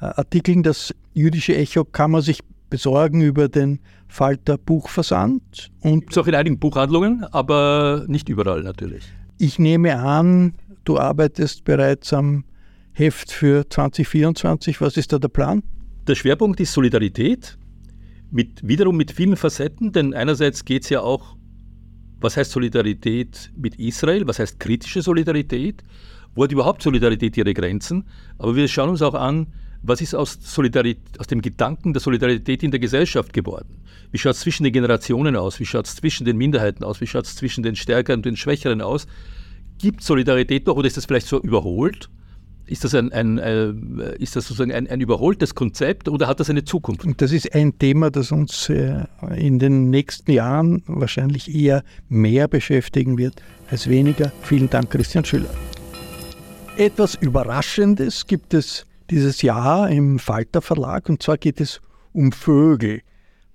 äh, 0.00 0.06
Artikeln. 0.06 0.64
Das 0.64 0.92
jüdische 1.12 1.56
Echo 1.56 1.84
kann 1.84 2.10
man 2.10 2.22
sich 2.22 2.40
besorgen 2.74 3.20
über 3.20 3.48
den 3.48 3.78
Falter 4.08 4.58
Buchversand. 4.58 5.70
Und 5.80 6.10
es 6.10 6.18
auch 6.18 6.26
in 6.26 6.34
einigen 6.34 6.58
Buchhandlungen, 6.58 7.22
aber 7.30 8.04
nicht 8.08 8.28
überall 8.28 8.64
natürlich. 8.64 9.04
Ich 9.38 9.60
nehme 9.60 9.96
an, 9.96 10.54
du 10.82 10.98
arbeitest 10.98 11.62
bereits 11.62 12.12
am 12.12 12.44
Heft 12.92 13.30
für 13.30 13.70
2024. 13.70 14.80
Was 14.80 14.96
ist 14.96 15.12
da 15.12 15.20
der 15.20 15.28
Plan? 15.28 15.62
Der 16.08 16.16
Schwerpunkt 16.16 16.58
ist 16.58 16.72
Solidarität 16.72 17.56
mit, 18.32 18.66
wiederum 18.66 18.96
mit 18.96 19.12
vielen 19.12 19.36
Facetten, 19.36 19.92
denn 19.92 20.12
einerseits 20.12 20.64
geht 20.64 20.82
es 20.82 20.88
ja 20.88 21.00
auch, 21.00 21.36
was 22.20 22.36
heißt 22.36 22.50
Solidarität 22.50 23.52
mit 23.56 23.76
Israel, 23.76 24.26
was 24.26 24.40
heißt 24.40 24.58
kritische 24.58 25.00
Solidarität, 25.00 25.84
wo 26.34 26.42
hat 26.42 26.50
überhaupt 26.50 26.82
Solidarität 26.82 27.36
ihre 27.36 27.54
Grenzen, 27.54 28.08
aber 28.36 28.56
wir 28.56 28.66
schauen 28.66 28.90
uns 28.90 29.02
auch 29.02 29.14
an, 29.14 29.46
was 29.86 30.00
ist 30.00 30.14
aus, 30.14 30.38
aus 30.58 31.26
dem 31.26 31.42
Gedanken 31.42 31.92
der 31.92 32.00
Solidarität 32.00 32.62
in 32.62 32.70
der 32.70 32.80
Gesellschaft 32.80 33.32
geworden? 33.32 33.82
Wie 34.10 34.18
schaut 34.18 34.34
es 34.34 34.40
zwischen 34.40 34.64
den 34.64 34.72
Generationen 34.72 35.36
aus? 35.36 35.60
Wie 35.60 35.66
schaut 35.66 35.86
es 35.86 35.96
zwischen 35.96 36.24
den 36.24 36.36
Minderheiten 36.36 36.84
aus? 36.84 37.00
Wie 37.00 37.06
schaut 37.06 37.26
es 37.26 37.36
zwischen 37.36 37.62
den 37.62 37.76
Stärkeren 37.76 38.20
und 38.20 38.26
den 38.26 38.36
Schwächeren 38.36 38.80
aus? 38.80 39.06
Gibt 39.78 40.02
Solidarität 40.02 40.66
noch 40.66 40.76
oder 40.76 40.86
ist 40.86 40.96
das 40.96 41.04
vielleicht 41.04 41.26
so 41.26 41.40
überholt? 41.40 42.08
Ist 42.66 42.82
das, 42.82 42.94
ein, 42.94 43.12
ein 43.12 43.38
äh, 43.38 43.74
ist 44.16 44.36
das 44.36 44.46
sozusagen 44.46 44.72
ein, 44.72 44.86
ein, 44.86 45.02
überholtes 45.02 45.54
Konzept 45.54 46.08
oder 46.08 46.26
hat 46.28 46.40
das 46.40 46.48
eine 46.48 46.64
Zukunft? 46.64 47.04
Und 47.04 47.20
das 47.20 47.30
ist 47.30 47.54
ein 47.54 47.78
Thema, 47.78 48.10
das 48.10 48.32
uns 48.32 48.70
äh, 48.70 49.04
in 49.36 49.58
den 49.58 49.90
nächsten 49.90 50.32
Jahren 50.32 50.82
wahrscheinlich 50.86 51.54
eher 51.54 51.84
mehr 52.08 52.48
beschäftigen 52.48 53.18
wird 53.18 53.42
als 53.68 53.90
weniger. 53.90 54.32
Vielen 54.42 54.70
Dank, 54.70 54.90
Christian 54.90 55.26
Schüller. 55.26 55.50
Etwas 56.78 57.16
Überraschendes 57.16 58.26
gibt 58.26 58.54
es 58.54 58.86
dieses 59.10 59.42
Jahr 59.42 59.90
im 59.90 60.18
Falter 60.18 60.62
Verlag 60.62 61.08
und 61.08 61.22
zwar 61.22 61.38
geht 61.38 61.60
es 61.60 61.80
um 62.12 62.32
Vögel. 62.32 63.02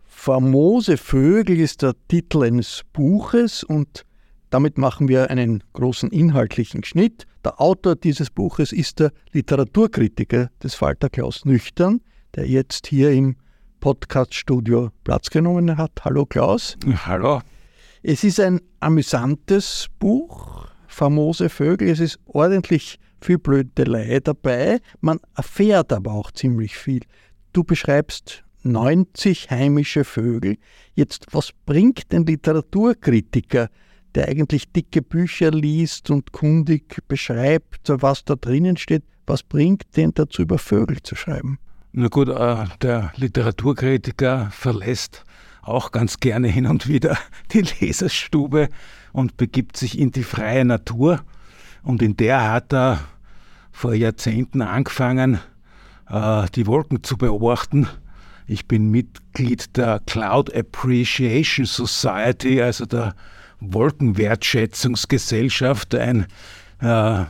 Famose 0.06 0.98
Vögel 0.98 1.60
ist 1.60 1.82
der 1.82 1.94
Titel 2.08 2.44
eines 2.44 2.82
Buches 2.94 3.64
und 3.64 4.06
damit 4.50 4.78
machen 4.78 5.08
wir 5.08 5.30
einen 5.30 5.64
großen 5.74 6.10
inhaltlichen 6.12 6.84
Schnitt. 6.84 7.26
Der 7.46 7.62
Autor 7.62 7.96
dieses 7.96 8.30
Buches 8.30 8.74
ist 8.74 9.00
der 9.00 9.12
Literaturkritiker 9.32 10.50
des 10.62 10.76
Falter 10.76 11.10
Klaus 11.10 11.46
Nüchtern, 11.46 12.02
der 12.36 12.48
jetzt 12.48 12.88
hier 12.88 13.12
im 13.12 13.38
Podcaststudio 13.80 14.90
Platz 15.04 15.30
genommen 15.30 15.78
hat. 15.78 15.92
Hallo 16.04 16.26
Klaus. 16.26 16.76
Hallo. 17.06 17.42
Es 18.02 18.24
ist 18.24 18.40
ein 18.40 18.62
amüsantes 18.80 19.88
Buch, 20.00 20.68
famose 20.88 21.50
Vögel. 21.50 21.90
Es 21.90 22.00
ist 22.00 22.20
ordentlich 22.26 23.00
viel 23.22 23.38
Blödelei 23.38 24.20
dabei. 24.20 24.80
Man 25.02 25.20
erfährt 25.36 25.94
aber 25.94 26.14
auch 26.14 26.32
ziemlich 26.32 26.78
viel. 26.78 27.02
Du 27.54 27.64
beschreibst 27.64 28.44
90 28.64 29.50
heimische 29.50 30.04
Vögel. 30.04 30.58
Jetzt, 30.94 31.28
was 31.32 31.52
bringt 31.66 32.14
ein 32.14 32.26
Literaturkritiker, 32.26 33.70
der 34.16 34.28
eigentlich 34.28 34.72
dicke 34.72 35.02
Bücher 35.02 35.52
liest 35.52 36.10
und 36.10 36.32
kundig 36.32 36.98
beschreibt, 37.08 37.82
was 37.88 38.26
da 38.26 38.36
drinnen 38.36 38.78
steht, 38.78 39.04
was 39.26 39.44
bringt 39.44 39.96
den 39.96 40.14
dazu, 40.14 40.42
über 40.42 40.58
Vögel 40.58 41.02
zu 41.04 41.16
schreiben? 41.16 41.60
Na 41.92 42.08
gut, 42.08 42.30
äh, 42.30 42.66
der 42.82 43.14
Literaturkritiker 43.16 44.50
verlässt 44.52 45.24
auch 45.62 45.92
ganz 45.92 46.20
gerne 46.20 46.48
hin 46.48 46.66
und 46.66 46.88
wieder 46.88 47.18
die 47.52 47.62
Leserstube 47.62 48.70
und 49.12 49.38
begibt 49.38 49.78
sich 49.78 49.98
in 49.98 50.12
die 50.12 50.24
freie 50.24 50.66
Natur. 50.66 51.22
Und 51.84 52.02
in 52.02 52.18
der 52.18 52.52
hat 52.52 52.74
er 52.74 53.00
vor 53.72 53.94
Jahrzehnten 53.94 54.62
angefangen, 54.62 55.40
äh, 56.10 56.48
die 56.56 56.68
Wolken 56.68 57.04
zu 57.04 57.18
beobachten. 57.18 57.88
Ich 58.48 58.68
bin 58.68 58.92
Mitglied 58.92 59.78
der 59.78 60.02
Cloud 60.06 60.54
Appreciation 60.56 61.66
Society, 61.66 62.62
also 62.62 62.86
der 62.86 63.16
Wolkenwertschätzungsgesellschaft, 63.60 65.96
ein, 65.96 66.28
äh, 66.80 67.26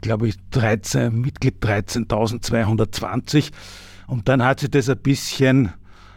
glaube 0.00 0.28
ich, 0.28 0.36
13, 0.50 1.20
Mitglied 1.20 1.56
13.220. 1.62 3.50
Und 4.06 4.28
dann 4.28 4.44
hat 4.44 4.60
sich 4.60 4.70
das 4.70 4.88
ein 4.88 4.98
bisschen 4.98 5.72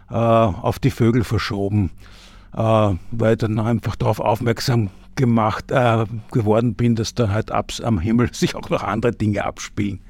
äh, 0.10 0.16
auf 0.16 0.80
die 0.80 0.92
Vögel 0.92 1.24
verschoben, 1.24 1.92
äh, 2.56 2.92
weil 3.12 3.34
ich 3.34 3.40
dann 3.40 3.60
einfach 3.60 3.96
darauf 3.96 4.20
aufmerksam 4.20 4.90
gemacht 5.16 5.72
äh, 5.72 6.06
geworden 6.32 6.76
bin, 6.76 6.96
dass 6.96 7.14
da 7.14 7.30
halt 7.30 7.52
abs 7.52 7.82
am 7.82 8.00
Himmel 8.00 8.30
sich 8.34 8.56
auch 8.56 8.70
noch 8.70 8.84
andere 8.84 9.12
Dinge 9.12 9.44
abspielen. 9.44 10.02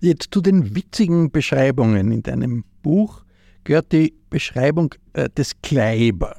Jetzt 0.00 0.28
zu 0.32 0.40
den 0.40 0.74
witzigen 0.74 1.30
Beschreibungen 1.30 2.10
in 2.10 2.22
deinem 2.22 2.64
Buch 2.82 3.22
gehört 3.64 3.92
die 3.92 4.14
Beschreibung 4.30 4.94
äh, 5.12 5.28
des 5.30 5.60
Kleiber. 5.62 6.36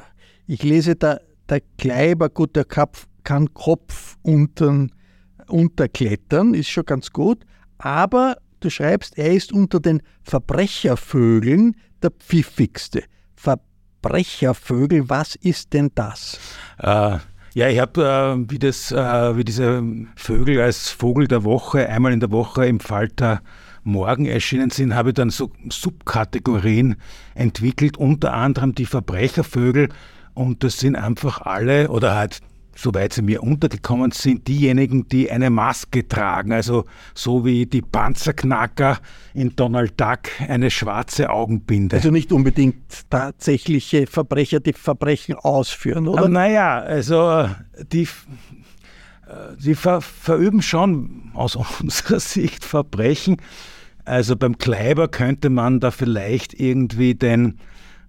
Ich 0.48 0.64
lese 0.64 0.96
da, 0.96 1.20
der 1.48 1.62
Kleiber, 1.78 2.30
gut, 2.30 2.56
der 2.56 2.66
Kopf, 2.66 3.08
kann 3.24 3.54
Kopf 3.54 4.18
unten, 4.22 4.92
unterklettern, 5.48 6.54
ist 6.54 6.70
schon 6.70 6.86
ganz 6.86 7.12
gut, 7.12 7.46
aber 7.78 8.38
du 8.60 8.70
schreibst, 8.70 9.18
er 9.18 9.34
ist 9.34 9.54
unter 9.54 9.80
den 9.80 10.02
Verbrechervögeln 10.24 11.76
der 12.02 12.12
pfiffigste. 12.12 13.04
Verbrechervögel, 13.36 15.10
was 15.10 15.36
ist 15.36 15.74
denn 15.74 15.92
das? 15.96 16.40
Äh, 16.80 17.18
ja, 17.54 17.70
ich 17.70 17.80
habe, 17.80 18.02
äh, 18.02 18.52
wie, 18.52 18.58
äh, 18.58 19.38
wie 19.38 19.44
diese 19.44 19.84
Vögel 20.16 20.62
als 20.62 20.90
Vogel 20.90 21.28
der 21.28 21.44
Woche 21.44 21.88
einmal 21.88 22.14
in 22.14 22.20
der 22.20 22.32
Woche 22.32 22.66
im 22.66 22.80
Falter 22.80 23.42
Morgen 23.84 24.26
erschienen 24.26 24.70
sind, 24.70 24.96
habe 24.96 25.10
ich 25.10 25.16
dann 25.16 25.30
so 25.30 25.52
Subkategorien 25.70 26.96
entwickelt, 27.36 27.98
unter 27.98 28.34
anderem 28.34 28.74
die 28.74 28.86
Verbrechervögel. 28.86 29.90
Und 30.34 30.64
das 30.64 30.78
sind 30.78 30.96
einfach 30.96 31.42
alle, 31.42 31.90
oder 31.90 32.16
halt 32.16 32.40
soweit 32.76 33.14
sie 33.14 33.22
mir 33.22 33.44
untergekommen 33.44 34.12
sind, 34.12 34.48
diejenigen, 34.48 35.08
die 35.08 35.32
eine 35.32 35.50
Maske 35.50 36.08
tragen. 36.08 36.52
Also 36.52 36.86
so 37.14 37.46
wie 37.46 37.66
die 37.66 37.82
Panzerknacker 37.82 39.00
in 39.34 39.56
Donald 39.56 40.00
Duck 40.00 40.30
eine 40.48 40.72
schwarze 40.72 41.30
Augenbinde. 41.30 41.96
Also 41.96 42.12
nicht 42.12 42.32
unbedingt 42.32 43.10
tatsächliche 43.10 44.08
Verbrecher, 44.08 44.60
die 44.60 44.74
Verbrechen 44.74 45.36
ausführen, 45.36 46.08
oder? 46.08 46.28
Naja, 46.28 46.80
also 46.80 47.50
die, 47.92 48.08
die 49.60 49.76
ver, 49.76 50.02
verüben 50.02 50.62
schon 50.62 51.32
aus 51.34 51.56
unserer 51.82 52.20
Sicht 52.20 52.66
Verbrechen. 52.66 53.38
Also 54.06 54.36
beim 54.36 54.58
Kleiber 54.58 55.08
könnte 55.08 55.50
man 55.50 55.80
da 55.80 55.92
vielleicht 55.92 56.60
irgendwie 56.60 57.16
den 57.16 57.60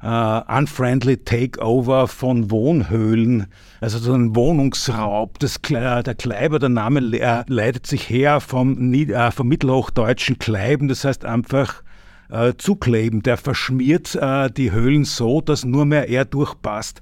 Uh, 0.07 0.43
unfriendly 0.55 1.17
Takeover 1.17 2.09
von 2.09 2.51
Wohnhöhlen, 2.51 3.47
also 3.81 3.99
so 3.99 4.13
ein 4.13 4.37
Wohnungsraub. 4.37 5.39
Das, 5.39 5.63
der 5.63 6.15
Kleiber, 6.15 6.59
der 6.59 6.69
Name 6.69 7.01
leitet 7.01 7.87
sich 7.87 8.11
her 8.11 8.41
vom, 8.41 8.93
äh, 8.93 9.31
vom 9.31 9.49
mittelhochdeutschen 9.49 10.39
Kleiben, 10.39 10.89
das 10.89 11.07
heißt 11.07 11.25
einfach 11.25 11.83
äh, 12.29 12.53
zukleben. 12.59 13.23
Der 13.23 13.39
verschmiert 13.39 14.15
äh, 14.15 14.51
die 14.51 14.73
Höhlen 14.73 15.05
so, 15.05 15.41
dass 15.41 15.65
nur 15.65 15.87
mehr 15.87 16.07
er 16.11 16.27
durchpasst. 16.27 17.01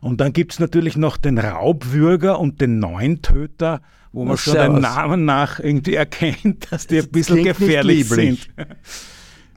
Und 0.00 0.20
dann 0.22 0.32
gibt 0.32 0.52
es 0.52 0.58
natürlich 0.58 0.96
noch 0.96 1.18
den 1.18 1.36
Raubwürger 1.36 2.38
und 2.38 2.62
den 2.62 2.78
Neuntöter, 2.78 3.82
wo 4.12 4.24
man 4.24 4.38
schon 4.38 4.54
dem 4.54 4.80
Namen 4.80 5.26
nach 5.26 5.60
irgendwie 5.60 5.96
erkennt, 5.96 6.72
dass 6.72 6.86
die 6.86 7.00
ein 7.00 7.08
bisschen 7.08 7.44
gefährlich 7.44 8.08
sind. 8.08 8.48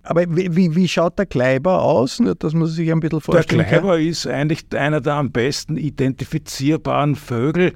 Aber 0.03 0.23
wie, 0.27 0.75
wie, 0.75 0.87
schaut 0.87 1.19
der 1.19 1.25
Kleiber 1.25 1.81
aus, 1.81 2.19
Nur, 2.19 2.35
dass 2.35 2.53
man 2.53 2.67
sich 2.67 2.91
ein 2.91 2.99
bisschen 2.99 3.21
vorstellen 3.21 3.59
Der 3.59 3.67
Kleiber 3.67 3.97
kann? 3.97 4.05
ist 4.05 4.25
eigentlich 4.27 4.65
einer 4.75 5.01
der 5.01 5.15
am 5.15 5.31
besten 5.31 5.77
identifizierbaren 5.77 7.15
Vögel. 7.15 7.73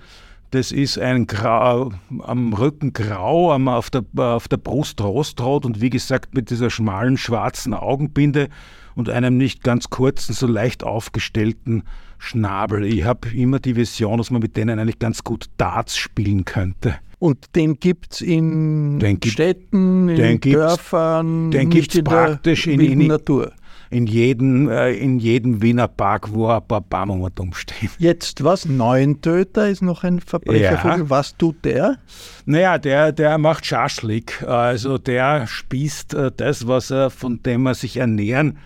Das 0.52 0.72
ist 0.72 0.98
ein 0.98 1.28
Grau, 1.28 1.92
am 2.22 2.54
Rücken 2.54 2.94
grau, 2.94 3.54
auf 3.54 3.90
der, 3.90 4.04
auf 4.16 4.48
der 4.48 4.58
Brust 4.58 5.02
rostrot 5.02 5.66
und 5.66 5.82
wie 5.82 5.90
gesagt 5.90 6.34
mit 6.34 6.50
dieser 6.50 6.70
schmalen 6.70 7.18
schwarzen 7.18 7.74
Augenbinde 7.74 8.50
und 8.96 9.10
einem 9.10 9.38
nicht 9.38 9.64
ganz 9.64 9.90
kurzen, 9.90 10.34
so 10.34 10.48
leicht 10.48 10.84
aufgestellten 10.84 11.84
Schnabel. 12.18 12.86
Ich 12.86 13.04
habe 13.04 13.30
immer 13.30 13.60
die 13.60 13.76
Vision, 13.76 14.18
dass 14.18 14.32
man 14.32 14.42
mit 14.42 14.58
denen 14.58 14.80
eigentlich 14.80 15.00
ganz 15.00 15.24
gut 15.24 15.48
Darts 15.58 15.98
spielen 15.98 16.46
könnte. 16.46 16.96
Und 17.20 17.56
den 17.56 17.80
gibt 17.80 18.14
es 18.14 18.22
in 18.22 19.00
den 19.00 19.20
gibt, 19.20 19.34
Städten, 19.34 20.10
in 20.10 20.40
Dörfern, 20.40 21.52
den 21.52 21.70
gibt 21.70 21.96
es 21.96 22.04
praktisch 22.04 22.68
in, 22.68 22.80
in, 22.80 23.08
Natur. 23.08 23.54
In 23.90 24.06
jedem, 24.08 24.68
äh, 24.70 24.92
in 24.94 25.20
jedem 25.20 25.62
Wiener 25.62 25.88
Park, 25.88 26.34
wo 26.34 26.48
ein 26.48 26.62
paar 26.68 26.82
Bäume 26.82 27.14
umstehen. 27.40 27.90
Jetzt 28.00 28.44
was? 28.44 28.66
Neuntöter 28.66 29.70
ist 29.70 29.82
noch 29.82 30.04
ein 30.04 30.20
Verbrechervogel. 30.20 31.00
Ja. 31.00 31.10
Was 31.10 31.38
tut 31.38 31.64
der? 31.64 31.98
Naja, 32.46 32.78
der, 32.78 33.12
der 33.12 33.38
macht 33.38 33.66
Schaschlik. 33.66 34.44
Also 34.44 34.98
der 34.98 35.48
spießt 35.48 36.14
äh, 36.16 36.32
das, 36.36 36.68
was 36.68 36.92
er, 36.92 37.10
von 37.10 37.42
dem 37.44 37.66
er 37.66 37.76
sich 37.76 37.98
ernähren 37.98 38.58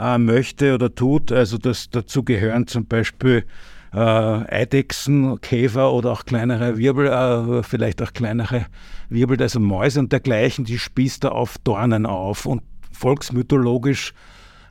äh, 0.00 0.18
möchte 0.18 0.74
oder 0.74 0.94
tut. 0.94 1.30
Also 1.30 1.58
das, 1.58 1.90
dazu 1.90 2.24
gehören 2.24 2.66
zum 2.66 2.86
Beispiel 2.86 3.44
äh, 3.92 3.98
Eidechsen, 3.98 5.40
Käfer 5.40 5.92
oder 5.92 6.12
auch 6.12 6.24
kleinere 6.24 6.78
Wirbel, 6.78 7.06
äh, 7.06 7.62
vielleicht 7.62 8.02
auch 8.02 8.12
kleinere 8.12 8.66
Wirbel, 9.08 9.40
also 9.42 9.60
Mäuse 9.60 10.00
und 10.00 10.12
dergleichen, 10.12 10.64
die 10.64 10.78
spießt 10.78 11.24
er 11.24 11.32
auf 11.32 11.58
Dornen 11.58 12.06
auf. 12.06 12.46
Und 12.46 12.62
volksmythologisch, 12.92 14.14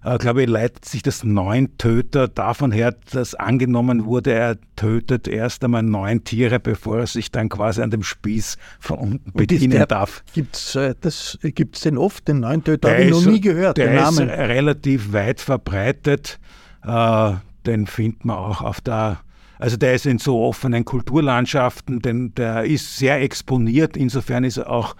äh, 0.03 0.17
glaube 0.17 0.43
ich, 0.43 0.49
leitet 0.49 0.85
sich 0.85 1.01
das 1.01 1.23
Neuntöter 1.23 2.27
davon 2.27 2.71
her, 2.71 2.95
dass 3.11 3.35
angenommen 3.35 4.05
wurde, 4.05 4.33
er 4.33 4.57
tötet 4.75 5.27
erst 5.27 5.63
einmal 5.63 5.83
neun 5.83 6.23
Tiere, 6.23 6.59
bevor 6.59 6.99
er 6.99 7.07
sich 7.07 7.31
dann 7.31 7.49
quasi 7.49 7.81
an 7.81 7.91
dem 7.91 8.03
Spieß 8.03 8.57
von 8.79 8.99
unten 8.99 9.31
bedienen 9.33 9.71
der, 9.71 9.87
darf. 9.87 10.23
Gibt 10.33 10.55
es 10.55 10.75
äh, 10.75 10.95
den 11.85 11.97
oft, 11.97 12.27
den 12.27 12.39
Neuntöter? 12.39 12.91
Habe 12.91 13.03
ich 13.03 13.11
noch 13.11 13.25
nie 13.25 13.41
gehört, 13.41 13.77
der 13.77 13.87
den 13.87 13.95
Namen. 13.95 14.29
ist 14.29 14.37
relativ 14.37 15.13
weit 15.13 15.41
verbreitet. 15.41 16.39
Äh, 16.85 17.33
den 17.65 17.87
findet 17.87 18.25
man 18.25 18.37
auch 18.37 18.61
auf 18.61 18.81
der, 18.81 19.19
also 19.57 19.75
der 19.75 19.93
ist 19.93 20.05
in 20.05 20.17
so 20.17 20.41
offenen 20.41 20.85
Kulturlandschaften, 20.85 21.99
denn 21.99 22.33
der 22.35 22.63
ist 22.63 22.97
sehr 22.97 23.21
exponiert, 23.21 23.97
insofern 23.97 24.45
ist 24.45 24.57
er 24.57 24.69
auch 24.69 24.95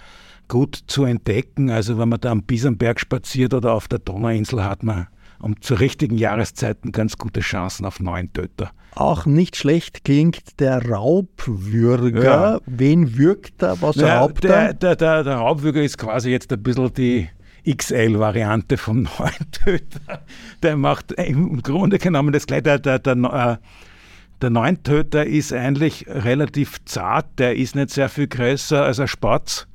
gut 0.50 0.76
zu 0.88 1.06
entdecken. 1.06 1.70
Also 1.70 1.98
wenn 1.98 2.10
man 2.10 2.20
da 2.20 2.32
am 2.32 2.44
Biesenberg 2.44 3.00
spaziert 3.00 3.54
oder 3.54 3.74
auf 3.74 3.88
der 3.88 4.00
Donauinsel, 4.00 4.64
hat 4.66 4.84
man 4.84 5.08
um 5.42 5.62
zur 5.62 5.80
richtigen 5.80 6.18
Jahreszeiten 6.18 6.92
ganz 6.92 7.18
gute 7.18 7.40
Chancen 7.40 7.86
auf 7.86 8.02
neuen 8.02 8.34
Töter. 8.34 8.72
Auch 8.96 9.26
nicht 9.26 9.56
schlecht 9.56 10.04
klingt 10.04 10.60
der 10.60 10.90
Raubwürger. 10.90 12.24
Ja. 12.24 12.60
Wen 12.66 13.18
würgt 13.18 13.64
er? 13.64 13.82
Was 13.82 13.96
ja, 13.96 14.20
raubt 14.20 14.44
der, 14.44 14.74
der, 14.74 14.98
der, 14.98 15.24
der 15.24 15.36
Raubwürger 15.36 15.82
ist 15.82 15.98
quasi 15.98 16.30
jetzt 16.32 16.52
ein 16.52 16.62
bisschen 16.62 16.94
die 16.94 17.30
XL-Variante 17.70 18.78
vom 18.78 19.04
neuen 19.20 19.52
Töter. 19.52 20.26
Der 20.62 20.76
macht 20.76 21.14
im 21.14 21.62
Grunde 21.62 22.00
genommen 22.00 22.34
das 22.34 22.46
gleiche. 22.46 22.64
Der, 22.64 22.80
der, 22.80 23.00
der, 23.00 23.16
äh, 23.16 23.66
der 24.42 24.50
Neuntöter 24.50 25.26
ist 25.26 25.54
eigentlich 25.54 26.06
relativ 26.08 26.84
zart, 26.86 27.28
der 27.38 27.56
ist 27.56 27.76
nicht 27.76 27.92
sehr 27.92 28.10
viel 28.10 28.28
größer 28.28 28.84
als 28.84 29.00
ein 29.00 29.08
Spatz. 29.08 29.68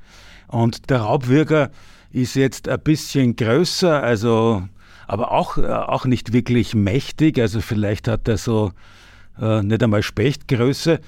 Und 0.55 0.89
der 0.89 1.01
Raubwürger 1.01 1.73
ist 2.13 2.37
jetzt 2.37 2.69
ein 2.69 2.79
bisschen 2.79 3.35
größer, 3.35 4.01
also 4.01 4.63
aber 5.09 5.33
auch, 5.33 5.59
äh, 5.59 5.67
auch 5.67 6.05
nicht 6.05 6.33
wirklich 6.33 6.77
mächtig. 6.77 7.41
Also 7.41 7.61
vielleicht 7.61 8.07
hat 8.07 8.29
er 8.29 8.39
so 8.39 8.71
äh, 9.41 9.65
nicht 9.65 9.83
einmal 9.83 10.05
Spechtgröße. 10.05 11.01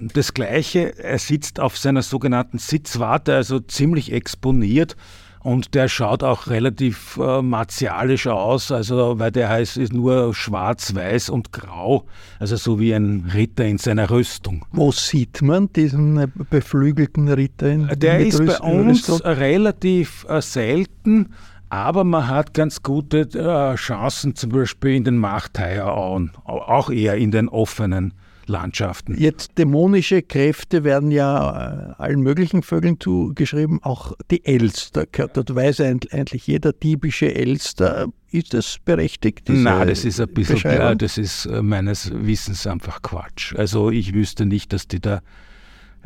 Das 0.00 0.32
Gleiche, 0.32 0.98
er 0.98 1.18
sitzt 1.18 1.60
auf 1.60 1.76
seiner 1.76 2.00
sogenannten 2.00 2.56
Sitzwarte, 2.56 3.34
also 3.34 3.60
ziemlich 3.60 4.10
exponiert. 4.10 4.96
Und 5.42 5.74
der 5.74 5.88
schaut 5.88 6.22
auch 6.22 6.46
relativ 6.46 7.18
äh, 7.20 7.42
martialisch 7.42 8.28
aus, 8.28 8.70
also 8.70 9.18
weil 9.18 9.32
der 9.32 9.48
heißt 9.48 9.76
ist 9.76 9.92
nur 9.92 10.34
schwarz, 10.34 10.94
weiß 10.94 11.30
und 11.30 11.52
grau, 11.52 12.06
also 12.38 12.54
so 12.54 12.78
wie 12.78 12.94
ein 12.94 13.30
Ritter 13.34 13.64
in 13.64 13.78
seiner 13.78 14.08
Rüstung. 14.10 14.64
Wo 14.70 14.92
sieht 14.92 15.42
man 15.42 15.72
diesen 15.72 16.16
äh, 16.16 16.28
beflügelten 16.50 17.28
Ritter? 17.28 17.70
In, 17.70 17.88
der 17.96 18.20
ist 18.20 18.38
Rüst 18.38 18.60
bei 18.60 18.68
uns 18.68 19.08
Rüstung? 19.08 19.32
relativ 19.32 20.26
äh, 20.28 20.40
selten. 20.40 21.30
Aber 21.70 22.04
man 22.04 22.28
hat 22.28 22.52
ganz 22.52 22.82
gute 22.82 23.20
äh, 23.20 23.74
Chancen, 23.76 24.36
zum 24.36 24.50
Beispiel 24.50 24.94
in 24.94 25.04
den 25.04 25.16
Machtheierauen, 25.16 26.32
auch 26.44 26.90
eher 26.90 27.16
in 27.16 27.30
den 27.30 27.48
offenen 27.48 28.12
Landschaften. 28.48 29.16
Jetzt 29.18 29.58
dämonische 29.58 30.22
Kräfte 30.22 30.84
werden 30.84 31.10
ja 31.10 31.92
äh, 31.98 32.02
allen 32.02 32.20
möglichen 32.20 32.62
Vögeln 32.62 32.98
zugeschrieben, 33.00 33.82
auch 33.82 34.12
die 34.30 34.44
Elster. 34.44 35.06
Dort 35.06 35.54
weiß 35.54 35.80
eigentlich 35.80 36.46
jeder 36.46 36.78
typische 36.78 37.34
Elster. 37.34 38.08
Ist 38.30 38.54
das 38.54 38.78
berechtigt? 38.84 39.48
Nein, 39.48 39.88
das 39.88 40.04
ist 40.04 40.20
ein 40.20 40.28
bisschen, 40.28 40.58
ja, 40.58 40.94
das 40.94 41.18
ist 41.18 41.46
äh, 41.46 41.62
meines 41.62 42.10
Wissens 42.14 42.66
einfach 42.66 43.02
Quatsch. 43.02 43.54
Also 43.56 43.90
ich 43.90 44.14
wüsste 44.14 44.46
nicht, 44.46 44.72
dass 44.72 44.88
die 44.88 45.00
da 45.00 45.20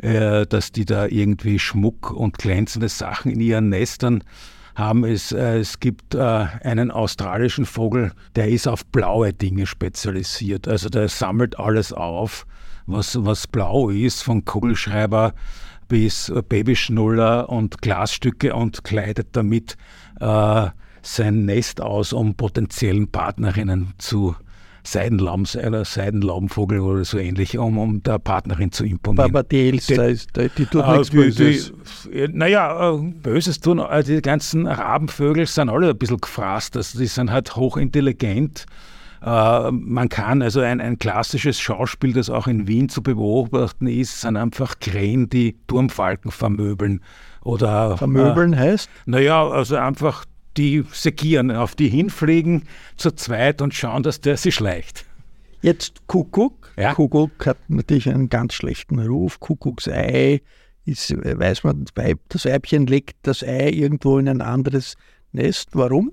äh, 0.01 0.45
dass 0.45 0.71
die 0.71 0.85
da 0.85 1.07
irgendwie 1.07 1.57
Schmuck 1.57 2.11
und 2.11 2.37
glänzende 2.37 2.89
Sachen 2.89 3.31
in 3.31 3.39
ihren 3.39 3.69
Nestern 3.69 4.23
haben. 4.77 5.03
Es, 5.03 5.31
äh, 5.31 5.57
es 5.57 5.79
gibt 5.79 6.15
äh, 6.15 6.19
einen 6.19 6.91
australischen 6.91 7.65
Vogel, 7.65 8.11
der 8.35 8.49
ist 8.49 8.67
auf 8.67 8.85
blaue 8.85 9.33
Dinge 9.33 9.65
spezialisiert. 9.65 10.67
Also 10.67 10.89
der 10.89 11.09
sammelt 11.09 11.59
alles 11.59 11.91
auf, 11.91 12.45
was, 12.85 13.17
was 13.25 13.47
blau 13.47 13.89
ist, 13.89 14.21
von 14.21 14.45
Kugelschreiber 14.45 15.33
bis 15.87 16.31
Babyschnuller 16.49 17.49
und 17.49 17.81
Glasstücke 17.81 18.53
und 18.53 18.83
kleidet 18.83 19.29
damit 19.31 19.77
äh, 20.19 20.67
sein 21.01 21.45
Nest 21.45 21.81
aus, 21.81 22.13
um 22.13 22.35
potenziellen 22.35 23.07
Partnerinnen 23.09 23.93
zu 23.97 24.35
Seidenlaums, 24.87 25.55
einer 25.55 25.85
Seidenlaubenvogel 25.85 26.79
oder 26.79 27.03
so 27.03 27.17
ähnlich, 27.17 27.57
um, 27.57 27.77
um 27.77 28.01
der 28.03 28.19
Partnerin 28.19 28.71
zu 28.71 28.85
imponieren. 28.85 29.29
Aber 29.29 29.43
die 29.43 29.67
Elster, 29.69 30.07
ist, 30.07 30.29
die 30.35 30.65
tut 30.65 30.83
äh, 30.83 30.91
nichts 30.93 31.09
Böses. 31.11 31.73
Die, 32.05 32.27
naja, 32.31 32.93
äh, 32.93 32.97
Böses 32.97 33.59
tun, 33.59 33.79
äh, 33.79 34.03
die 34.03 34.21
ganzen 34.21 34.65
Rabenvögel 34.65 35.45
sind 35.45 35.69
alle 35.69 35.89
ein 35.89 35.97
bisschen 35.97 36.21
gefrasst, 36.21 36.77
also 36.77 36.97
die 36.97 37.07
sind 37.07 37.31
halt 37.31 37.55
hochintelligent. 37.55 38.65
Uh, 39.19 39.71
man 39.71 40.09
kann, 40.09 40.43
also 40.43 40.59
ein, 40.59 40.79
ein 40.79 40.99
klassisches 40.99 41.59
Schauspiel, 41.59 42.13
das 42.13 42.29
auch 42.29 42.45
in 42.45 42.67
Wien 42.67 42.87
zu 42.87 43.01
beobachten 43.01 43.87
ist, 43.87 44.21
sind 44.21 44.37
einfach 44.37 44.77
Krähen, 44.79 45.27
die 45.27 45.57
Turmfalken 45.65 46.29
vermöbeln. 46.29 47.01
Oder, 47.41 47.97
vermöbeln 47.97 48.53
äh, 48.53 48.57
heißt? 48.57 48.89
Naja, 49.07 49.47
also 49.49 49.75
einfach 49.75 50.25
die 50.57 50.83
segieren, 50.91 51.51
auf 51.51 51.75
die 51.75 51.89
hinfliegen 51.89 52.63
zu 52.95 53.11
zweit 53.11 53.61
und 53.61 53.73
schauen, 53.73 54.03
dass 54.03 54.21
der 54.21 54.37
sich 54.37 54.55
schleicht. 54.55 55.05
Jetzt 55.61 56.07
Kuckuck. 56.07 56.71
Ja? 56.77 56.93
Kuckuck 56.93 57.45
hat 57.45 57.57
natürlich 57.67 58.07
einen 58.09 58.29
ganz 58.29 58.53
schlechten 58.53 58.99
Ruf. 58.99 59.37
Kuckucksei 59.39 60.41
ist, 60.85 61.11
weiß 61.11 61.63
man, 61.63 61.85
das 62.29 62.45
Weibchen 62.45 62.87
legt 62.87 63.17
das 63.23 63.43
Ei 63.43 63.69
irgendwo 63.69 64.17
in 64.19 64.29
ein 64.29 64.41
anderes 64.41 64.95
Nest. 65.31 65.69
Warum? 65.73 66.11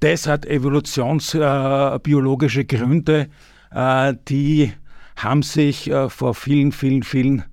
Das 0.00 0.26
hat 0.26 0.44
evolutionsbiologische 0.46 2.60
äh, 2.60 2.64
Gründe. 2.64 3.28
Äh, 3.70 4.14
die 4.28 4.72
haben 5.16 5.42
sich 5.42 5.90
äh, 5.90 6.08
vor 6.08 6.34
vielen, 6.34 6.72
vielen, 6.72 7.02
vielen 7.02 7.44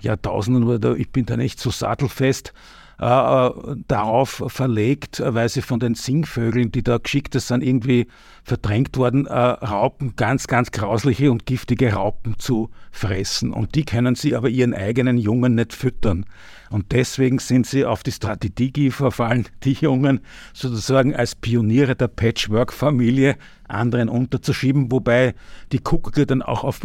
Jahrtausenden, 0.00 0.96
ich 0.96 1.10
bin 1.10 1.26
da 1.26 1.36
nicht 1.36 1.60
so 1.60 1.70
sattelfest, 1.70 2.48
äh, 2.48 2.52
äh, 2.52 2.54
darauf 2.98 4.42
verlegt, 4.48 5.22
weil 5.24 5.48
sie 5.48 5.62
von 5.62 5.78
den 5.78 5.94
Singvögeln, 5.94 6.72
die 6.72 6.82
da 6.82 6.98
geschickt 6.98 7.34
sind, 7.34 7.62
irgendwie 7.62 8.08
verdrängt 8.42 8.96
worden, 8.96 9.26
äh, 9.26 9.32
Raupen, 9.32 10.16
ganz, 10.16 10.48
ganz 10.48 10.72
grausliche 10.72 11.30
und 11.30 11.46
giftige 11.46 11.92
Raupen 11.92 12.38
zu 12.38 12.70
fressen. 12.90 13.52
Und 13.52 13.76
die 13.76 13.84
können 13.84 14.16
sie 14.16 14.34
aber 14.34 14.48
ihren 14.48 14.74
eigenen 14.74 15.16
Jungen 15.16 15.54
nicht 15.54 15.74
füttern. 15.74 16.26
Und 16.70 16.90
deswegen 16.90 17.38
sind 17.38 17.66
sie 17.66 17.84
auf 17.84 18.02
die 18.02 18.10
Strategie 18.10 18.90
verfallen, 18.90 19.46
die 19.62 19.74
Jungen 19.74 20.20
sozusagen 20.52 21.14
als 21.14 21.36
Pioniere 21.36 21.94
der 21.94 22.08
Patchwork-Familie 22.08 23.36
anderen 23.68 24.08
unterzuschieben, 24.08 24.90
wobei 24.90 25.36
die 25.70 25.78
Kuckucke 25.78 26.26
dann 26.26 26.42
auch 26.42 26.64
auf 26.64 26.80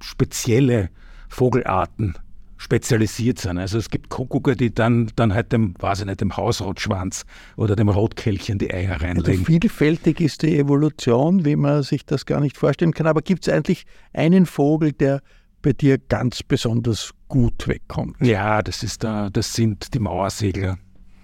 spezielle 0.00 0.90
Vogelarten 1.28 2.18
spezialisiert 2.64 3.38
sind. 3.38 3.58
Also 3.58 3.76
es 3.78 3.90
gibt 3.90 4.08
Kuckucke, 4.08 4.56
die 4.56 4.72
dann, 4.72 5.10
dann 5.16 5.34
halt 5.34 5.52
dem, 5.52 5.74
weiß 5.78 6.00
ich 6.00 6.06
nicht, 6.06 6.22
dem 6.22 6.36
Hausrotschwanz 6.36 7.26
oder 7.56 7.76
dem 7.76 7.90
Rotkehlchen 7.90 8.58
die 8.58 8.72
Eier 8.72 9.02
reinlegen. 9.02 9.40
Also 9.40 9.44
vielfältig 9.44 10.20
ist 10.20 10.42
die 10.42 10.58
Evolution, 10.58 11.44
wie 11.44 11.56
man 11.56 11.82
sich 11.82 12.06
das 12.06 12.24
gar 12.24 12.40
nicht 12.40 12.56
vorstellen 12.56 12.92
kann. 12.92 13.06
Aber 13.06 13.20
gibt 13.20 13.46
es 13.46 13.52
eigentlich 13.52 13.84
einen 14.14 14.46
Vogel, 14.46 14.92
der 14.92 15.20
bei 15.60 15.74
dir 15.74 15.98
ganz 15.98 16.42
besonders 16.42 17.10
gut 17.28 17.68
wegkommt? 17.68 18.16
Ja, 18.20 18.62
das, 18.62 18.82
ist 18.82 19.02
der, 19.02 19.28
das 19.30 19.52
sind 19.52 19.92
die 19.92 19.98
Mauersegler. 19.98 20.78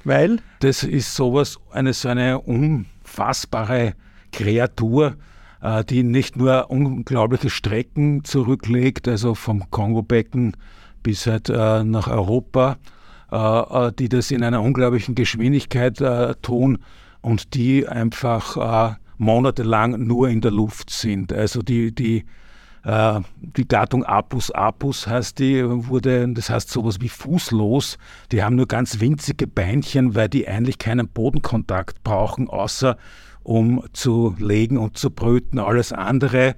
Weil? 0.05 0.41
Das 0.61 0.82
ist 0.82 1.14
sowas, 1.14 1.59
eine 1.70 1.95
so 1.95 2.09
eine 2.09 2.38
unfassbare 2.38 3.95
Kreatur, 4.32 5.16
äh, 5.62 5.84
die 5.84 6.03
nicht 6.03 6.36
nur 6.36 6.70
unglaubliche 6.70 7.49
Strecken 7.49 8.24
zurücklegt, 8.24 9.09
also 9.09 9.34
vom 9.34 9.70
Kongobecken 9.70 10.55
bis 11.03 11.26
halt 11.26 11.48
äh, 11.48 11.84
nach 11.84 12.09
Europa, 12.09 12.76
äh, 13.30 13.36
äh, 13.36 13.92
die 13.92 14.09
das 14.09 14.30
in 14.30 14.42
einer 14.42 14.62
unglaublichen 14.62 15.14
Geschwindigkeit 15.14 16.01
äh, 16.01 16.34
tun 16.42 16.78
und 17.20 17.55
die 17.55 17.86
einfach 17.86 18.92
äh, 18.92 18.94
monatelang 19.18 20.03
nur 20.07 20.28
in 20.28 20.40
der 20.40 20.51
Luft 20.51 20.90
sind. 20.90 21.32
Also 21.32 21.62
die, 21.62 21.94
die, 21.94 22.24
äh, 22.84 23.20
die 23.38 23.68
Gattung 23.68 24.05
Apus 24.05 24.51
apus 24.51 25.07
heißt 25.07 25.38
die, 25.38 25.62
wurde, 25.66 26.26
das 26.32 26.48
heißt 26.48 26.70
sowas 26.70 27.01
wie 27.01 27.09
fußlos. 27.11 27.98
Die 28.32 28.42
haben 28.42 28.57
nur 28.57 28.66
ganz 28.66 29.01
winzige 29.01 29.46
Beinchen, 29.46 30.14
weil 30.14 30.28
die 30.28 30.48
eigentlich 30.48 30.78
keinen 30.78 31.09
Bodenkontakt 31.09 32.03
brauchen, 32.03 32.48
außer 32.48 32.96
um 33.42 33.84
zu 33.92 34.34
legen 34.38 34.78
und 34.78 34.96
zu 34.96 35.11
brüten. 35.11 35.59
Alles 35.59 35.92
andere 35.92 36.55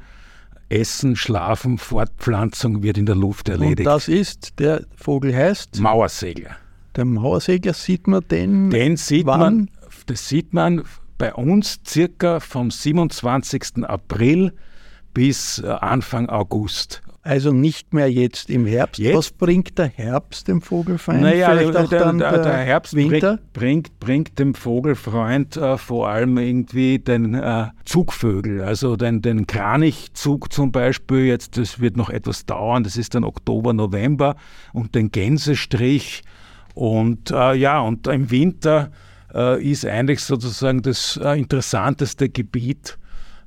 Essen, 0.73 1.17
Schlafen, 1.17 1.79
Fortpflanzung 1.79 2.83
wird 2.83 2.99
in 2.99 3.07
der 3.07 3.15
Luft 3.15 3.49
erledigt. 3.49 3.81
Und 3.81 3.85
das 3.85 4.09
ist, 4.09 4.59
der 4.59 4.85
Vogel 4.97 5.35
heißt? 5.35 5.81
Mauersegler. 5.81 6.57
Der 6.97 7.05
Mauersegler 7.05 7.75
sieht 7.75 8.07
man 8.07 8.27
den? 8.29 8.71
Den 8.71 8.97
sieht 8.97 9.27
wann? 9.27 9.41
man, 9.41 9.71
das 10.07 10.29
sieht 10.29 10.55
man 10.55 10.83
bei 11.19 11.35
uns 11.35 11.81
circa 11.87 12.41
vom 12.41 12.71
27. 12.71 13.85
April 13.85 14.53
bis 15.15 15.59
äh, 15.59 15.69
Anfang 15.69 16.29
August. 16.29 17.03
Also 17.25 17.53
nicht 17.53 17.95
mehr 17.95 18.11
jetzt 18.11 18.51
im 18.51 18.67
Herbst. 18.67 18.99
Jetzt? 18.99 19.17
Was 19.17 19.31
bringt 19.31 19.79
der 19.79 19.87
Herbst 19.87 20.49
dem 20.49 20.61
Vogelfreund? 20.61 21.21
Naja, 21.21 21.51
Vielleicht 21.51 21.77
auch 21.77 21.89
der, 21.89 21.99
dann 22.01 22.19
der, 22.19 22.43
der 22.43 22.57
Herbst 22.57 22.95
Winter? 22.95 23.39
Bringt, 23.53 24.01
bringt, 24.01 24.41
dem 24.41 24.55
Vogelfreund 24.55 25.57
äh, 25.57 25.79
vor 25.79 26.09
allem 26.09 26.37
irgendwie 26.37 26.99
den 26.99 27.35
äh, 27.35 27.69
Zugvögel, 27.85 28.61
also 28.63 28.97
den, 28.97 29.23
den 29.23 29.47
Kranichzug 29.47 30.53
zum 30.53 30.73
Beispiel. 30.73 31.27
Jetzt, 31.27 31.57
das 31.59 31.79
wird 31.79 31.97
noch 31.97 32.11
etwas 32.11 32.45
dauern, 32.45 32.83
das 32.83 32.97
ist 32.97 33.15
dann 33.15 33.23
Oktober, 33.23 33.73
November 33.73 34.35
und 34.73 34.97
den 34.97 35.13
Gänsestrich. 35.13 36.25
Und 36.75 37.31
äh, 37.31 37.55
ja, 37.55 37.81
und 37.81 38.09
im 38.09 38.33
Winter 38.33 38.91
äh, 39.33 39.63
ist 39.63 39.87
eigentlich 39.87 40.21
sozusagen 40.21 40.83
das 40.83 41.21
äh, 41.23 41.39
interessanteste 41.39 42.29
Gebiet 42.29 42.99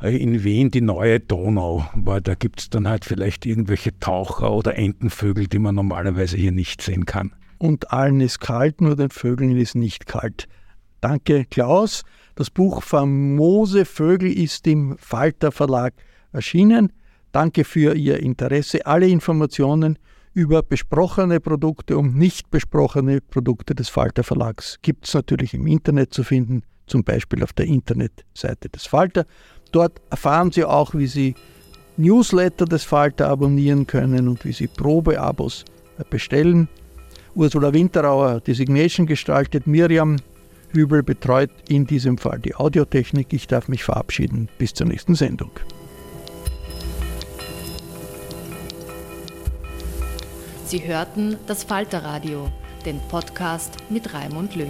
in 0.02 0.44
Wien 0.44 0.72
die 0.72 0.82
neue 0.82 1.20
Donau, 1.20 1.86
weil 1.94 2.22
da 2.22 2.36
gibt 2.36 2.60
es 2.60 2.70
dann 2.70 2.88
halt 2.88 3.06
vielleicht 3.06 3.46
irgendwelche 3.46 3.98
Taucher 4.00 4.52
oder 4.52 4.78
Entenvögel, 4.78 5.48
die 5.48 5.60
man 5.60 5.76
normalerweise 5.76 6.38
hier 6.38 6.52
nicht 6.52 6.82
sehen 6.82 7.06
kann. 7.06 7.34
Und 7.58 7.92
allen 7.92 8.22
ist 8.22 8.40
kalt, 8.40 8.82
nur 8.82 8.96
den 8.96 9.10
Vögeln 9.10 9.56
ist 9.58 9.76
nicht 9.76 10.06
kalt. 10.06 10.48
Danke, 11.02 11.46
Klaus. 11.46 12.04
Das 12.36 12.50
Buch 12.50 12.84
Famose 12.84 13.86
Vögel 13.86 14.32
ist 14.32 14.68
im 14.68 14.98
Falter 14.98 15.52
Verlag 15.52 15.94
erschienen. 16.34 16.92
Danke 17.32 17.64
für 17.64 17.96
Ihr 17.96 18.20
Interesse. 18.20 18.86
Alle 18.86 19.08
Informationen 19.08 19.98
über 20.34 20.62
besprochene 20.62 21.40
Produkte 21.40 21.98
und 21.98 22.16
nicht 22.18 22.52
besprochene 22.52 23.22
Produkte 23.22 23.74
des 23.74 23.88
Falter 23.88 24.24
Verlags 24.24 24.80
gibt 24.82 25.08
es 25.08 25.14
natürlich 25.14 25.54
im 25.54 25.66
Internet 25.66 26.14
zu 26.14 26.24
finden, 26.24 26.64
zum 26.88 27.04
Beispiel 27.06 27.42
auf 27.42 27.54
der 27.54 27.68
Internetseite 27.68 28.70
des 28.70 28.86
Falter. 28.86 29.26
Dort 29.76 30.00
erfahren 30.10 30.54
Sie 30.54 30.64
auch, 30.64 30.94
wie 30.94 31.08
Sie 31.08 31.36
Newsletter 31.98 32.64
des 32.64 32.86
Falter 32.86 33.28
abonnieren 33.28 33.86
können 33.86 34.30
und 34.30 34.46
wie 34.46 34.54
Sie 34.54 34.68
Probeabos 34.68 35.66
bestellen. 36.10 36.70
Ursula 37.36 37.74
Winterauer 37.74 38.40
Designation 38.40 39.06
gestaltet, 39.06 39.68
Miriam 39.68 40.16
Hübel 40.72 41.04
betreut 41.04 41.50
in 41.68 41.86
diesem 41.86 42.18
Fall 42.18 42.40
die 42.40 42.56
Audiotechnik. 42.56 43.34
Ich 43.34 43.48
darf 43.48 43.68
mich 43.68 43.84
verabschieden. 43.84 44.48
Bis 44.58 44.74
zur 44.74 44.88
nächsten 44.88 45.14
Sendung. 45.14 45.52
Sie 50.68 50.88
hörten 50.88 51.36
das 51.48 51.66
Falterradio, 51.66 52.50
den 52.86 53.02
Podcast 53.10 53.76
mit 53.90 54.14
Raimund 54.14 54.56
Löw. 54.56 54.70